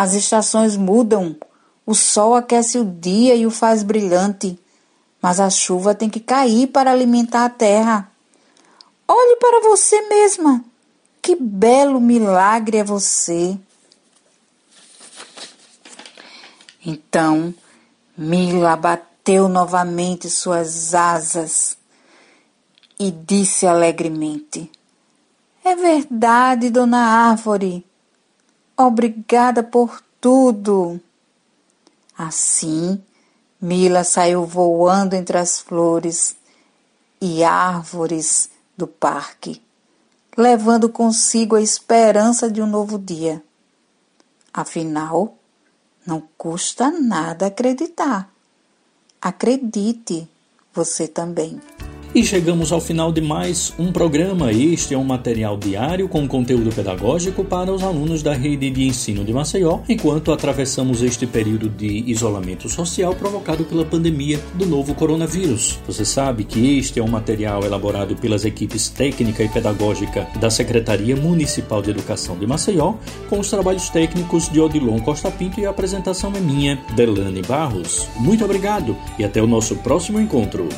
As 0.00 0.14
estações 0.14 0.78
mudam. 0.78 1.36
O 1.84 1.94
sol 1.94 2.34
aquece 2.34 2.78
o 2.78 2.86
dia 2.86 3.34
e 3.34 3.44
o 3.44 3.50
faz 3.50 3.82
brilhante, 3.82 4.58
mas 5.20 5.38
a 5.38 5.50
chuva 5.50 5.94
tem 5.94 6.08
que 6.08 6.18
cair 6.18 6.68
para 6.68 6.90
alimentar 6.90 7.44
a 7.44 7.50
terra. 7.50 8.10
Olhe 9.06 9.36
para 9.36 9.60
você 9.60 10.00
mesma. 10.08 10.64
Que 11.20 11.36
belo 11.36 12.00
milagre 12.00 12.78
é 12.78 12.82
você. 12.82 13.58
Então, 16.86 17.52
Mila 18.16 18.76
bateu 18.76 19.50
novamente 19.50 20.30
suas 20.30 20.94
asas 20.94 21.76
e 22.98 23.10
disse 23.10 23.66
alegremente: 23.66 24.72
é 25.62 25.76
verdade, 25.76 26.70
dona 26.70 27.00
Árvore. 27.28 27.89
Obrigada 28.82 29.62
por 29.62 30.02
tudo. 30.18 30.98
Assim, 32.16 32.98
Mila 33.60 34.04
saiu 34.04 34.46
voando 34.46 35.14
entre 35.14 35.36
as 35.36 35.60
flores 35.60 36.34
e 37.20 37.44
árvores 37.44 38.48
do 38.74 38.86
parque, 38.86 39.60
levando 40.34 40.88
consigo 40.88 41.56
a 41.56 41.60
esperança 41.60 42.50
de 42.50 42.62
um 42.62 42.66
novo 42.66 42.98
dia. 42.98 43.44
Afinal, 44.50 45.36
não 46.06 46.26
custa 46.38 46.90
nada 46.90 47.48
acreditar. 47.48 48.32
Acredite, 49.20 50.26
você 50.72 51.06
também. 51.06 51.60
E 52.12 52.24
chegamos 52.24 52.72
ao 52.72 52.80
final 52.80 53.12
de 53.12 53.20
mais 53.20 53.72
um 53.78 53.92
programa. 53.92 54.50
Este 54.50 54.94
é 54.94 54.98
um 54.98 55.04
material 55.04 55.56
diário 55.56 56.08
com 56.08 56.26
conteúdo 56.26 56.74
pedagógico 56.74 57.44
para 57.44 57.72
os 57.72 57.84
alunos 57.84 58.20
da 58.20 58.34
rede 58.34 58.68
de 58.68 58.84
ensino 58.84 59.24
de 59.24 59.32
Maceió, 59.32 59.78
enquanto 59.88 60.32
atravessamos 60.32 61.02
este 61.02 61.24
período 61.24 61.68
de 61.68 62.10
isolamento 62.10 62.68
social 62.68 63.14
provocado 63.14 63.62
pela 63.62 63.84
pandemia 63.84 64.40
do 64.54 64.66
novo 64.66 64.92
coronavírus. 64.92 65.78
Você 65.86 66.04
sabe 66.04 66.42
que 66.42 66.78
este 66.78 66.98
é 66.98 67.02
um 67.02 67.08
material 67.08 67.62
elaborado 67.62 68.16
pelas 68.16 68.44
equipes 68.44 68.88
técnica 68.88 69.44
e 69.44 69.48
pedagógica 69.48 70.26
da 70.40 70.50
Secretaria 70.50 71.14
Municipal 71.14 71.80
de 71.80 71.90
Educação 71.90 72.36
de 72.36 72.44
Maceió, 72.44 72.94
com 73.28 73.38
os 73.38 73.48
trabalhos 73.48 73.88
técnicos 73.88 74.48
de 74.48 74.60
Odilon 74.60 74.98
Costa 74.98 75.30
Pinto 75.30 75.60
e 75.60 75.66
a 75.66 75.70
apresentação 75.70 76.32
é 76.34 76.40
minha, 76.40 76.76
Delane 76.96 77.42
Barros. 77.42 78.08
Muito 78.16 78.44
obrigado 78.44 78.96
e 79.16 79.22
até 79.22 79.40
o 79.40 79.46
nosso 79.46 79.76
próximo 79.76 80.18
encontro. 80.18 80.68